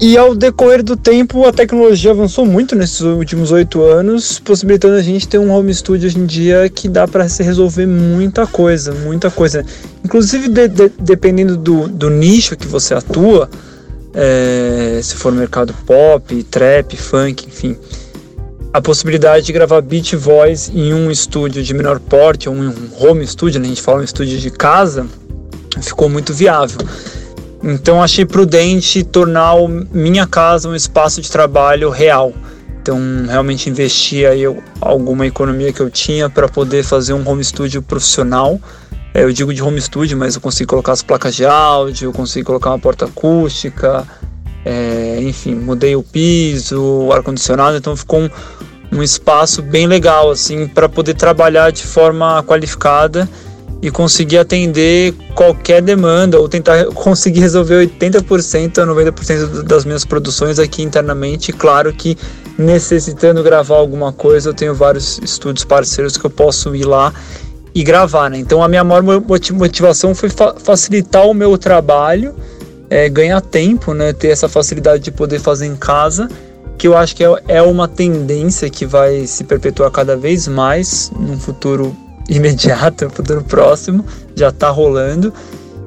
E 0.00 0.18
ao 0.18 0.34
decorrer 0.34 0.82
do 0.82 0.96
tempo, 0.96 1.46
a 1.46 1.52
tecnologia 1.52 2.10
avançou 2.10 2.44
muito 2.44 2.74
nesses 2.74 3.00
últimos 3.00 3.52
oito 3.52 3.80
anos, 3.80 4.40
possibilitando 4.40 4.96
a 4.96 5.02
gente 5.02 5.28
ter 5.28 5.38
um 5.38 5.52
home 5.52 5.72
studio 5.72 6.08
hoje 6.08 6.18
em 6.18 6.26
dia 6.26 6.68
que 6.68 6.88
dá 6.88 7.06
para 7.06 7.28
se 7.28 7.44
resolver 7.44 7.86
muita 7.86 8.44
coisa, 8.44 8.92
muita 8.92 9.30
coisa. 9.30 9.64
Inclusive, 10.04 10.48
de, 10.48 10.66
de, 10.66 10.92
dependendo 10.98 11.56
do, 11.56 11.86
do, 11.86 12.10
nicho 12.10 12.56
que 12.56 12.66
você 12.66 12.92
atua, 12.92 13.48
é, 14.12 14.98
se 15.00 15.14
for 15.14 15.32
no 15.32 15.38
mercado 15.38 15.72
pop, 15.86 16.42
trap, 16.42 16.96
funk, 16.96 17.46
enfim, 17.46 17.76
a 18.76 18.80
possibilidade 18.82 19.46
de 19.46 19.54
gravar 19.54 19.80
beat 19.80 20.14
voice 20.14 20.70
em 20.70 20.92
um 20.92 21.10
estúdio 21.10 21.62
de 21.62 21.72
menor 21.72 21.98
porte, 21.98 22.46
ou 22.46 22.54
um 22.54 22.74
home 23.00 23.26
studio, 23.26 23.58
né? 23.58 23.64
a 23.64 23.68
gente 23.70 23.80
fala 23.80 24.00
um 24.00 24.04
estúdio 24.04 24.38
de 24.38 24.50
casa, 24.50 25.06
ficou 25.80 26.10
muito 26.10 26.34
viável. 26.34 26.80
Então 27.64 28.02
achei 28.02 28.26
prudente 28.26 29.02
tornar 29.02 29.54
minha 29.90 30.26
casa 30.26 30.68
um 30.68 30.74
espaço 30.74 31.22
de 31.22 31.30
trabalho 31.30 31.88
real. 31.88 32.34
Então 32.82 32.98
realmente 33.26 33.70
investi 33.70 34.26
aí 34.26 34.42
alguma 34.78 35.26
economia 35.26 35.72
que 35.72 35.80
eu 35.80 35.88
tinha 35.88 36.28
para 36.28 36.46
poder 36.46 36.84
fazer 36.84 37.14
um 37.14 37.26
home 37.26 37.42
studio 37.42 37.80
profissional. 37.80 38.60
É, 39.14 39.24
eu 39.24 39.32
digo 39.32 39.54
de 39.54 39.62
home 39.62 39.80
studio, 39.80 40.18
mas 40.18 40.34
eu 40.34 40.40
consigo 40.42 40.68
colocar 40.68 40.92
as 40.92 41.02
placas 41.02 41.34
de 41.34 41.46
áudio, 41.46 42.08
eu 42.08 42.12
consigo 42.12 42.48
colocar 42.48 42.68
uma 42.68 42.78
porta 42.78 43.06
acústica, 43.06 44.06
é, 44.66 45.18
enfim, 45.22 45.54
mudei 45.54 45.96
o 45.96 46.02
piso, 46.02 46.82
o 46.82 47.12
ar-condicionado, 47.12 47.76
então 47.76 47.96
ficou 47.96 48.20
um, 48.20 48.30
um 48.92 49.02
espaço 49.02 49.62
bem 49.62 49.86
legal 49.86 50.30
assim 50.30 50.66
para 50.66 50.88
poder 50.88 51.14
trabalhar 51.14 51.70
de 51.70 51.84
forma 51.84 52.42
qualificada 52.44 53.28
e 53.82 53.90
conseguir 53.90 54.38
atender 54.38 55.14
qualquer 55.34 55.82
demanda 55.82 56.38
ou 56.38 56.48
tentar 56.48 56.86
conseguir 56.86 57.40
resolver 57.40 57.86
80% 57.86 58.78
a 58.78 58.86
90% 58.86 59.62
das 59.62 59.84
minhas 59.84 60.04
produções 60.04 60.58
aqui 60.58 60.82
internamente. 60.82 61.52
Claro 61.52 61.92
que 61.92 62.16
necessitando 62.58 63.42
gravar 63.42 63.76
alguma 63.76 64.12
coisa, 64.12 64.50
eu 64.50 64.54
tenho 64.54 64.74
vários 64.74 65.18
estúdios 65.18 65.64
parceiros 65.64 66.16
que 66.16 66.24
eu 66.24 66.30
posso 66.30 66.74
ir 66.74 66.84
lá 66.84 67.12
e 67.74 67.84
gravar, 67.84 68.30
né? 68.30 68.38
Então 68.38 68.62
a 68.62 68.68
minha 68.68 68.82
maior 68.82 69.02
motivação 69.02 70.14
foi 70.14 70.30
fa 70.30 70.54
facilitar 70.58 71.26
o 71.26 71.34
meu 71.34 71.58
trabalho 71.58 72.34
é, 72.88 73.08
ganhar 73.08 73.40
tempo, 73.40 73.92
né? 73.92 74.12
Ter 74.12 74.28
essa 74.28 74.48
facilidade 74.48 75.02
de 75.02 75.10
poder 75.10 75.38
fazer 75.38 75.66
em 75.66 75.76
casa, 75.76 76.28
que 76.78 76.86
eu 76.86 76.96
acho 76.96 77.16
que 77.16 77.24
é, 77.24 77.42
é 77.48 77.62
uma 77.62 77.88
tendência 77.88 78.68
que 78.68 78.84
vai 78.84 79.26
se 79.26 79.44
perpetuar 79.44 79.90
cada 79.90 80.16
vez 80.16 80.46
mais 80.46 81.10
num 81.18 81.38
futuro 81.38 81.96
imediato, 82.28 83.04
no 83.04 83.10
futuro 83.10 83.42
próximo, 83.44 84.04
já 84.34 84.48
está 84.48 84.68
rolando. 84.68 85.32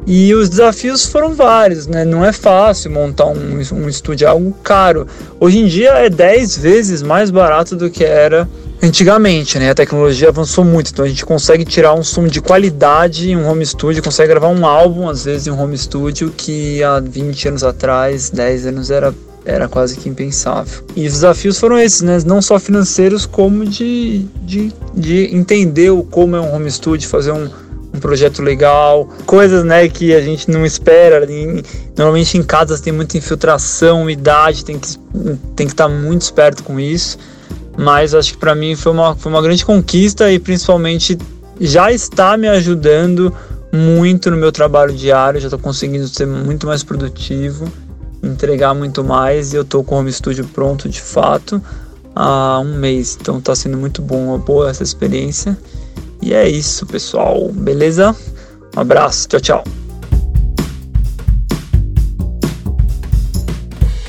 E 0.08 0.34
os 0.34 0.50
desafios 0.50 1.06
foram 1.06 1.36
vários, 1.36 1.86
né? 1.86 2.04
Não 2.04 2.26
é 2.26 2.32
fácil 2.32 2.90
montar 2.90 3.26
um, 3.26 3.62
um 3.74 3.88
estúdio, 3.88 4.26
é 4.26 4.30
algo 4.30 4.56
caro. 4.64 5.06
Hoje 5.40 5.60
em 5.60 5.68
dia 5.68 5.92
é 5.92 6.10
10 6.10 6.58
vezes 6.58 7.04
mais 7.04 7.30
barato 7.30 7.76
do 7.76 7.92
que 7.92 8.04
era 8.04 8.50
antigamente, 8.82 9.60
né? 9.60 9.70
A 9.70 9.76
tecnologia 9.76 10.30
avançou 10.30 10.64
muito, 10.64 10.92
então 10.92 11.06
a 11.06 11.08
gente 11.08 11.26
consegue 11.26 11.66
tirar 11.66 11.94
um 11.94 12.04
som 12.04 12.26
de 12.26 12.42
qualidade 12.42 13.30
em 13.30 13.36
um 13.36 13.48
home 13.48 13.66
studio, 13.66 14.02
consegue 14.02 14.30
gravar 14.30 14.48
um 14.48 14.66
álbum, 14.66 15.08
às 15.08 15.26
vezes, 15.26 15.46
em 15.46 15.52
um 15.52 15.62
home 15.62 15.78
studio, 15.78 16.34
que 16.36 16.82
há 16.82 17.00
20 17.00 17.50
anos 17.50 17.64
atrás, 17.64 18.30
10 18.30 18.68
anos 18.68 18.90
era 18.90 19.14
era 19.50 19.68
quase 19.68 19.98
que 19.98 20.08
impensável. 20.08 20.84
E 20.96 21.08
os 21.08 21.14
desafios 21.14 21.60
foram 21.60 21.78
esses, 21.78 22.02
né? 22.02 22.20
Não 22.26 22.42
só 22.42 22.60
financeiros, 22.60 23.26
como 23.26 23.66
de, 23.66 24.26
de, 24.44 24.72
de 24.94 25.36
entender 25.36 25.90
o, 25.90 26.04
como 26.04 26.36
é 26.36 26.42
um 26.42 26.54
home 26.54 26.70
studio, 26.70 27.08
fazer 27.10 27.32
um, 27.32 27.50
um 27.94 28.00
projeto 28.00 28.42
legal, 28.42 29.10
coisas 29.26 29.64
né, 29.64 29.88
que 29.90 30.14
a 30.14 30.22
gente 30.22 30.50
não 30.50 30.66
espera. 30.66 31.28
Normalmente 31.98 32.38
em 32.38 32.44
casas 32.44 32.80
tem 32.80 32.94
muita 32.94 33.18
infiltração, 33.18 34.04
umidade, 34.04 34.64
tem 34.64 34.78
que, 34.78 34.98
tem 35.56 35.66
que 35.66 35.74
estar 35.74 35.90
muito 35.90 36.22
esperto 36.22 36.64
com 36.64 36.80
isso. 36.80 37.18
Mas 37.78 38.14
acho 38.14 38.34
que 38.34 38.38
para 38.38 38.54
mim 38.54 38.76
foi 38.76 38.92
uma, 38.92 39.16
foi 39.16 39.32
uma 39.32 39.42
grande 39.42 39.66
conquista 39.66 40.32
e 40.32 40.38
principalmente 40.38 41.18
já 41.60 41.92
está 41.92 42.38
me 42.38 42.48
ajudando 42.48 43.34
muito 43.72 44.32
no 44.32 44.38
meu 44.38 44.52
trabalho 44.52 44.94
diário, 44.94 45.40
já 45.40 45.48
estou 45.48 45.60
conseguindo 45.60 46.08
ser 46.08 46.26
muito 46.26 46.66
mais 46.66 46.84
produtivo, 46.84 47.72
entregar 48.22 48.74
muito 48.74 49.04
mais 49.04 49.54
e 49.54 49.56
eu 49.56 49.62
estou 49.62 49.84
com 49.84 49.96
o 49.96 50.00
home 50.00 50.12
studio 50.12 50.46
pronto 50.54 50.90
de 50.90 51.02
fato 51.02 51.62
há 52.16 52.60
um 52.60 52.78
mês, 52.78 53.18
então 53.20 53.38
está 53.38 53.56
sendo 53.56 53.78
muito 53.78 54.02
bom, 54.02 54.38
boa 54.38 54.70
essa 54.70 54.84
experiência. 54.84 55.58
E 56.22 56.34
é 56.34 56.48
isso, 56.48 56.86
pessoal. 56.86 57.50
Beleza? 57.52 58.16
Um 58.76 58.82
abraço. 58.82 59.28
Tchau, 59.28 59.40
tchau. 59.40 59.89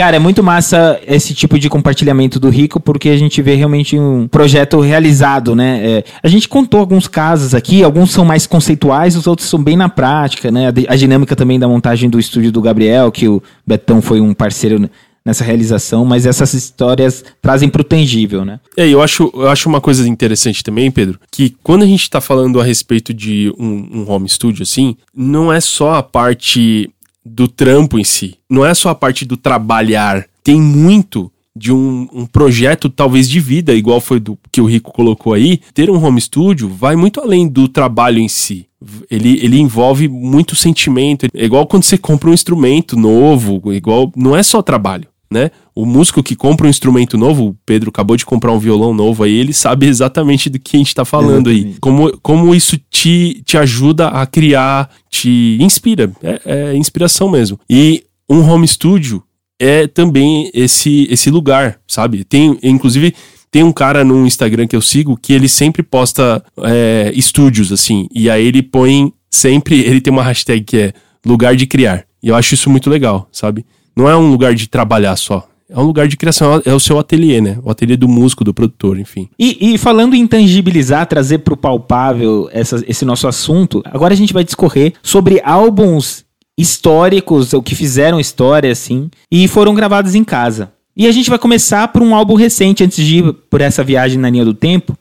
Cara, 0.00 0.16
é 0.16 0.18
muito 0.18 0.42
massa 0.42 0.98
esse 1.06 1.34
tipo 1.34 1.58
de 1.58 1.68
compartilhamento 1.68 2.40
do 2.40 2.48
Rico, 2.48 2.80
porque 2.80 3.10
a 3.10 3.18
gente 3.18 3.42
vê 3.42 3.54
realmente 3.54 3.98
um 3.98 4.26
projeto 4.26 4.80
realizado, 4.80 5.54
né? 5.54 5.78
É, 5.84 6.04
a 6.22 6.26
gente 6.26 6.48
contou 6.48 6.80
alguns 6.80 7.06
casos 7.06 7.54
aqui, 7.54 7.84
alguns 7.84 8.10
são 8.10 8.24
mais 8.24 8.46
conceituais, 8.46 9.14
os 9.14 9.26
outros 9.26 9.46
são 9.46 9.62
bem 9.62 9.76
na 9.76 9.90
prática, 9.90 10.50
né? 10.50 10.68
A, 10.68 10.94
a 10.94 10.96
dinâmica 10.96 11.36
também 11.36 11.58
da 11.58 11.68
montagem 11.68 12.08
do 12.08 12.18
estúdio 12.18 12.50
do 12.50 12.62
Gabriel, 12.62 13.12
que 13.12 13.28
o 13.28 13.42
Betão 13.66 14.00
foi 14.00 14.22
um 14.22 14.32
parceiro 14.32 14.88
nessa 15.22 15.44
realização, 15.44 16.02
mas 16.02 16.24
essas 16.24 16.54
histórias 16.54 17.22
trazem 17.42 17.68
pro 17.68 17.84
tangível, 17.84 18.42
né? 18.42 18.58
É, 18.78 18.88
eu 18.88 19.02
acho, 19.02 19.30
eu 19.34 19.50
acho 19.50 19.68
uma 19.68 19.82
coisa 19.82 20.08
interessante 20.08 20.64
também, 20.64 20.90
Pedro, 20.90 21.20
que 21.30 21.54
quando 21.62 21.82
a 21.82 21.86
gente 21.86 22.08
tá 22.08 22.22
falando 22.22 22.58
a 22.58 22.64
respeito 22.64 23.12
de 23.12 23.52
um, 23.58 23.86
um 23.92 24.10
home 24.10 24.30
studio 24.30 24.62
assim, 24.62 24.96
não 25.14 25.52
é 25.52 25.60
só 25.60 25.96
a 25.96 26.02
parte 26.02 26.88
do 27.34 27.48
trampo 27.48 27.98
em 27.98 28.04
si, 28.04 28.36
não 28.48 28.64
é 28.64 28.74
só 28.74 28.88
a 28.90 28.94
parte 28.94 29.24
do 29.24 29.36
trabalhar, 29.36 30.26
tem 30.42 30.60
muito 30.60 31.30
de 31.54 31.72
um, 31.72 32.08
um, 32.12 32.26
projeto 32.26 32.88
talvez 32.88 33.28
de 33.28 33.40
vida, 33.40 33.74
igual 33.74 34.00
foi 34.00 34.20
do 34.20 34.38
que 34.50 34.60
o 34.60 34.66
Rico 34.66 34.92
colocou 34.92 35.34
aí, 35.34 35.60
ter 35.74 35.90
um 35.90 36.02
home 36.02 36.20
studio 36.20 36.68
vai 36.68 36.96
muito 36.96 37.20
além 37.20 37.48
do 37.48 37.68
trabalho 37.68 38.18
em 38.18 38.28
si. 38.28 38.66
Ele, 39.10 39.38
ele 39.44 39.58
envolve 39.58 40.08
muito 40.08 40.56
sentimento. 40.56 41.26
É 41.34 41.44
igual 41.44 41.66
quando 41.66 41.82
você 41.82 41.98
compra 41.98 42.30
um 42.30 42.34
instrumento 42.34 42.96
novo, 42.96 43.60
igual. 43.74 44.10
Não 44.16 44.34
é 44.34 44.42
só 44.42 44.62
trabalho. 44.62 45.06
Né? 45.30 45.50
O 45.74 45.86
músico 45.86 46.22
que 46.22 46.34
compra 46.34 46.66
um 46.66 46.70
instrumento 46.70 47.16
novo, 47.16 47.48
o 47.48 47.56
Pedro 47.64 47.90
acabou 47.90 48.16
de 48.16 48.26
comprar 48.26 48.52
um 48.52 48.58
violão 48.58 48.92
novo 48.92 49.22
aí, 49.22 49.32
ele 49.32 49.52
sabe 49.52 49.86
exatamente 49.86 50.50
do 50.50 50.58
que 50.58 50.76
a 50.76 50.78
gente 50.78 50.94
tá 50.94 51.04
falando 51.04 51.48
aí. 51.48 51.56
Exatamente. 51.56 51.80
Como, 51.80 52.18
como 52.18 52.54
isso 52.54 52.78
te, 52.90 53.40
te 53.44 53.56
ajuda 53.56 54.08
a 54.08 54.26
criar, 54.26 54.90
te 55.08 55.56
inspira. 55.60 56.10
É, 56.22 56.40
é 56.44 56.76
inspiração 56.76 57.28
mesmo. 57.28 57.60
E 57.68 58.02
um 58.28 58.40
home 58.40 58.66
studio 58.66 59.22
é 59.58 59.86
também 59.86 60.50
esse, 60.52 61.06
esse 61.10 61.30
lugar, 61.30 61.78
sabe? 61.86 62.24
Tem, 62.24 62.58
inclusive, 62.62 63.14
tem 63.50 63.62
um 63.62 63.72
cara 63.72 64.04
no 64.04 64.26
Instagram 64.26 64.66
que 64.66 64.74
eu 64.74 64.80
sigo 64.80 65.16
que 65.16 65.32
ele 65.32 65.48
sempre 65.48 65.82
posta 65.82 66.42
é, 66.62 67.12
estúdios, 67.14 67.70
assim. 67.70 68.08
E 68.12 68.30
aí 68.30 68.46
ele 68.46 68.62
põe 68.62 69.12
sempre. 69.30 69.80
Ele 69.80 70.00
tem 70.00 70.12
uma 70.12 70.22
hashtag 70.22 70.64
que 70.64 70.76
é 70.78 70.92
lugar 71.26 71.54
de 71.54 71.66
criar. 71.66 72.04
E 72.22 72.28
eu 72.28 72.36
acho 72.36 72.54
isso 72.54 72.70
muito 72.70 72.88
legal, 72.88 73.28
sabe? 73.32 73.64
Não 73.96 74.08
é 74.08 74.16
um 74.16 74.30
lugar 74.30 74.54
de 74.54 74.68
trabalhar 74.68 75.16
só. 75.16 75.46
É 75.68 75.78
um 75.78 75.84
lugar 75.84 76.08
de 76.08 76.16
criação, 76.16 76.60
é 76.64 76.74
o 76.74 76.80
seu 76.80 76.98
ateliê, 76.98 77.40
né? 77.40 77.58
O 77.62 77.70
ateliê 77.70 77.96
do 77.96 78.08
músico, 78.08 78.42
do 78.42 78.52
produtor, 78.52 78.98
enfim. 78.98 79.28
E, 79.38 79.74
e 79.74 79.78
falando 79.78 80.14
em 80.16 80.26
tangibilizar, 80.26 81.06
trazer 81.06 81.38
pro 81.38 81.56
palpável 81.56 82.48
essa- 82.52 82.82
esse 82.88 83.04
nosso 83.04 83.28
assunto, 83.28 83.80
agora 83.84 84.12
a 84.12 84.16
gente 84.16 84.32
vai 84.32 84.42
discorrer 84.42 84.94
sobre 85.00 85.40
álbuns 85.44 86.24
históricos, 86.58 87.52
o 87.52 87.62
que 87.62 87.74
fizeram 87.74 88.18
história, 88.20 88.70
assim, 88.72 89.10
e 89.30 89.46
foram 89.48 89.74
gravados 89.74 90.14
em 90.14 90.24
casa. 90.24 90.72
E 90.96 91.06
a 91.06 91.12
gente 91.12 91.30
vai 91.30 91.38
começar 91.38 91.88
por 91.88 92.02
um 92.02 92.14
álbum 92.14 92.34
recente, 92.34 92.82
antes 92.84 93.04
de 93.04 93.18
ir 93.18 93.32
por 93.48 93.60
essa 93.60 93.82
viagem 93.84 94.18
na 94.18 94.28
linha 94.28 94.44
do 94.44 94.52
tempo, 94.54 94.96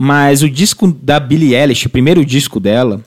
mas 0.00 0.42
o 0.42 0.48
disco 0.48 0.86
da 0.86 1.18
Billie 1.20 1.54
Eilish, 1.54 1.86
o 1.86 1.90
primeiro 1.90 2.24
disco 2.24 2.58
dela, 2.60 3.00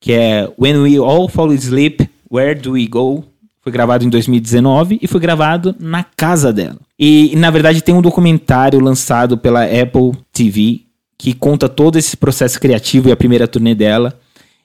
que 0.00 0.12
é 0.12 0.50
When 0.58 0.76
We 0.78 0.96
All 0.96 1.28
Fall 1.28 1.50
Asleep, 1.50 2.08
Where 2.30 2.54
Do 2.58 2.72
We 2.72 2.86
Go? 2.86 3.24
Foi 3.64 3.72
gravado 3.72 4.04
em 4.04 4.10
2019 4.10 4.98
e 5.00 5.06
foi 5.08 5.18
gravado 5.20 5.74
na 5.80 6.04
casa 6.04 6.52
dela. 6.52 6.76
E, 6.98 7.32
na 7.36 7.50
verdade, 7.50 7.80
tem 7.82 7.94
um 7.94 8.02
documentário 8.02 8.78
lançado 8.78 9.38
pela 9.38 9.64
Apple 9.64 10.12
TV 10.32 10.82
que 11.18 11.32
conta 11.32 11.66
todo 11.68 11.98
esse 11.98 12.16
processo 12.16 12.60
criativo 12.60 13.08
e 13.08 13.12
a 13.12 13.16
primeira 13.16 13.48
turnê 13.48 13.74
dela. 13.74 14.12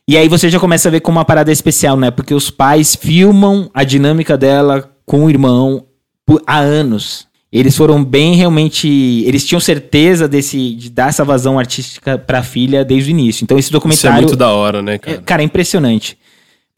E 0.08 0.18
aí 0.18 0.28
você 0.28 0.50
já 0.50 0.60
começa 0.60 0.90
a 0.90 0.92
ver 0.92 1.00
como 1.00 1.18
uma 1.18 1.24
parada 1.26 1.52
especial, 1.52 1.96
né? 1.96 2.12
Porque 2.12 2.34
os 2.34 2.50
pais 2.52 2.94
filmam 2.96 3.70
a 3.74 3.84
dinâmica 3.86 4.38
dela 4.38 4.90
com 5.06 5.24
o 5.26 5.30
irmão 5.30 5.86
por- 6.26 6.42
há 6.46 6.58
anos. 6.60 7.26
Eles 7.54 7.78
foram 7.78 8.04
bem 8.04 8.36
realmente. 8.36 8.88
Eles 9.26 9.46
tinham 9.46 9.60
certeza 9.62 10.28
desse, 10.28 10.76
de 10.76 10.90
dar 10.90 11.10
essa 11.10 11.24
vazão 11.24 11.58
artística 11.58 12.18
pra 12.18 12.44
filha 12.44 12.84
desde 12.84 13.10
o 13.10 13.12
início. 13.12 13.44
Então 13.44 13.58
esse 13.58 13.68
Isso 13.68 13.74
é 13.74 13.78
documentário. 13.78 14.18
muito 14.18 14.36
da 14.36 14.50
hora, 14.50 14.82
né, 14.82 14.96
É, 14.96 14.98
cara? 14.98 15.22
cara, 15.22 15.42
é 15.42 15.46
impressionante. 15.46 16.18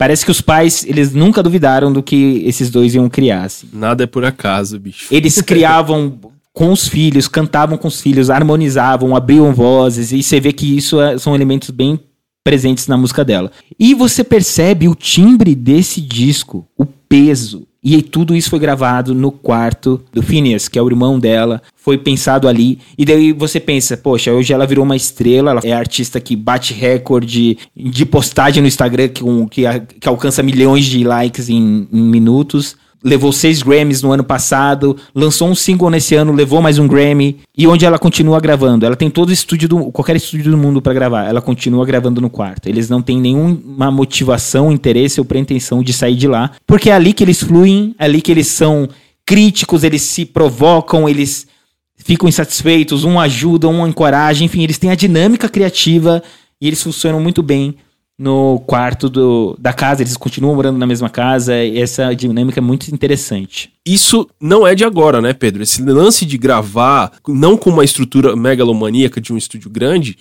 Parece 0.02 0.26
que 0.26 0.32
os 0.32 0.42
pais, 0.42 0.84
eles 0.88 1.14
nunca 1.14 1.44
duvidaram 1.44 1.94
do 1.94 2.02
que 2.02 2.42
esses 2.44 2.72
dois 2.72 2.96
iam 2.96 3.08
criar. 3.08 3.44
assim. 3.44 3.68
Nada 3.72 4.04
é 4.04 4.08
por 4.08 4.26
acaso, 4.26 4.80
bicho. 4.80 5.06
Eles 5.14 5.40
criavam 5.46 6.18
com 6.52 6.72
os 6.72 6.88
filhos, 6.88 7.28
cantavam 7.28 7.78
com 7.78 7.88
os 7.88 8.02
filhos, 8.02 8.32
harmonizavam, 8.32 9.16
abriam 9.16 9.54
vozes, 9.54 10.12
e 10.12 10.24
você 10.24 10.40
vê 10.40 10.52
que 10.52 10.76
isso 10.76 11.00
é- 11.00 11.20
são 11.20 11.36
elementos 11.36 11.70
bem 11.70 12.00
presentes 12.44 12.88
na 12.88 12.98
música 12.98 13.24
dela. 13.24 13.52
E 13.80 13.94
você 13.94 14.24
percebe 14.24 14.88
o 14.88 14.96
timbre 14.96 15.54
desse 15.54 16.02
disco, 16.02 16.68
o 16.76 16.84
peso. 16.84 17.68
E 17.84 18.02
tudo 18.04 18.36
isso 18.36 18.50
foi 18.52 18.60
gravado 18.60 19.16
no 19.16 19.32
quarto 19.32 20.00
do 20.14 20.22
Phineas, 20.22 20.68
que 20.68 20.78
é 20.78 20.82
o 20.82 20.88
irmão 20.88 21.20
dela. 21.20 21.62
Foi 21.76 21.98
pensado 21.98 22.48
ali. 22.48 22.78
E 22.96 23.04
daí 23.04 23.34
você 23.34 23.60
pensa, 23.60 23.98
poxa, 23.98 24.32
hoje 24.32 24.54
ela 24.54 24.68
virou 24.68 24.86
uma 24.86 24.96
estrela. 24.96 25.50
Ela 25.52 25.62
é 25.64 25.72
artista 25.74 26.20
que 26.20 26.36
bate 26.36 26.74
recorde 26.76 27.58
de 27.76 28.06
postagem 28.06 28.62
no 28.62 28.68
Instagram, 28.68 29.08
que, 29.08 29.24
que, 29.50 29.64
que 30.00 30.08
alcança 30.08 30.44
milhões 30.44 30.86
de 30.86 31.04
likes 31.04 31.50
em- 31.50 31.88
em 31.92 32.02
minutos 32.02 32.76
levou 33.04 33.32
seis 33.32 33.64
Grammys 33.64 34.02
no 34.02 34.12
ano 34.12 34.24
passado, 34.24 34.96
lançou 35.14 35.50
um 35.50 35.56
single 35.56 35.90
nesse 35.90 36.16
ano, 36.16 36.32
levou 36.32 36.62
mais 36.62 36.78
um 36.78 36.88
Grammy, 36.88 37.40
e 37.58 37.68
onde 37.68 37.86
ela 37.86 37.98
continua 37.98 38.40
gravando. 38.40 38.86
Ela 38.86 38.96
tem 38.96 39.10
todo 39.10 39.32
estúdio, 39.32 39.68
do, 39.68 39.92
qualquer 39.92 40.16
estúdio 40.16 40.52
do 40.52 40.58
mundo 40.58 40.82
pra 40.82 40.94
gravar, 40.94 41.26
ela 41.28 41.42
continua 41.42 41.86
gravando 41.86 42.22
no 42.22 42.30
quarto. 42.30 42.68
Eles 42.68 42.90
não 42.90 43.02
têm 43.02 43.20
nenhuma 43.20 43.90
motivação, 43.90 44.72
interesse 44.72 45.20
ou 45.20 45.26
pretensão 45.26 45.82
de 45.82 45.94
sair 45.94 46.16
de 46.16 46.28
lá, 46.28 46.52
porque 46.68 46.90
é 46.90 46.94
ali 46.94 47.14
que 47.14 47.24
eles 47.24 47.42
fluem, 47.42 47.96
é 47.98 48.06
ali 48.06 48.22
que 48.22 48.32
eles 48.32 48.48
são 48.48 48.88
críticos, 49.26 49.84
eles 49.84 50.02
se 50.02 50.26
provocam, 50.26 51.10
eles 51.10 51.48
ficam 51.96 52.28
insatisfeitos, 52.28 53.04
um 53.04 53.20
ajuda, 53.20 53.68
um 53.68 53.88
encoraja, 53.88 54.44
enfim, 54.44 54.64
eles 54.64 54.78
têm 54.78 54.92
a 54.92 54.96
dinâmica 54.96 55.48
criativa 55.48 56.22
e 56.60 56.68
eles 56.68 56.82
funcionam 56.82 57.20
muito 57.20 57.42
bem 57.42 57.76
no 58.22 58.60
quarto 58.68 59.10
do, 59.10 59.58
da 59.60 59.74
casa, 59.74 60.04
eles 60.04 60.16
continuam 60.16 60.54
morando 60.54 60.78
na 60.78 60.86
mesma 60.86 61.10
casa, 61.10 61.56
e 61.64 61.80
essa 61.80 62.14
dinâmica 62.14 62.60
é 62.60 62.62
muito 62.62 62.94
interessante. 62.94 63.74
Isso 63.84 64.30
não 64.40 64.68
é 64.68 64.76
de 64.76 64.86
agora, 64.86 65.20
né, 65.20 65.34
Pedro? 65.34 65.64
Esse 65.64 65.82
lance 65.82 66.24
de 66.24 66.38
gravar, 66.38 67.14
não 67.28 67.58
com 67.58 67.72
uma 67.72 67.84
estrutura 67.84 68.36
megalomaníaca 68.36 69.20
de 69.20 69.34
um 69.34 69.38
estúdio 69.38 69.72
grande, 69.72 70.20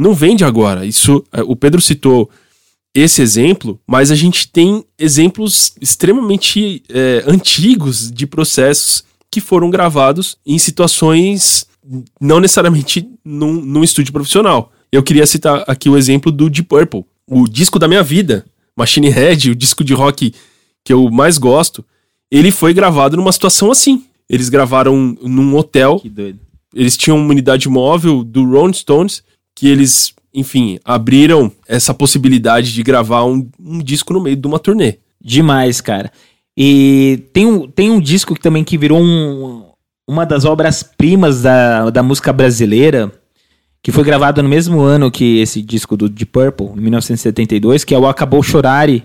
não 0.00 0.14
vem 0.14 0.34
de 0.34 0.46
agora. 0.46 0.86
Isso, 0.86 1.22
é, 1.30 1.42
o 1.42 1.54
Pedro 1.54 1.78
citou 1.78 2.30
esse 2.94 3.20
exemplo, 3.20 3.78
mas 3.86 4.10
a 4.10 4.14
gente 4.14 4.50
tem 4.50 4.82
exemplos 4.98 5.74
extremamente 5.78 6.82
é, 6.88 7.22
antigos 7.26 8.10
de 8.10 8.26
processos 8.26 9.04
que 9.30 9.42
foram 9.42 9.68
gravados 9.68 10.38
em 10.46 10.56
situações 10.56 11.66
não 12.18 12.40
necessariamente 12.40 13.06
num, 13.22 13.52
num 13.52 13.84
estúdio 13.84 14.12
profissional. 14.12 14.72
Eu 14.90 15.02
queria 15.02 15.26
citar 15.26 15.64
aqui 15.66 15.90
o 15.90 15.98
exemplo 15.98 16.32
do 16.32 16.48
Deep 16.48 16.68
Purple, 16.68 17.04
o 17.32 17.48
disco 17.48 17.78
da 17.78 17.88
minha 17.88 18.02
vida, 18.02 18.44
Machine 18.76 19.08
Head, 19.08 19.50
o 19.50 19.54
disco 19.54 19.82
de 19.84 19.94
rock 19.94 20.34
que 20.84 20.92
eu 20.92 21.10
mais 21.10 21.38
gosto, 21.38 21.84
ele 22.30 22.50
foi 22.50 22.74
gravado 22.74 23.16
numa 23.16 23.32
situação 23.32 23.70
assim. 23.70 24.04
Eles 24.28 24.48
gravaram 24.48 25.16
num 25.22 25.56
hotel, 25.56 25.98
Que 26.00 26.08
doido. 26.08 26.38
eles 26.74 26.96
tinham 26.96 27.18
uma 27.18 27.30
unidade 27.30 27.68
móvel 27.68 28.24
do 28.24 28.44
Rolling 28.44 28.72
Stones, 28.72 29.22
que 29.54 29.68
eles, 29.68 30.14
enfim, 30.34 30.78
abriram 30.84 31.52
essa 31.68 31.92
possibilidade 31.92 32.72
de 32.72 32.82
gravar 32.82 33.24
um, 33.24 33.46
um 33.60 33.78
disco 33.78 34.12
no 34.12 34.20
meio 34.22 34.36
de 34.36 34.46
uma 34.46 34.58
turnê. 34.58 34.98
Demais, 35.22 35.80
cara. 35.80 36.10
E 36.56 37.22
tem 37.32 37.46
um, 37.46 37.68
tem 37.68 37.90
um 37.90 38.00
disco 38.00 38.34
que 38.34 38.40
também 38.40 38.64
que 38.64 38.76
virou 38.78 39.00
um- 39.00 39.64
uma 40.08 40.24
das 40.26 40.44
obras-primas 40.44 41.42
da, 41.42 41.90
da 41.90 42.02
música 42.02 42.32
brasileira, 42.32 43.12
que 43.82 43.90
foi 43.92 44.04
gravado 44.04 44.42
no 44.42 44.48
mesmo 44.48 44.80
ano 44.80 45.10
que 45.10 45.40
esse 45.40 45.60
disco 45.60 45.96
do 45.96 46.08
Deep 46.08 46.30
Purple, 46.30 46.66
em 46.76 46.80
1972, 46.82 47.84
que 47.84 47.94
é 47.94 47.98
o 47.98 48.06
Acabou 48.06 48.42
Chorare, 48.42 49.04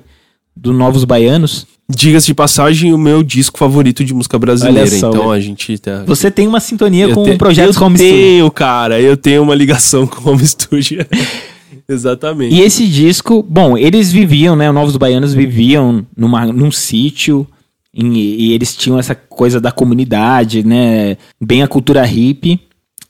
do 0.56 0.72
Novos 0.74 1.04
Baianos. 1.04 1.66
Diga-se 1.90 2.28
de 2.28 2.34
passagem, 2.34 2.94
o 2.94 2.98
meu 2.98 3.24
disco 3.24 3.58
favorito 3.58 4.04
de 4.04 4.14
música 4.14 4.38
brasileira. 4.38 4.86
Só, 4.88 5.10
então 5.10 5.32
a 5.32 5.40
gente 5.40 5.78
tá. 5.78 6.04
Você 6.06 6.30
tem 6.30 6.46
uma 6.48 6.60
sintonia 6.60 7.06
Eu 7.06 7.16
com 7.16 7.24
te- 7.24 7.32
o 7.32 7.38
projeto 7.38 7.74
eu 7.76 7.82
Home 7.84 7.98
Studio. 7.98 8.14
tenho, 8.16 8.52
cara. 8.52 9.00
Eu 9.00 9.16
tenho 9.16 9.42
uma 9.42 9.56
ligação 9.56 10.06
com 10.08 10.30
o 10.30 10.34
Home 10.34 10.46
Studio. 10.46 11.06
Exatamente. 11.88 12.54
E 12.54 12.62
esse 12.62 12.86
disco, 12.88 13.42
bom, 13.42 13.78
eles 13.78 14.12
viviam, 14.12 14.56
né? 14.56 14.68
Os 14.70 14.76
Novos 14.76 14.98
Baianos 14.98 15.34
viviam 15.34 16.06
numa, 16.16 16.46
num 16.48 16.72
sítio 16.72 17.48
em- 17.94 18.14
e 18.18 18.52
eles 18.54 18.76
tinham 18.76 19.00
essa 19.00 19.16
coisa 19.16 19.60
da 19.62 19.72
comunidade, 19.72 20.66
né? 20.66 21.18
Bem 21.42 21.64
a 21.64 21.68
cultura 21.68 22.04
hippie. 22.04 22.60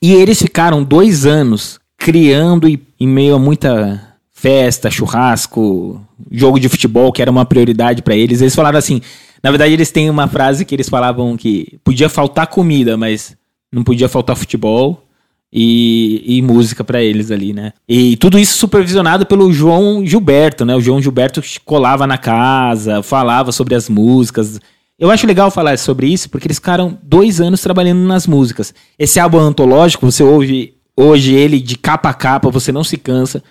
E 0.02 0.14
eles 0.14 0.42
ficaram 0.42 0.84
dois 0.84 1.26
anos 1.26 1.80
criando 1.98 2.68
e, 2.68 2.82
em 3.00 3.08
meio 3.08 3.36
a 3.36 3.40
muita 3.40 4.02
festa, 4.32 4.92
churrasco, 4.92 6.02
jogo 6.32 6.60
de 6.60 6.70
futebol, 6.70 7.12
que 7.12 7.22
era 7.22 7.32
uma 7.32 7.46
prioridade 7.46 8.02
pra 8.02 8.16
eles. 8.16 8.42
Eles 8.42 8.56
falaram 8.56 8.78
assim: 8.78 9.02
na 9.44 9.50
verdade, 9.50 9.74
eles 9.74 9.92
têm 9.92 10.10
uma 10.10 10.28
frase 10.28 10.66
que 10.66 10.76
eles 10.76 10.90
falavam 10.90 11.36
que 11.36 11.80
podia 11.84 12.10
faltar 12.10 12.48
comida, 12.48 12.96
mas 12.96 13.36
não 13.72 13.84
podia 13.84 14.08
faltar 14.08 14.36
futebol 14.36 15.04
e, 15.52 16.38
e 16.38 16.42
música 16.42 16.84
pra 16.84 17.02
eles 17.02 17.32
ali, 17.32 17.54
né? 17.54 17.74
E 17.88 18.16
tudo 18.18 18.38
isso 18.38 18.58
supervisionado 18.58 19.26
pelo 19.26 19.52
João 19.52 20.06
Gilberto, 20.06 20.66
né? 20.66 20.76
O 20.76 20.82
João 20.82 21.02
Gilberto 21.02 21.42
colava 21.66 22.06
na 22.06 22.18
casa, 22.18 23.02
falava 23.02 23.52
sobre 23.52 23.76
as 23.76 23.90
músicas. 23.90 24.60
Eu 25.00 25.12
acho 25.12 25.28
legal 25.28 25.52
falar 25.52 25.78
sobre 25.78 26.08
isso 26.08 26.28
porque 26.28 26.48
eles 26.48 26.58
ficaram 26.58 26.98
dois 27.04 27.40
anos 27.40 27.62
trabalhando 27.62 28.00
nas 28.00 28.26
músicas. 28.26 28.74
Esse 28.98 29.20
álbum 29.20 29.38
antológico, 29.38 30.10
você 30.10 30.24
ouve 30.24 30.74
hoje 30.96 31.36
ele 31.36 31.60
de 31.60 31.78
capa 31.78 32.10
a 32.10 32.14
capa, 32.16 32.50
você 32.50 32.72
não 32.72 32.84
se 32.84 32.98
cansa, 32.98 33.44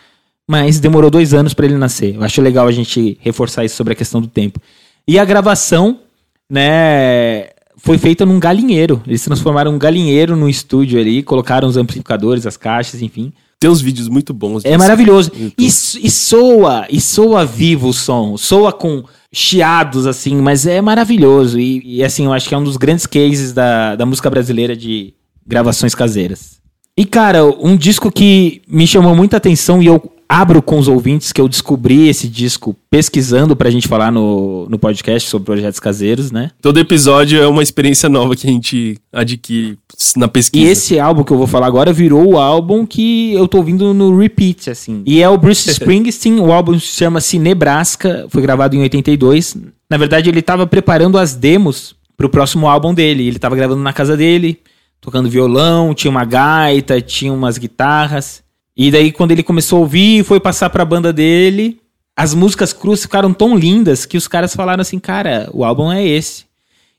mas 0.48 0.80
demorou 0.80 1.08
dois 1.08 1.32
anos 1.32 1.54
pra 1.54 1.66
ele 1.66 1.76
nascer. 1.76 2.16
Eu 2.16 2.24
acho 2.24 2.42
legal 2.42 2.66
a 2.66 2.72
gente 2.72 3.16
reforçar 3.20 3.64
isso 3.64 3.76
sobre 3.76 3.92
a 3.92 3.96
questão 3.96 4.20
do 4.20 4.26
tempo. 4.26 4.60
E 5.06 5.20
a 5.20 5.24
gravação, 5.24 6.00
né, 6.50 7.50
foi 7.76 7.96
feita 7.96 8.26
num 8.26 8.40
galinheiro. 8.40 9.00
Eles 9.06 9.22
transformaram 9.22 9.72
um 9.72 9.78
galinheiro 9.78 10.34
no 10.34 10.48
estúdio 10.48 10.98
ali, 10.98 11.22
colocaram 11.22 11.68
os 11.68 11.76
amplificadores, 11.76 12.44
as 12.44 12.56
caixas, 12.56 13.02
enfim. 13.02 13.32
Tem 13.58 13.70
uns 13.70 13.80
vídeos 13.80 14.08
muito 14.08 14.34
bons. 14.34 14.64
É 14.64 14.76
maravilhoso. 14.76 15.32
E, 15.34 15.66
e 15.66 16.10
soa, 16.10 16.86
e 16.90 17.00
soa 17.00 17.44
vivo 17.44 17.88
o 17.88 17.92
som, 17.92 18.36
soa 18.36 18.72
com 18.72 19.02
chiados, 19.32 20.06
assim, 20.06 20.36
mas 20.36 20.66
é 20.66 20.80
maravilhoso. 20.80 21.58
E, 21.58 21.82
e, 21.98 22.04
assim, 22.04 22.26
eu 22.26 22.32
acho 22.32 22.48
que 22.48 22.54
é 22.54 22.58
um 22.58 22.64
dos 22.64 22.76
grandes 22.76 23.06
cases 23.06 23.52
da, 23.52 23.96
da 23.96 24.04
música 24.04 24.28
brasileira 24.28 24.76
de 24.76 25.14
gravações 25.46 25.94
caseiras. 25.94 26.60
E, 26.96 27.04
cara, 27.04 27.44
um 27.44 27.76
disco 27.76 28.10
que 28.10 28.62
me 28.68 28.86
chamou 28.86 29.14
muita 29.14 29.36
atenção 29.36 29.82
e 29.82 29.86
eu 29.86 30.15
abro 30.28 30.60
com 30.60 30.78
os 30.78 30.88
ouvintes 30.88 31.32
que 31.32 31.40
eu 31.40 31.48
descobri 31.48 32.08
esse 32.08 32.28
disco 32.28 32.76
pesquisando 32.90 33.56
pra 33.56 33.70
gente 33.70 33.88
falar 33.88 34.10
no, 34.10 34.68
no 34.68 34.78
podcast 34.78 35.28
sobre 35.28 35.46
projetos 35.46 35.80
caseiros, 35.80 36.30
né? 36.30 36.50
Todo 36.60 36.80
episódio 36.80 37.40
é 37.40 37.46
uma 37.46 37.62
experiência 37.62 38.08
nova 38.08 38.34
que 38.34 38.46
a 38.46 38.50
gente 38.50 38.98
adquire 39.12 39.78
na 40.16 40.28
pesquisa. 40.28 40.66
E 40.66 40.68
esse 40.68 40.98
álbum 40.98 41.24
que 41.24 41.32
eu 41.32 41.38
vou 41.38 41.46
falar 41.46 41.66
agora 41.66 41.92
virou 41.92 42.32
o 42.32 42.38
álbum 42.38 42.84
que 42.86 43.32
eu 43.32 43.46
tô 43.48 43.58
ouvindo 43.58 43.94
no 43.94 44.16
repeat, 44.18 44.70
assim. 44.70 45.02
E 45.06 45.22
é 45.22 45.28
o 45.28 45.38
Bruce 45.38 45.68
Springsteen, 45.70 46.40
o 46.40 46.52
álbum 46.52 46.78
chama-se 46.78 47.38
Nebraska, 47.38 48.26
foi 48.28 48.42
gravado 48.42 48.76
em 48.76 48.80
82. 48.80 49.56
Na 49.88 49.96
verdade, 49.96 50.28
ele 50.28 50.42
tava 50.42 50.66
preparando 50.66 51.18
as 51.18 51.34
demos 51.34 51.94
pro 52.16 52.28
próximo 52.28 52.68
álbum 52.68 52.92
dele. 52.92 53.26
Ele 53.26 53.38
tava 53.38 53.54
gravando 53.54 53.82
na 53.82 53.92
casa 53.92 54.16
dele, 54.16 54.58
tocando 55.00 55.30
violão, 55.30 55.94
tinha 55.94 56.10
uma 56.10 56.24
gaita, 56.24 57.00
tinha 57.00 57.32
umas 57.32 57.58
guitarras. 57.58 58.42
E 58.76 58.90
daí, 58.90 59.10
quando 59.10 59.32
ele 59.32 59.42
começou 59.42 59.78
a 59.78 59.80
ouvir 59.80 60.18
e 60.20 60.22
foi 60.24 60.38
passar 60.38 60.68
pra 60.70 60.84
banda 60.84 61.12
dele, 61.12 61.80
as 62.16 62.34
músicas 62.34 62.72
cruz 62.72 63.02
ficaram 63.02 63.32
tão 63.32 63.56
lindas 63.56 64.04
que 64.04 64.16
os 64.16 64.28
caras 64.28 64.54
falaram 64.54 64.82
assim, 64.82 64.98
cara, 64.98 65.48
o 65.52 65.64
álbum 65.64 65.90
é 65.90 66.06
esse. 66.06 66.44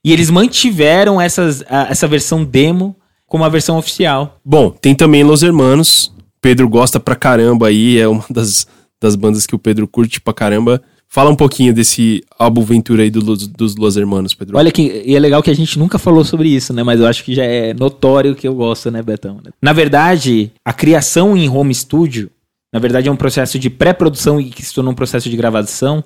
E 0.03 0.11
eles 0.11 0.29
mantiveram 0.29 1.19
essas, 1.21 1.63
a- 1.69 1.87
essa 1.89 2.07
versão 2.07 2.43
demo 2.43 2.95
como 3.27 3.43
a 3.43 3.49
versão 3.49 3.77
oficial. 3.77 4.39
Bom, 4.43 4.69
tem 4.71 4.95
também 4.95 5.23
Los 5.23 5.43
Hermanos. 5.43 6.13
Pedro 6.41 6.69
gosta 6.69 6.99
pra 6.99 7.15
caramba 7.15 7.67
aí, 7.67 7.97
é 7.99 8.07
uma 8.07 8.23
das, 8.29 8.65
das 9.01 9.15
bandas 9.15 9.45
que 9.45 9.55
o 9.55 9.59
Pedro 9.59 9.87
curte 9.87 10.21
pra 10.21 10.33
caramba. 10.33 10.81
Fala 11.09 11.29
um 11.29 11.35
pouquinho 11.35 11.73
desse 11.73 12.21
álbum 12.37 12.61
Ventura 12.61 13.03
aí 13.03 13.09
do 13.09 13.21
dos 13.21 13.75
Los 13.75 13.95
Hermanos, 13.95 14.33
Pedro. 14.33 14.57
Olha 14.57 14.71
que 14.71 15.03
e 15.05 15.15
é 15.15 15.19
legal 15.19 15.41
que 15.41 15.49
a 15.49 15.55
gente 15.55 15.79
nunca 15.79 15.97
falou 15.97 16.25
sobre 16.25 16.49
isso, 16.49 16.73
né? 16.73 16.83
Mas 16.83 16.99
eu 16.99 17.07
acho 17.07 17.23
que 17.23 17.33
já 17.33 17.43
é 17.43 17.73
notório 17.73 18.35
que 18.35 18.47
eu 18.47 18.53
gosto, 18.53 18.91
né, 18.91 19.01
Betão? 19.01 19.39
Na 19.61 19.71
verdade, 19.71 20.51
a 20.65 20.73
criação 20.73 21.35
em 21.35 21.49
home 21.49 21.73
studio, 21.73 22.29
na 22.73 22.79
verdade 22.79 23.07
é 23.07 23.11
um 23.11 23.15
processo 23.15 23.57
de 23.57 23.69
pré-produção 23.69 24.39
e 24.39 24.49
que 24.49 24.63
se 24.63 24.73
tornou 24.73 24.91
um 24.91 24.95
processo 24.95 25.29
de 25.29 25.37
gravação, 25.37 26.03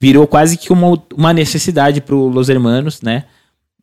virou 0.00 0.26
quase 0.26 0.56
que 0.56 0.72
uma, 0.72 1.02
uma 1.16 1.32
necessidade 1.32 2.00
para 2.00 2.14
Los 2.14 2.48
Hermanos, 2.48 3.02
né? 3.02 3.24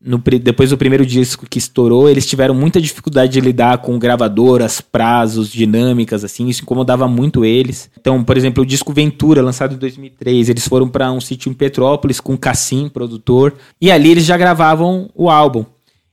No, 0.05 0.19
depois 0.19 0.69
do 0.69 0.77
primeiro 0.77 1.03
disco 1.03 1.47
que 1.49 1.57
estourou, 1.57 2.07
eles 2.07 2.27
tiveram 2.27 2.53
muita 2.53 2.79
dificuldade 2.79 3.33
de 3.33 3.41
lidar 3.41 3.79
com 3.79 3.97
gravadoras, 3.97 4.79
prazos, 4.79 5.51
dinâmicas, 5.51 6.23
assim, 6.23 6.47
isso 6.47 6.61
incomodava 6.61 7.07
muito 7.07 7.43
eles. 7.43 7.89
Então, 7.99 8.23
por 8.23 8.37
exemplo, 8.37 8.61
o 8.61 8.65
disco 8.65 8.93
Ventura, 8.93 9.41
lançado 9.41 9.73
em 9.73 9.77
2003, 9.79 10.49
eles 10.49 10.67
foram 10.67 10.87
para 10.87 11.11
um 11.11 11.19
sítio 11.19 11.49
em 11.49 11.55
Petrópolis 11.55 12.19
com 12.19 12.37
Cassim, 12.37 12.87
produtor, 12.87 13.55
e 13.81 13.89
ali 13.89 14.11
eles 14.11 14.25
já 14.25 14.37
gravavam 14.37 15.09
o 15.15 15.27
álbum. 15.27 15.65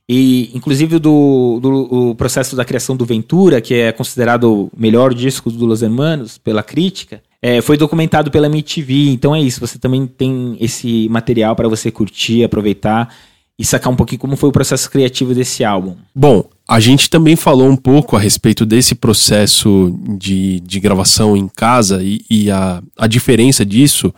E, 0.09 0.49
inclusive, 0.55 0.97
do, 0.97 1.59
do 1.61 2.09
o 2.09 2.15
processo 2.15 2.55
da 2.55 2.65
criação 2.65 2.97
do 2.97 3.05
Ventura, 3.05 3.61
que 3.61 3.75
é 3.75 3.91
considerado 3.91 4.51
o 4.51 4.71
melhor 4.75 5.13
disco 5.13 5.51
do 5.51 5.67
Los 5.67 5.83
Hermanos 5.83 6.39
pela 6.39 6.63
crítica, 6.63 7.21
é, 7.41 7.61
foi 7.61 7.77
documentado 7.77 8.31
pela 8.31 8.47
MTV. 8.47 9.11
Então 9.11 9.35
é 9.35 9.41
isso, 9.41 9.59
você 9.59 9.77
também 9.77 10.07
tem 10.07 10.57
esse 10.59 11.07
material 11.09 11.55
para 11.55 11.67
você 11.67 11.91
curtir, 11.91 12.43
aproveitar 12.43 13.13
e 13.57 13.63
sacar 13.63 13.91
um 13.91 13.95
pouquinho 13.95 14.19
como 14.19 14.35
foi 14.35 14.49
o 14.49 14.53
processo 14.53 14.89
criativo 14.89 15.33
desse 15.33 15.63
álbum. 15.63 15.95
Bom, 16.15 16.49
a 16.67 16.79
gente 16.79 17.09
também 17.09 17.35
falou 17.35 17.69
um 17.69 17.75
pouco 17.75 18.15
a 18.15 18.19
respeito 18.19 18.65
desse 18.65 18.95
processo 18.95 19.95
de, 20.17 20.59
de 20.61 20.79
gravação 20.79 21.37
em 21.37 21.47
casa 21.47 22.01
e, 22.03 22.21
e 22.29 22.49
a, 22.49 22.81
a 22.97 23.07
diferença 23.07 23.65
disso 23.65 24.13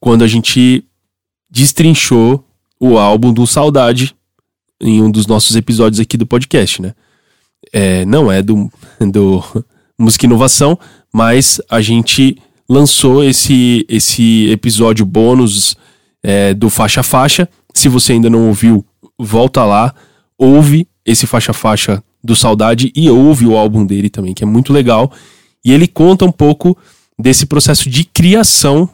quando 0.00 0.24
a 0.24 0.26
gente 0.26 0.84
destrinchou 1.50 2.44
o 2.80 2.98
álbum 2.98 3.32
do 3.32 3.46
Saudade 3.46 4.14
em 4.80 5.02
um 5.02 5.10
dos 5.10 5.26
nossos 5.26 5.56
episódios 5.56 6.00
aqui 6.00 6.16
do 6.16 6.26
podcast, 6.26 6.82
né? 6.82 6.94
É, 7.72 8.04
não 8.04 8.30
é 8.30 8.42
do, 8.42 8.70
do 9.00 9.42
Música 9.98 10.26
Inovação, 10.26 10.78
mas 11.12 11.60
a 11.70 11.80
gente 11.80 12.36
lançou 12.68 13.22
esse, 13.22 13.86
esse 13.88 14.48
episódio 14.50 15.06
bônus 15.06 15.76
é, 16.22 16.52
do 16.52 16.68
Faixa 16.68 17.02
Faixa. 17.02 17.48
Se 17.74 17.88
você 17.88 18.12
ainda 18.12 18.30
não 18.30 18.46
ouviu, 18.46 18.84
volta 19.18 19.64
lá, 19.64 19.94
ouve 20.38 20.86
esse 21.04 21.26
Faixa 21.26 21.50
a 21.50 21.54
Faixa 21.54 22.02
do 22.22 22.34
Saudade 22.34 22.90
e 22.96 23.10
ouve 23.10 23.46
o 23.46 23.56
álbum 23.56 23.84
dele 23.84 24.08
também, 24.08 24.32
que 24.32 24.42
é 24.42 24.46
muito 24.46 24.72
legal. 24.72 25.12
E 25.64 25.72
ele 25.72 25.86
conta 25.86 26.24
um 26.24 26.32
pouco 26.32 26.76
desse 27.18 27.46
processo 27.46 27.90
de 27.90 28.04
criação 28.04 28.88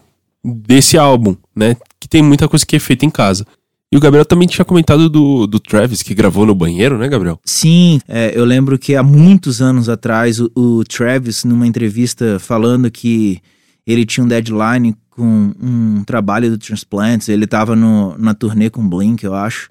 desse 0.44 0.96
álbum, 0.98 1.36
né? 1.54 1.76
Que 2.00 2.08
tem 2.08 2.22
muita 2.22 2.48
coisa 2.48 2.64
que 2.64 2.76
é 2.76 2.78
feita 2.78 3.04
em 3.04 3.10
casa. 3.10 3.46
E 3.92 3.96
o 3.96 4.00
Gabriel 4.00 4.24
também 4.24 4.46
tinha 4.46 4.64
comentado 4.64 5.08
do, 5.08 5.48
do 5.48 5.58
Travis, 5.58 6.02
que 6.02 6.14
gravou 6.14 6.46
no 6.46 6.54
banheiro, 6.54 6.96
né, 6.96 7.08
Gabriel? 7.08 7.40
Sim, 7.44 8.00
é, 8.08 8.32
eu 8.34 8.44
lembro 8.44 8.78
que 8.78 8.94
há 8.94 9.02
muitos 9.02 9.60
anos 9.60 9.88
atrás 9.88 10.40
o, 10.40 10.50
o 10.54 10.84
Travis, 10.84 11.44
numa 11.44 11.66
entrevista, 11.66 12.38
falando 12.38 12.88
que 12.88 13.40
ele 13.84 14.06
tinha 14.06 14.24
um 14.24 14.28
deadline 14.28 14.94
com 15.10 15.52
um 15.60 16.04
trabalho 16.04 16.50
do 16.50 16.58
Transplants, 16.58 17.28
ele 17.28 17.46
tava 17.46 17.76
no, 17.76 18.16
na 18.16 18.32
turnê 18.34 18.70
com 18.70 18.88
Blink, 18.88 19.24
eu 19.24 19.34
acho. 19.34 19.70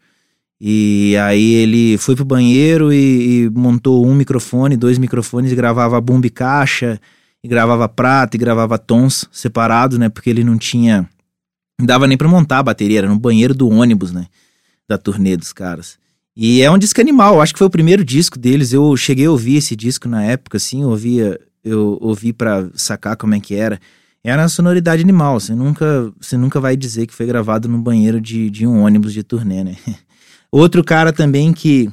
E 0.62 1.16
aí 1.18 1.54
ele 1.54 1.98
foi 1.98 2.16
pro 2.16 2.26
banheiro 2.26 2.92
e, 2.92 3.46
e 3.46 3.50
montou 3.50 4.06
um 4.06 4.14
microfone, 4.14 4.76
dois 4.76 4.98
microfones 4.98 5.52
e 5.52 5.56
gravava 5.56 6.00
bomba 6.02 6.28
e 6.28 6.30
caixa, 6.30 7.00
e 7.42 7.48
gravava 7.48 7.88
prata 7.88 8.36
e 8.36 8.40
gravava 8.40 8.78
tons 8.78 9.26
separados, 9.32 9.98
né? 9.98 10.10
Porque 10.10 10.30
ele 10.30 10.44
não 10.44 10.58
tinha. 10.58 11.10
Não 11.80 11.86
dava 11.86 12.06
nem 12.06 12.18
pra 12.18 12.28
montar 12.28 12.60
a 12.60 12.64
bateria, 12.64 13.00
era 13.00 13.08
no 13.08 13.18
banheiro 13.18 13.54
do 13.54 13.70
ônibus, 13.70 14.12
né? 14.12 14.28
Da 14.88 14.98
turnê 14.98 15.38
dos 15.38 15.54
caras. 15.54 15.98
E 16.36 16.62
é 16.62 16.70
um 16.70 16.78
disco 16.78 17.00
animal, 17.00 17.42
acho 17.42 17.54
que 17.54 17.60
foi 17.60 17.68
o 17.68 17.72
primeiro 17.72 18.04
disco 18.04 18.38
deles. 18.38 18.74
Eu 18.74 18.96
cheguei 18.98 19.26
a 19.28 19.32
ouvir 19.32 19.56
esse 19.56 19.76
disco 19.76 20.10
na 20.10 20.24
época, 20.24 20.58
assim, 20.58 20.82
eu 20.82 20.90
ouvia, 20.90 21.40
eu 21.64 21.98
ouvi 22.02 22.34
pra 22.34 22.70
sacar 22.74 23.16
como 23.16 23.34
é 23.34 23.40
que 23.40 23.56
era. 23.56 23.80
Era 24.24 24.42
uma 24.42 24.50
sonoridade 24.50 25.02
animal, 25.02 25.40
você 25.40 25.56
nunca, 25.56 26.12
você 26.20 26.36
nunca 26.36 26.60
vai 26.60 26.76
dizer 26.76 27.08
que 27.08 27.14
foi 27.14 27.26
gravado 27.26 27.70
no 27.70 27.78
banheiro 27.78 28.20
de, 28.20 28.50
de 28.50 28.68
um 28.68 28.84
ônibus 28.84 29.14
de 29.14 29.24
turnê, 29.24 29.64
né? 29.64 29.76
Outro 30.52 30.84
cara 30.84 31.14
também 31.14 31.54
que 31.54 31.90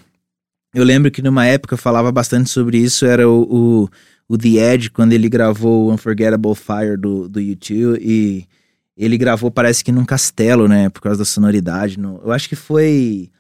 eu 0.75 0.85
lembro 0.85 1.11
que 1.11 1.23
numa 1.23 1.47
época 1.47 1.77
falava 1.77 2.11
bastante 2.11 2.51
sobre 2.51 2.79
isso 2.79 3.07
era 3.07 3.29
o, 3.29 3.43
o, 3.43 3.89
o 4.29 4.37
The 4.37 4.75
Edge, 4.75 4.91
quando 4.91 5.13
ele 5.13 5.29
gravou 5.29 5.87
o 5.87 5.93
Unforgettable 5.93 6.55
Fire 6.55 6.97
do, 6.99 7.29
do 7.29 7.41
YouTube 7.41 7.99
e 8.03 8.47
ele 8.97 9.17
gravou, 9.17 9.51
parece 9.51 9.85
que 9.85 9.93
num 9.93 10.05
castelo, 10.05 10.67
né? 10.67 10.89
Por 10.89 11.03
causa 11.03 11.19
da 11.19 11.25
sonoridade. 11.25 11.99
No, 11.99 12.21
eu 12.25 12.33
acho 12.33 12.49
que 12.49 12.57
foi 12.57 13.31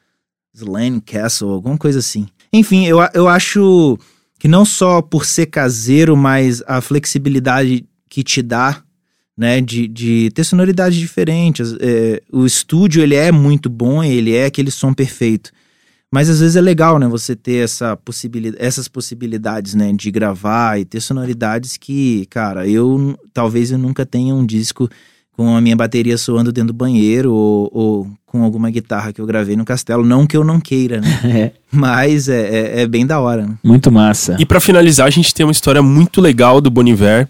Slane 0.54 1.00
Castle, 1.00 1.50
alguma 1.50 1.76
coisa 1.76 1.98
assim. 1.98 2.26
Enfim, 2.52 2.86
eu, 2.86 2.98
eu 3.12 3.26
acho 3.26 3.98
que 4.38 4.48
não 4.48 4.64
só 4.64 5.02
por 5.02 5.24
ser 5.24 5.46
caseiro, 5.46 6.16
mas 6.16 6.62
a 6.66 6.80
flexibilidade 6.80 7.86
que 8.16 8.24
te 8.24 8.40
dá, 8.40 8.82
né? 9.36 9.60
De, 9.60 9.86
de 9.86 10.30
ter 10.30 10.42
sonoridades 10.42 10.98
diferentes. 10.98 11.76
É, 11.80 12.22
o 12.32 12.46
estúdio, 12.46 13.02
ele 13.02 13.14
é 13.14 13.30
muito 13.30 13.68
bom, 13.68 14.02
ele 14.02 14.34
é 14.34 14.46
aquele 14.46 14.70
som 14.70 14.94
perfeito. 14.94 15.50
Mas 16.10 16.30
às 16.30 16.40
vezes 16.40 16.56
é 16.56 16.62
legal, 16.62 16.98
né? 16.98 17.06
Você 17.08 17.36
ter 17.36 17.62
essa 17.62 17.94
possibilidade, 17.94 18.64
essas 18.64 18.88
possibilidades, 18.88 19.74
né? 19.74 19.92
De 19.92 20.10
gravar 20.10 20.80
e 20.80 20.86
ter 20.86 21.02
sonoridades 21.02 21.76
que, 21.76 22.24
cara, 22.30 22.66
eu 22.66 23.18
talvez 23.34 23.70
eu 23.70 23.76
nunca 23.76 24.06
tenha 24.06 24.34
um 24.34 24.46
disco 24.46 24.88
com 25.32 25.54
a 25.54 25.60
minha 25.60 25.76
bateria 25.76 26.16
soando 26.16 26.50
dentro 26.50 26.68
do 26.68 26.76
banheiro 26.78 27.34
ou, 27.34 27.70
ou 27.70 28.10
com 28.24 28.42
alguma 28.42 28.70
guitarra 28.70 29.12
que 29.12 29.20
eu 29.20 29.26
gravei 29.26 29.56
no 29.56 29.64
castelo. 29.66 30.06
Não 30.06 30.26
que 30.26 30.38
eu 30.38 30.42
não 30.42 30.58
queira, 30.58 31.02
né? 31.02 31.20
É, 31.22 31.52
Mas 31.70 32.30
é, 32.30 32.78
é, 32.78 32.80
é 32.80 32.86
bem 32.86 33.06
da 33.06 33.20
hora, 33.20 33.46
né? 33.46 33.58
muito 33.62 33.92
massa. 33.92 34.38
E 34.38 34.46
pra 34.46 34.58
finalizar, 34.58 35.06
a 35.06 35.10
gente 35.10 35.34
tem 35.34 35.44
uma 35.44 35.52
história 35.52 35.82
muito 35.82 36.22
legal 36.22 36.62
do 36.62 36.70
Boniver, 36.70 37.28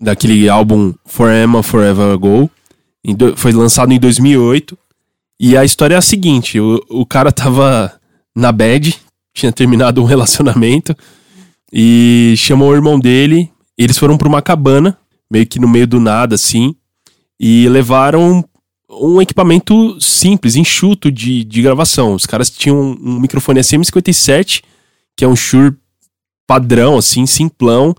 daquele 0.00 0.48
álbum 0.48 0.92
Forever 1.06 1.62
Forever 1.62 2.12
Ago. 2.12 2.50
Em 3.04 3.14
do- 3.14 3.36
Foi 3.36 3.52
lançado 3.52 3.92
em 3.92 3.98
2008. 3.98 4.76
E 5.40 5.56
a 5.56 5.64
história 5.64 5.94
é 5.94 5.98
a 5.98 6.02
seguinte: 6.02 6.58
o, 6.60 6.80
o 6.88 7.04
cara 7.06 7.32
tava 7.32 7.92
na 8.34 8.52
bad, 8.52 8.94
tinha 9.34 9.52
terminado 9.52 10.00
um 10.02 10.04
relacionamento, 10.06 10.94
e 11.72 12.34
chamou 12.36 12.70
o 12.70 12.74
irmão 12.74 12.98
dele. 12.98 13.50
Eles 13.76 13.98
foram 13.98 14.16
pra 14.18 14.28
uma 14.28 14.42
cabana, 14.42 14.96
meio 15.30 15.46
que 15.46 15.58
no 15.58 15.66
meio 15.68 15.86
do 15.86 15.98
nada, 15.98 16.34
assim, 16.34 16.74
e 17.40 17.68
levaram 17.68 18.44
um 18.90 19.20
equipamento 19.22 19.98
simples, 20.00 20.54
enxuto 20.54 21.10
de, 21.10 21.42
de 21.42 21.62
gravação. 21.62 22.14
Os 22.14 22.26
caras 22.26 22.50
tinham 22.50 22.78
um 23.00 23.18
microfone 23.18 23.60
SM57, 23.60 24.62
que 25.16 25.24
é 25.24 25.28
um 25.28 25.34
Shure 25.34 25.74
padrão, 26.46 26.98
assim, 26.98 27.24
simplão. 27.24 27.94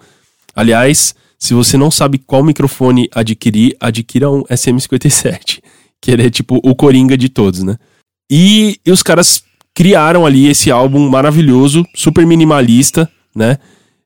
Aliás, 0.55 1.15
se 1.43 1.53
você 1.53 1.75
não 1.75 1.91
sabe 1.91 2.19
qual 2.19 2.41
microfone 2.41 3.09
adquirir, 3.13 3.75
adquira 3.77 4.31
um 4.31 4.43
SM57, 4.43 5.59
que 5.99 6.09
ele 6.09 6.25
é 6.25 6.29
tipo 6.29 6.57
o 6.63 6.73
coringa 6.73 7.17
de 7.17 7.27
todos, 7.27 7.63
né? 7.63 7.75
E, 8.31 8.79
e 8.85 8.89
os 8.89 9.03
caras 9.03 9.43
criaram 9.75 10.25
ali 10.25 10.47
esse 10.47 10.71
álbum 10.71 11.09
maravilhoso, 11.09 11.85
super 11.93 12.25
minimalista, 12.25 13.11
né? 13.35 13.57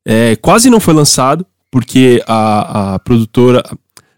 É, 0.03 0.35
quase 0.37 0.67
não 0.71 0.79
foi 0.79 0.95
lançado, 0.95 1.45
porque 1.69 2.23
a, 2.25 2.95
a 2.95 2.99
produtora. 2.99 3.63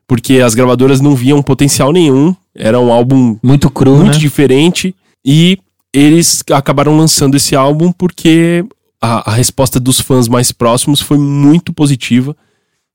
Porque 0.08 0.36
as 0.40 0.56
gravadoras 0.56 1.02
não 1.02 1.14
viam 1.14 1.44
potencial 1.44 1.92
nenhum. 1.92 2.34
Era 2.56 2.80
um 2.80 2.92
álbum 2.92 3.38
Muito 3.44 3.70
cru, 3.70 3.98
muito 3.98 4.14
né? 4.14 4.18
diferente. 4.18 4.96
E 5.26 5.58
eles 5.94 6.42
acabaram 6.52 6.96
lançando 6.98 7.36
esse 7.36 7.54
álbum 7.54 7.92
porque 7.92 8.64
a, 9.02 9.30
a 9.30 9.34
resposta 9.36 9.78
dos 9.78 10.00
fãs 10.00 10.30
mais 10.30 10.54
próximos 10.54 11.02
foi 11.02 11.18
muito 11.18 11.74
positiva. 11.74 12.34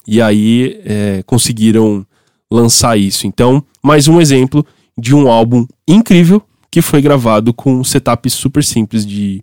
E 0.07 0.21
aí 0.21 0.81
é, 0.85 1.23
conseguiram 1.27 2.07
lançar 2.51 2.99
isso. 2.99 3.27
Então, 3.27 3.63
mais 3.83 4.09
um 4.09 4.21
exemplo 4.21 4.65
de 4.97 5.15
um 5.15 5.29
álbum 5.29 5.67
incrível 5.89 6.43
que 6.71 6.83
foi 6.83 7.01
gravado 7.01 7.53
com 7.53 7.73
um 7.75 7.85
setup 7.85 8.29
super 8.31 8.63
simples 8.63 9.07
de 9.07 9.43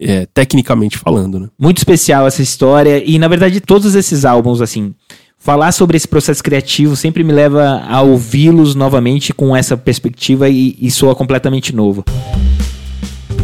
é, 0.00 0.26
tecnicamente 0.26 0.98
falando, 0.98 1.40
né? 1.40 1.48
Muito 1.58 1.78
especial 1.78 2.26
essa 2.26 2.42
história 2.42 3.02
e 3.04 3.18
na 3.18 3.28
verdade 3.28 3.60
todos 3.60 3.94
esses 3.94 4.24
álbuns 4.24 4.60
assim, 4.60 4.94
falar 5.38 5.72
sobre 5.72 5.96
esse 5.96 6.06
processo 6.06 6.42
criativo 6.42 6.94
sempre 6.94 7.24
me 7.24 7.32
leva 7.32 7.82
a 7.88 8.02
ouvi-los 8.02 8.74
novamente 8.74 9.32
com 9.32 9.56
essa 9.56 9.76
perspectiva 9.76 10.48
e, 10.48 10.76
e 10.80 10.90
soa 10.90 11.14
completamente 11.14 11.74
novo. 11.74 12.04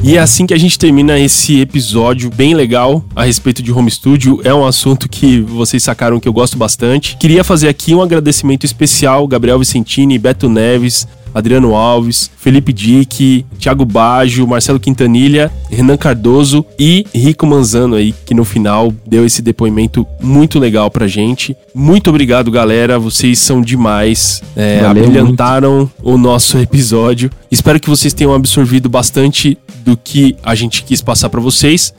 E 0.04 0.16
é 0.16 0.18
assim 0.18 0.46
que 0.46 0.52
a 0.52 0.58
gente 0.58 0.76
termina 0.76 1.16
esse 1.16 1.60
episódio 1.60 2.28
bem 2.28 2.54
legal 2.54 3.04
a 3.14 3.22
respeito 3.22 3.62
de 3.62 3.70
home 3.70 3.88
studio. 3.88 4.40
É 4.42 4.52
um 4.52 4.66
assunto 4.66 5.08
que 5.08 5.40
vocês 5.40 5.80
sacaram 5.80 6.18
que 6.18 6.26
eu 6.26 6.32
gosto 6.32 6.58
bastante. 6.58 7.16
Queria 7.18 7.44
fazer 7.44 7.68
aqui 7.68 7.94
um 7.94 8.02
agradecimento 8.02 8.66
especial 8.66 9.28
Gabriel 9.28 9.60
Vicentini, 9.60 10.18
Beto 10.18 10.48
Neves, 10.48 11.06
Adriano 11.34 11.74
Alves, 11.74 12.30
Felipe 12.36 12.72
Dick, 12.72 13.44
Thiago 13.58 13.84
Baggio, 13.84 14.46
Marcelo 14.46 14.78
Quintanilha, 14.78 15.50
Renan 15.70 15.96
Cardoso 15.96 16.64
e 16.78 17.06
Rico 17.14 17.46
Manzano 17.46 17.96
aí, 17.96 18.14
que 18.24 18.34
no 18.34 18.44
final 18.44 18.92
deu 19.06 19.24
esse 19.24 19.42
depoimento 19.42 20.06
muito 20.20 20.58
legal 20.58 20.90
pra 20.90 21.06
gente. 21.06 21.56
Muito 21.74 22.10
obrigado, 22.10 22.50
galera. 22.50 22.98
Vocês 22.98 23.38
são 23.38 23.62
demais. 23.62 24.42
É, 24.56 24.84
abrilhantaram 24.84 25.78
muito. 25.78 25.92
o 26.02 26.18
nosso 26.18 26.58
episódio. 26.58 27.30
Espero 27.50 27.80
que 27.80 27.88
vocês 27.88 28.12
tenham 28.12 28.34
absorvido 28.34 28.88
bastante 28.88 29.56
do 29.84 29.96
que 29.96 30.36
a 30.42 30.54
gente 30.54 30.84
quis 30.84 31.00
passar 31.00 31.28
para 31.28 31.40
vocês. 31.40 31.94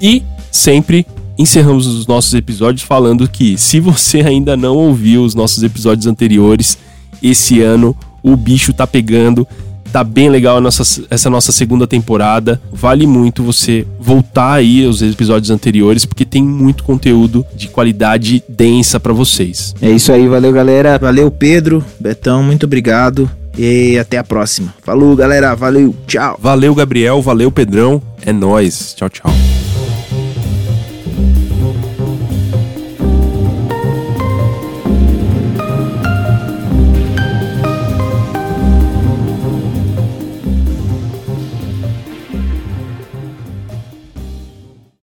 E 0.00 0.22
sempre 0.50 1.06
encerramos 1.38 1.86
os 1.86 2.06
nossos 2.06 2.32
episódios 2.34 2.82
falando 2.82 3.28
que 3.28 3.58
se 3.58 3.80
você 3.80 4.20
ainda 4.20 4.56
não 4.56 4.76
ouviu 4.76 5.22
os 5.22 5.34
nossos 5.34 5.62
episódios 5.62 6.06
anteriores, 6.06 6.78
esse 7.22 7.60
ano 7.60 7.96
o 8.26 8.36
bicho 8.36 8.72
tá 8.72 8.86
pegando. 8.86 9.46
Tá 9.92 10.02
bem 10.02 10.28
legal 10.28 10.60
nossa, 10.60 10.82
essa 11.08 11.30
nossa 11.30 11.52
segunda 11.52 11.86
temporada. 11.86 12.60
Vale 12.72 13.06
muito 13.06 13.42
você 13.42 13.86
voltar 13.98 14.54
aí 14.54 14.84
aos 14.84 15.00
episódios 15.00 15.50
anteriores, 15.50 16.04
porque 16.04 16.24
tem 16.24 16.42
muito 16.42 16.82
conteúdo 16.84 17.46
de 17.54 17.68
qualidade 17.68 18.42
densa 18.48 18.98
para 18.98 19.12
vocês. 19.12 19.74
É 19.80 19.88
isso 19.88 20.12
aí, 20.12 20.26
valeu 20.26 20.52
galera. 20.52 20.98
Valeu 20.98 21.30
Pedro, 21.30 21.84
Betão, 22.00 22.42
muito 22.42 22.66
obrigado. 22.66 23.30
E 23.56 23.98
até 23.98 24.18
a 24.18 24.24
próxima. 24.24 24.74
Falou, 24.82 25.16
galera. 25.16 25.54
Valeu. 25.54 25.94
Tchau. 26.06 26.38
Valeu, 26.38 26.74
Gabriel. 26.74 27.22
Valeu, 27.22 27.50
Pedrão. 27.50 28.02
É 28.22 28.30
nós. 28.30 28.92
Tchau, 28.94 29.08
tchau. 29.08 29.55